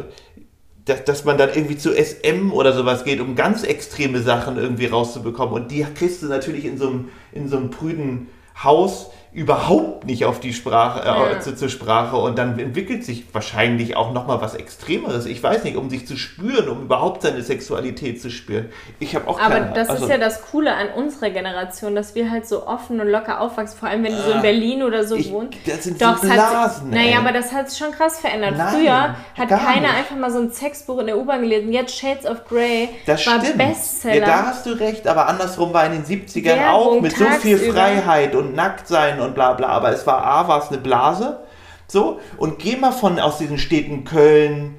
dass, 0.84 1.04
dass 1.04 1.24
man 1.24 1.38
dann 1.38 1.50
irgendwie 1.50 1.76
zu 1.76 1.92
SM 1.92 2.52
oder 2.52 2.72
sowas 2.72 3.04
geht, 3.04 3.20
um 3.20 3.34
ganz 3.34 3.62
extreme 3.62 4.20
Sachen 4.20 4.56
irgendwie 4.56 4.86
rauszubekommen. 4.86 5.54
Und 5.54 5.70
die 5.70 5.84
kriegst 5.94 6.22
du 6.22 6.26
natürlich 6.26 6.64
in 6.64 6.78
so 6.78 6.88
einem, 6.88 7.08
in 7.32 7.48
so 7.48 7.56
einem 7.56 7.70
prüden 7.70 8.28
Haus 8.62 9.10
überhaupt 9.32 10.06
nicht 10.06 10.24
auf 10.24 10.40
die 10.40 10.52
Sprache, 10.52 11.02
äh, 11.02 11.34
ja. 11.34 11.40
zu, 11.40 11.54
zur 11.54 11.68
Sprache 11.68 12.16
und 12.16 12.36
dann 12.36 12.58
entwickelt 12.58 13.04
sich 13.04 13.32
wahrscheinlich 13.32 13.96
auch 13.96 14.12
nochmal 14.12 14.40
was 14.40 14.56
Extremeres. 14.56 15.24
Ich 15.26 15.40
weiß 15.40 15.62
nicht, 15.62 15.76
um 15.76 15.88
sich 15.88 16.04
zu 16.04 16.16
spüren, 16.16 16.68
um 16.68 16.82
überhaupt 16.82 17.22
seine 17.22 17.40
Sexualität 17.42 18.20
zu 18.20 18.28
spüren. 18.28 18.70
Ich 18.98 19.14
habe 19.14 19.28
auch 19.28 19.38
Aber 19.38 19.54
keine, 19.54 19.72
das 19.72 19.88
also, 19.88 20.04
ist 20.04 20.10
ja 20.10 20.18
das 20.18 20.42
Coole 20.50 20.74
an 20.74 20.88
unserer 20.96 21.30
Generation, 21.30 21.94
dass 21.94 22.16
wir 22.16 22.28
halt 22.28 22.48
so 22.48 22.66
offen 22.66 23.00
und 23.00 23.06
locker 23.06 23.40
aufwachsen, 23.40 23.78
vor 23.78 23.88
allem 23.88 24.02
wenn 24.02 24.16
du 24.16 24.20
so 24.20 24.32
in 24.32 24.38
ah, 24.38 24.42
Berlin 24.42 24.82
oder 24.82 25.04
so 25.04 25.14
ich, 25.14 25.30
wohnst. 25.30 25.58
Das 25.64 25.84
sind 25.84 26.02
Doch, 26.02 26.18
so 26.18 26.26
Blasen, 26.26 26.90
Naja, 26.90 27.18
aber 27.18 27.30
das 27.30 27.52
hat 27.52 27.70
sich 27.70 27.78
schon 27.78 27.92
krass 27.92 28.18
verändert. 28.18 28.56
Nein, 28.56 28.74
Früher 28.74 29.14
hat 29.38 29.48
keiner 29.48 29.80
nicht. 29.80 29.96
einfach 29.96 30.16
mal 30.16 30.32
so 30.32 30.40
ein 30.40 30.50
Sexbuch 30.50 30.98
in 30.98 31.06
der 31.06 31.16
U-Bahn 31.16 31.42
gelesen. 31.42 31.72
Jetzt 31.72 31.96
Shades 31.96 32.26
of 32.26 32.44
Grey 32.48 32.88
das 33.06 33.24
war 33.28 33.38
stimmt. 33.40 33.58
Bestseller. 33.58 34.16
Ja, 34.16 34.26
da 34.26 34.46
hast 34.46 34.66
du 34.66 34.70
recht, 34.70 35.06
aber 35.06 35.28
andersrum 35.28 35.72
war 35.72 35.86
in 35.86 35.92
den 35.92 36.04
70ern 36.04 36.44
Werbung, 36.46 36.64
auch 36.72 37.00
mit 37.00 37.16
so 37.16 37.26
viel 37.26 37.58
Freiheit 37.58 38.34
und 38.34 38.56
Nacktsein 38.56 39.19
und 39.20 39.34
bla 39.34 39.52
bla, 39.52 39.68
aber 39.68 39.92
es 39.92 40.06
war 40.06 40.24
A, 40.24 40.48
war 40.48 40.62
es 40.62 40.68
eine 40.68 40.78
Blase, 40.78 41.40
so, 41.86 42.20
und 42.36 42.58
geh 42.58 42.76
mal 42.76 42.92
von 42.92 43.18
aus 43.18 43.38
diesen 43.38 43.58
Städten 43.58 44.04
Köln, 44.04 44.76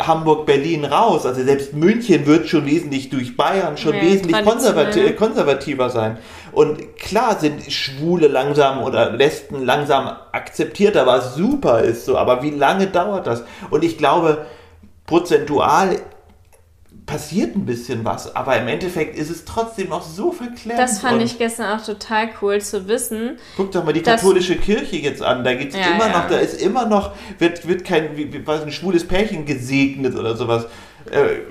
Hamburg, 0.00 0.46
Berlin 0.46 0.84
raus. 0.84 1.26
Also 1.26 1.42
selbst 1.42 1.72
München 1.74 2.26
wird 2.26 2.48
schon 2.48 2.66
wesentlich 2.66 3.10
durch 3.10 3.36
Bayern 3.36 3.76
schon 3.76 3.94
ja, 3.94 4.02
wesentlich 4.02 4.44
konservati 4.44 5.12
konservativer 5.14 5.90
sein. 5.90 6.18
Und 6.52 6.96
klar 6.96 7.38
sind 7.38 7.70
Schwule 7.72 8.28
langsam 8.28 8.82
oder 8.82 9.10
Lesben 9.10 9.64
langsam 9.64 10.10
akzeptiert, 10.32 10.96
was 10.96 11.34
super 11.34 11.80
ist 11.80 12.04
so. 12.04 12.16
Aber 12.16 12.42
wie 12.42 12.50
lange 12.50 12.88
dauert 12.88 13.26
das? 13.26 13.44
Und 13.70 13.84
ich 13.84 13.98
glaube, 13.98 14.46
prozentual 15.06 15.96
passiert 17.06 17.54
ein 17.54 17.64
bisschen 17.64 18.04
was, 18.04 18.34
aber 18.34 18.58
im 18.58 18.66
Endeffekt 18.66 19.16
ist 19.16 19.30
es 19.30 19.44
trotzdem 19.44 19.90
noch 19.90 20.02
so 20.02 20.32
verklemmt. 20.32 20.78
Das 20.78 20.98
fand 20.98 21.22
ich 21.22 21.38
gestern 21.38 21.78
auch 21.78 21.84
total 21.84 22.30
cool 22.42 22.60
zu 22.60 22.88
wissen. 22.88 23.38
Guck 23.56 23.70
doch 23.70 23.84
mal 23.84 23.92
die 23.92 24.02
katholische 24.02 24.56
Kirche 24.56 24.96
jetzt 24.96 25.22
an, 25.22 25.44
da 25.44 25.54
geht's 25.54 25.76
ja, 25.76 25.94
immer 25.94 26.08
ja. 26.08 26.18
noch, 26.18 26.28
da 26.28 26.38
ist 26.38 26.60
immer 26.60 26.86
noch, 26.86 27.14
wird, 27.38 27.66
wird 27.68 27.84
kein, 27.84 28.16
wie, 28.16 28.44
was, 28.44 28.62
ein 28.62 28.72
schwules 28.72 29.06
Pärchen 29.06 29.46
gesegnet 29.46 30.16
oder 30.16 30.36
sowas. 30.36 30.66
Äh, 31.08 31.42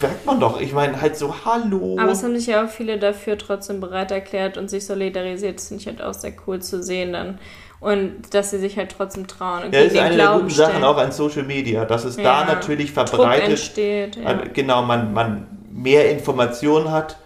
merkt 0.00 0.26
man 0.26 0.38
doch. 0.40 0.60
Ich 0.60 0.74
meine, 0.74 1.00
halt 1.00 1.16
so, 1.16 1.34
hallo. 1.44 1.96
Aber 1.98 2.12
es 2.12 2.22
haben 2.22 2.36
sich 2.36 2.46
ja 2.46 2.64
auch 2.64 2.68
viele 2.68 2.98
dafür 2.98 3.38
trotzdem 3.38 3.80
bereit 3.80 4.10
erklärt 4.10 4.58
und 4.58 4.68
sich 4.68 4.84
solidarisiert. 4.84 5.56
Das 5.56 5.68
finde 5.68 5.80
ich 5.80 5.86
halt 5.86 6.02
auch 6.02 6.14
sehr 6.14 6.34
cool 6.46 6.60
zu 6.60 6.82
sehen 6.82 7.14
dann 7.14 7.38
und 7.80 8.34
dass 8.34 8.50
sie 8.50 8.58
sich 8.58 8.76
halt 8.76 8.94
trotzdem 8.96 9.26
trauen. 9.26 9.64
Und 9.64 9.74
ja, 9.74 9.80
ist 9.80 9.96
eine 9.96 10.16
der 10.16 10.32
guten 10.32 10.50
Sachen 10.50 10.84
auch 10.84 10.96
an 10.96 11.12
Social 11.12 11.44
Media, 11.44 11.84
dass 11.84 12.04
es 12.04 12.16
ja, 12.16 12.22
da 12.22 12.54
natürlich 12.54 12.92
verbreitet. 12.92 13.42
Druck 13.42 13.50
entsteht, 13.50 14.16
ja. 14.16 14.32
Genau, 14.52 14.82
man, 14.82 15.12
man 15.12 15.46
mehr 15.70 16.10
Informationen 16.10 16.90
hat, 16.90 17.18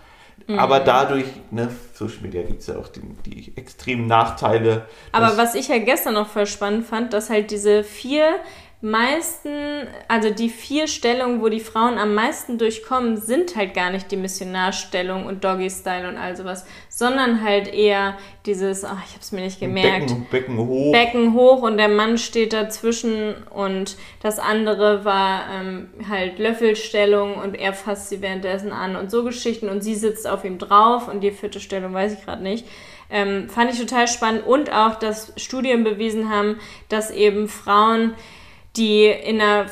mhm. 0.47 0.59
aber 0.59 0.81
dadurch, 0.81 1.27
ne, 1.51 1.69
Social 1.95 2.23
Media 2.23 2.43
gibt 2.43 2.61
es 2.61 2.67
ja 2.67 2.77
auch 2.77 2.89
die, 2.89 3.01
die 3.25 3.57
extremen 3.57 4.07
Nachteile. 4.07 4.87
Aber 5.13 5.37
was 5.37 5.55
ich 5.55 5.69
ja 5.69 5.79
gestern 5.79 6.15
noch 6.15 6.29
voll 6.29 6.47
spannend 6.47 6.87
fand, 6.87 7.13
dass 7.13 7.31
halt 7.31 7.51
diese 7.51 7.85
vier 7.85 8.35
meisten, 8.83 9.87
also 10.09 10.31
die 10.31 10.49
vier 10.49 10.89
Stellungen, 10.89 11.41
wo 11.41 11.49
die 11.49 11.61
Frauen 11.61 11.99
am 11.99 12.15
meisten 12.15 12.59
durchkommen, 12.59 13.17
sind 13.17 13.55
halt 13.55 13.75
gar 13.75 13.91
nicht 13.91 14.11
die 14.11 14.17
Missionarstellung 14.17 15.25
und 15.25 15.45
Doggy-Style 15.45 16.09
und 16.09 16.17
all 16.17 16.37
sowas, 16.37 16.67
sondern 16.89 17.45
halt 17.45 17.73
eher 17.73 18.19
dieses, 18.45 18.85
ach, 18.85 18.99
ich 19.07 19.15
hab's 19.15 19.31
mir 19.31 19.43
nicht 19.43 19.61
gemerkt. 19.61 20.09
Becken, 20.09 20.27
Becken 20.31 20.59
hoch. 20.59 20.93
Becken 20.93 21.35
hoch 21.35 21.63
und 21.63 21.79
der 21.79 21.89
Mann 21.89 22.19
steht 22.19 22.53
dazwischen 22.53 23.35
und 23.51 23.97
das 24.21 24.41
andere 24.41 25.05
war 25.05 25.45
ähm, 25.55 25.91
halt 26.09 26.41
Löffelstellung 26.41 27.37
und 27.37 27.55
er 27.55 27.75
fasst 27.75 28.09
sie 28.09 28.21
währenddessen 28.21 28.73
an 28.73 28.97
und 28.97 29.13
so 29.13 29.23
Geschichten 29.23 29.69
und 29.69 29.83
sie 29.83 29.95
sitzt 29.95 30.27
auf 30.27 30.45
ihm 30.45 30.59
drauf 30.59 31.07
und 31.07 31.21
die 31.21 31.31
vierte 31.31 31.61
Stellung 31.61 31.95
weiß 31.95 32.15
ich 32.15 32.25
gerade 32.25 32.43
nicht. 32.43 32.67
Ähm, 33.11 33.49
fand 33.49 33.73
ich 33.73 33.79
total 33.79 34.09
spannend 34.09 34.45
und 34.45 34.73
auch, 34.73 34.97
dass 34.97 35.35
Studien 35.37 35.85
bewiesen 35.85 36.31
haben, 36.31 36.59
dass 36.89 37.13
eben 37.13 37.47
Frauen 37.47 38.15
die 38.77 39.07
in 39.07 39.41
einer, 39.41 39.67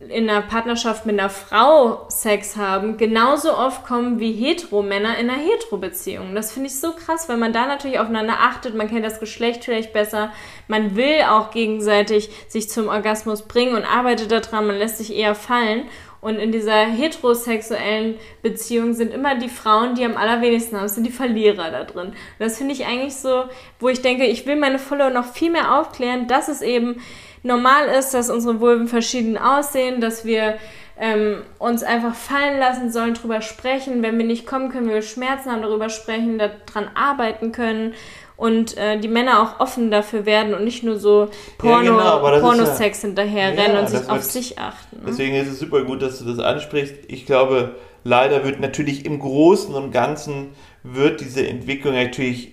in 0.00 0.30
einer 0.30 0.42
Partnerschaft 0.42 1.04
mit 1.04 1.18
einer 1.18 1.30
Frau 1.30 2.08
Sex 2.08 2.56
haben, 2.56 2.96
genauso 2.96 3.56
oft 3.56 3.84
kommen 3.84 4.20
wie 4.20 4.32
Hetero-Männer 4.32 5.18
in 5.18 5.28
einer 5.28 5.40
Hetero-Beziehung. 5.40 6.34
Das 6.34 6.52
finde 6.52 6.68
ich 6.68 6.78
so 6.78 6.92
krass, 6.92 7.28
weil 7.28 7.36
man 7.36 7.52
da 7.52 7.66
natürlich 7.66 7.98
aufeinander 7.98 8.38
achtet, 8.40 8.74
man 8.74 8.88
kennt 8.88 9.04
das 9.04 9.20
Geschlecht 9.20 9.64
vielleicht 9.64 9.92
besser, 9.92 10.32
man 10.68 10.96
will 10.96 11.22
auch 11.28 11.50
gegenseitig 11.50 12.30
sich 12.48 12.70
zum 12.70 12.88
Orgasmus 12.88 13.42
bringen 13.42 13.74
und 13.74 13.84
arbeitet 13.84 14.30
daran, 14.30 14.66
man 14.66 14.78
lässt 14.78 14.98
sich 14.98 15.14
eher 15.14 15.34
fallen. 15.34 15.84
Und 16.20 16.36
in 16.36 16.52
dieser 16.52 16.84
heterosexuellen 16.84 18.16
Beziehung 18.42 18.92
sind 18.92 19.12
immer 19.12 19.36
die 19.36 19.48
Frauen, 19.48 19.94
die 19.94 20.04
am 20.04 20.18
allerwenigsten 20.18 20.78
haben, 20.78 20.88
sind 20.88 21.06
die 21.06 21.12
Verlierer 21.12 21.70
da 21.70 21.84
drin. 21.84 22.08
Und 22.08 22.14
das 22.38 22.58
finde 22.58 22.74
ich 22.74 22.84
eigentlich 22.84 23.16
so, 23.16 23.44
wo 23.78 23.88
ich 23.88 24.02
denke, 24.02 24.26
ich 24.26 24.44
will 24.46 24.56
meine 24.56 24.78
Follower 24.78 25.08
noch 25.08 25.32
viel 25.32 25.50
mehr 25.50 25.78
aufklären, 25.80 26.26
dass 26.28 26.48
es 26.48 26.60
eben 26.60 27.00
normal 27.42 27.88
ist, 27.88 28.12
dass 28.14 28.30
unsere 28.30 28.60
Vulven 28.60 28.88
verschieden 28.88 29.38
aussehen, 29.38 30.00
dass 30.00 30.24
wir 30.24 30.58
ähm, 30.98 31.42
uns 31.58 31.82
einfach 31.82 32.14
fallen 32.14 32.58
lassen 32.58 32.92
sollen, 32.92 33.14
darüber 33.14 33.40
sprechen. 33.40 34.02
Wenn 34.02 34.18
wir 34.18 34.26
nicht 34.26 34.46
kommen 34.46 34.70
können, 34.70 34.88
wir 34.88 35.02
Schmerzen 35.02 35.50
haben, 35.50 35.62
darüber 35.62 35.88
sprechen, 35.88 36.38
daran 36.38 36.90
arbeiten 36.94 37.52
können 37.52 37.94
und 38.36 38.76
äh, 38.76 38.98
die 38.98 39.08
Männer 39.08 39.42
auch 39.42 39.60
offen 39.60 39.90
dafür 39.90 40.24
werden 40.24 40.54
und 40.54 40.64
nicht 40.64 40.82
nur 40.82 40.98
so 40.98 41.28
Porno, 41.58 41.98
ja, 41.98 42.18
genau, 42.18 42.40
Pornosex 42.40 43.02
ja, 43.02 43.08
hinterher 43.08 43.48
rennen 43.50 43.74
ja, 43.74 43.80
und 43.80 43.88
sich 43.88 44.08
auf 44.08 44.22
sich 44.22 44.58
achten. 44.58 44.96
Ne? 44.96 45.02
Deswegen 45.08 45.34
ist 45.36 45.48
es 45.48 45.58
super 45.58 45.84
gut, 45.84 46.00
dass 46.00 46.18
du 46.18 46.24
das 46.24 46.38
ansprichst. 46.38 46.94
Ich 47.08 47.26
glaube, 47.26 47.76
leider 48.02 48.44
wird 48.44 48.60
natürlich 48.60 49.04
im 49.04 49.18
Großen 49.18 49.74
und 49.74 49.92
Ganzen 49.92 50.48
wird 50.82 51.20
diese 51.20 51.46
Entwicklung 51.46 51.94
natürlich 51.94 52.52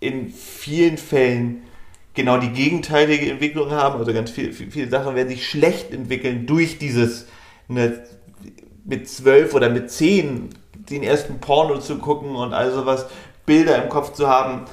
in 0.00 0.28
vielen 0.28 0.98
Fällen 0.98 1.62
genau 2.18 2.38
die 2.38 2.50
gegenteilige 2.50 3.30
Entwicklung 3.30 3.70
haben. 3.70 4.00
Also 4.00 4.12
ganz 4.12 4.30
viele, 4.30 4.52
viele 4.52 4.90
Sachen 4.90 5.14
werden 5.14 5.28
sich 5.28 5.48
schlecht 5.48 5.92
entwickeln 5.92 6.46
durch 6.46 6.78
dieses 6.78 7.26
ne, 7.68 8.02
mit 8.84 9.08
zwölf 9.08 9.54
oder 9.54 9.70
mit 9.70 9.90
zehn 9.90 10.50
den 10.90 11.04
ersten 11.04 11.38
Porno 11.38 11.78
zu 11.78 11.98
gucken 11.98 12.34
und 12.34 12.52
all 12.52 12.72
sowas, 12.72 13.06
Bilder 13.46 13.82
im 13.82 13.88
Kopf 13.88 14.14
zu 14.14 14.28
haben, 14.28 14.64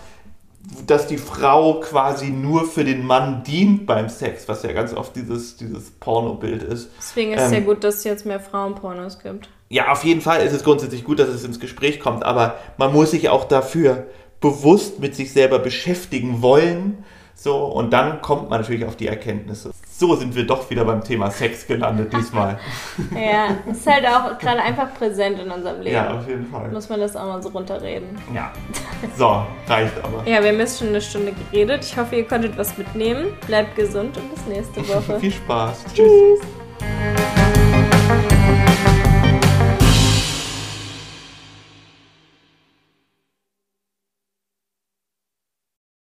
dass 0.88 1.06
die 1.06 1.18
Frau 1.18 1.82
quasi 1.82 2.30
nur 2.30 2.66
für 2.66 2.84
den 2.84 3.06
Mann 3.06 3.44
dient 3.44 3.86
beim 3.86 4.10
Sex, 4.10 4.48
was 4.48 4.64
ja 4.64 4.72
ganz 4.72 4.94
oft 4.94 5.16
dieses, 5.16 5.58
dieses 5.58 5.92
Pornobild 5.92 6.64
ist. 6.64 6.90
Deswegen 6.98 7.34
ist 7.34 7.42
es 7.42 7.48
ähm, 7.50 7.54
ja 7.54 7.60
gut, 7.60 7.84
dass 7.84 7.98
es 7.98 8.04
jetzt 8.06 8.26
mehr 8.26 8.40
Frauenpornos 8.40 9.20
gibt. 9.20 9.50
Ja, 9.70 9.92
auf 9.92 10.04
jeden 10.04 10.22
Fall 10.22 10.44
ist 10.44 10.54
es 10.54 10.64
grundsätzlich 10.64 11.04
gut, 11.04 11.20
dass 11.20 11.30
es 11.30 11.44
ins 11.44 11.60
Gespräch 11.60 12.00
kommt, 12.00 12.24
aber 12.24 12.58
man 12.78 12.92
muss 12.92 13.12
sich 13.12 13.30
auch 13.30 13.44
dafür 13.44 14.08
bewusst 14.40 15.00
mit 15.00 15.16
sich 15.16 15.32
selber 15.32 15.60
beschäftigen 15.60 16.42
wollen 16.42 17.04
so, 17.36 17.66
und 17.66 17.92
dann 17.92 18.22
kommt 18.22 18.50
man 18.50 18.62
natürlich 18.62 18.86
auf 18.86 18.96
die 18.96 19.08
Erkenntnisse. 19.08 19.72
So 19.92 20.16
sind 20.16 20.36
wir 20.36 20.48
doch 20.48 20.70
wieder 20.70 20.84
beim 20.86 21.04
Thema 21.04 21.30
Sex 21.30 21.68
gelandet 21.68 22.12
diesmal. 22.12 22.58
ja, 23.14 23.58
ist 23.70 23.86
halt 23.86 24.06
auch 24.08 24.38
gerade 24.40 24.62
einfach 24.62 24.94
präsent 24.94 25.40
in 25.40 25.52
unserem 25.52 25.82
Leben. 25.82 25.96
Ja, 25.96 26.14
auf 26.14 26.28
jeden 26.28 26.46
Fall. 26.48 26.70
Muss 26.72 26.90
man 26.90 27.00
das 27.00 27.16
auch 27.16 27.26
mal 27.26 27.44
so 27.44 27.50
runterreden. 27.50 28.18
Ja. 28.34 28.52
So, 29.18 29.46
reicht 29.68 29.94
aber. 30.04 30.28
Ja, 30.28 30.42
wir 30.42 30.50
haben 30.50 30.60
jetzt 30.60 30.80
schon 30.80 30.90
eine 30.90 31.02
Stunde 31.02 31.34
geredet. 31.52 31.84
Ich 31.84 31.98
hoffe, 31.98 32.16
ihr 32.16 32.28
konntet 32.28 32.58
was 32.58 32.78
mitnehmen. 32.78 33.28
Bleibt 33.46 33.76
gesund 33.76 34.18
und 34.18 34.34
bis 34.34 34.46
nächste 34.48 34.88
Woche. 34.88 35.20
Viel 35.20 35.32
Spaß. 35.32 35.86
Tschüss. 35.94 36.40
Tschüss. 36.40 37.52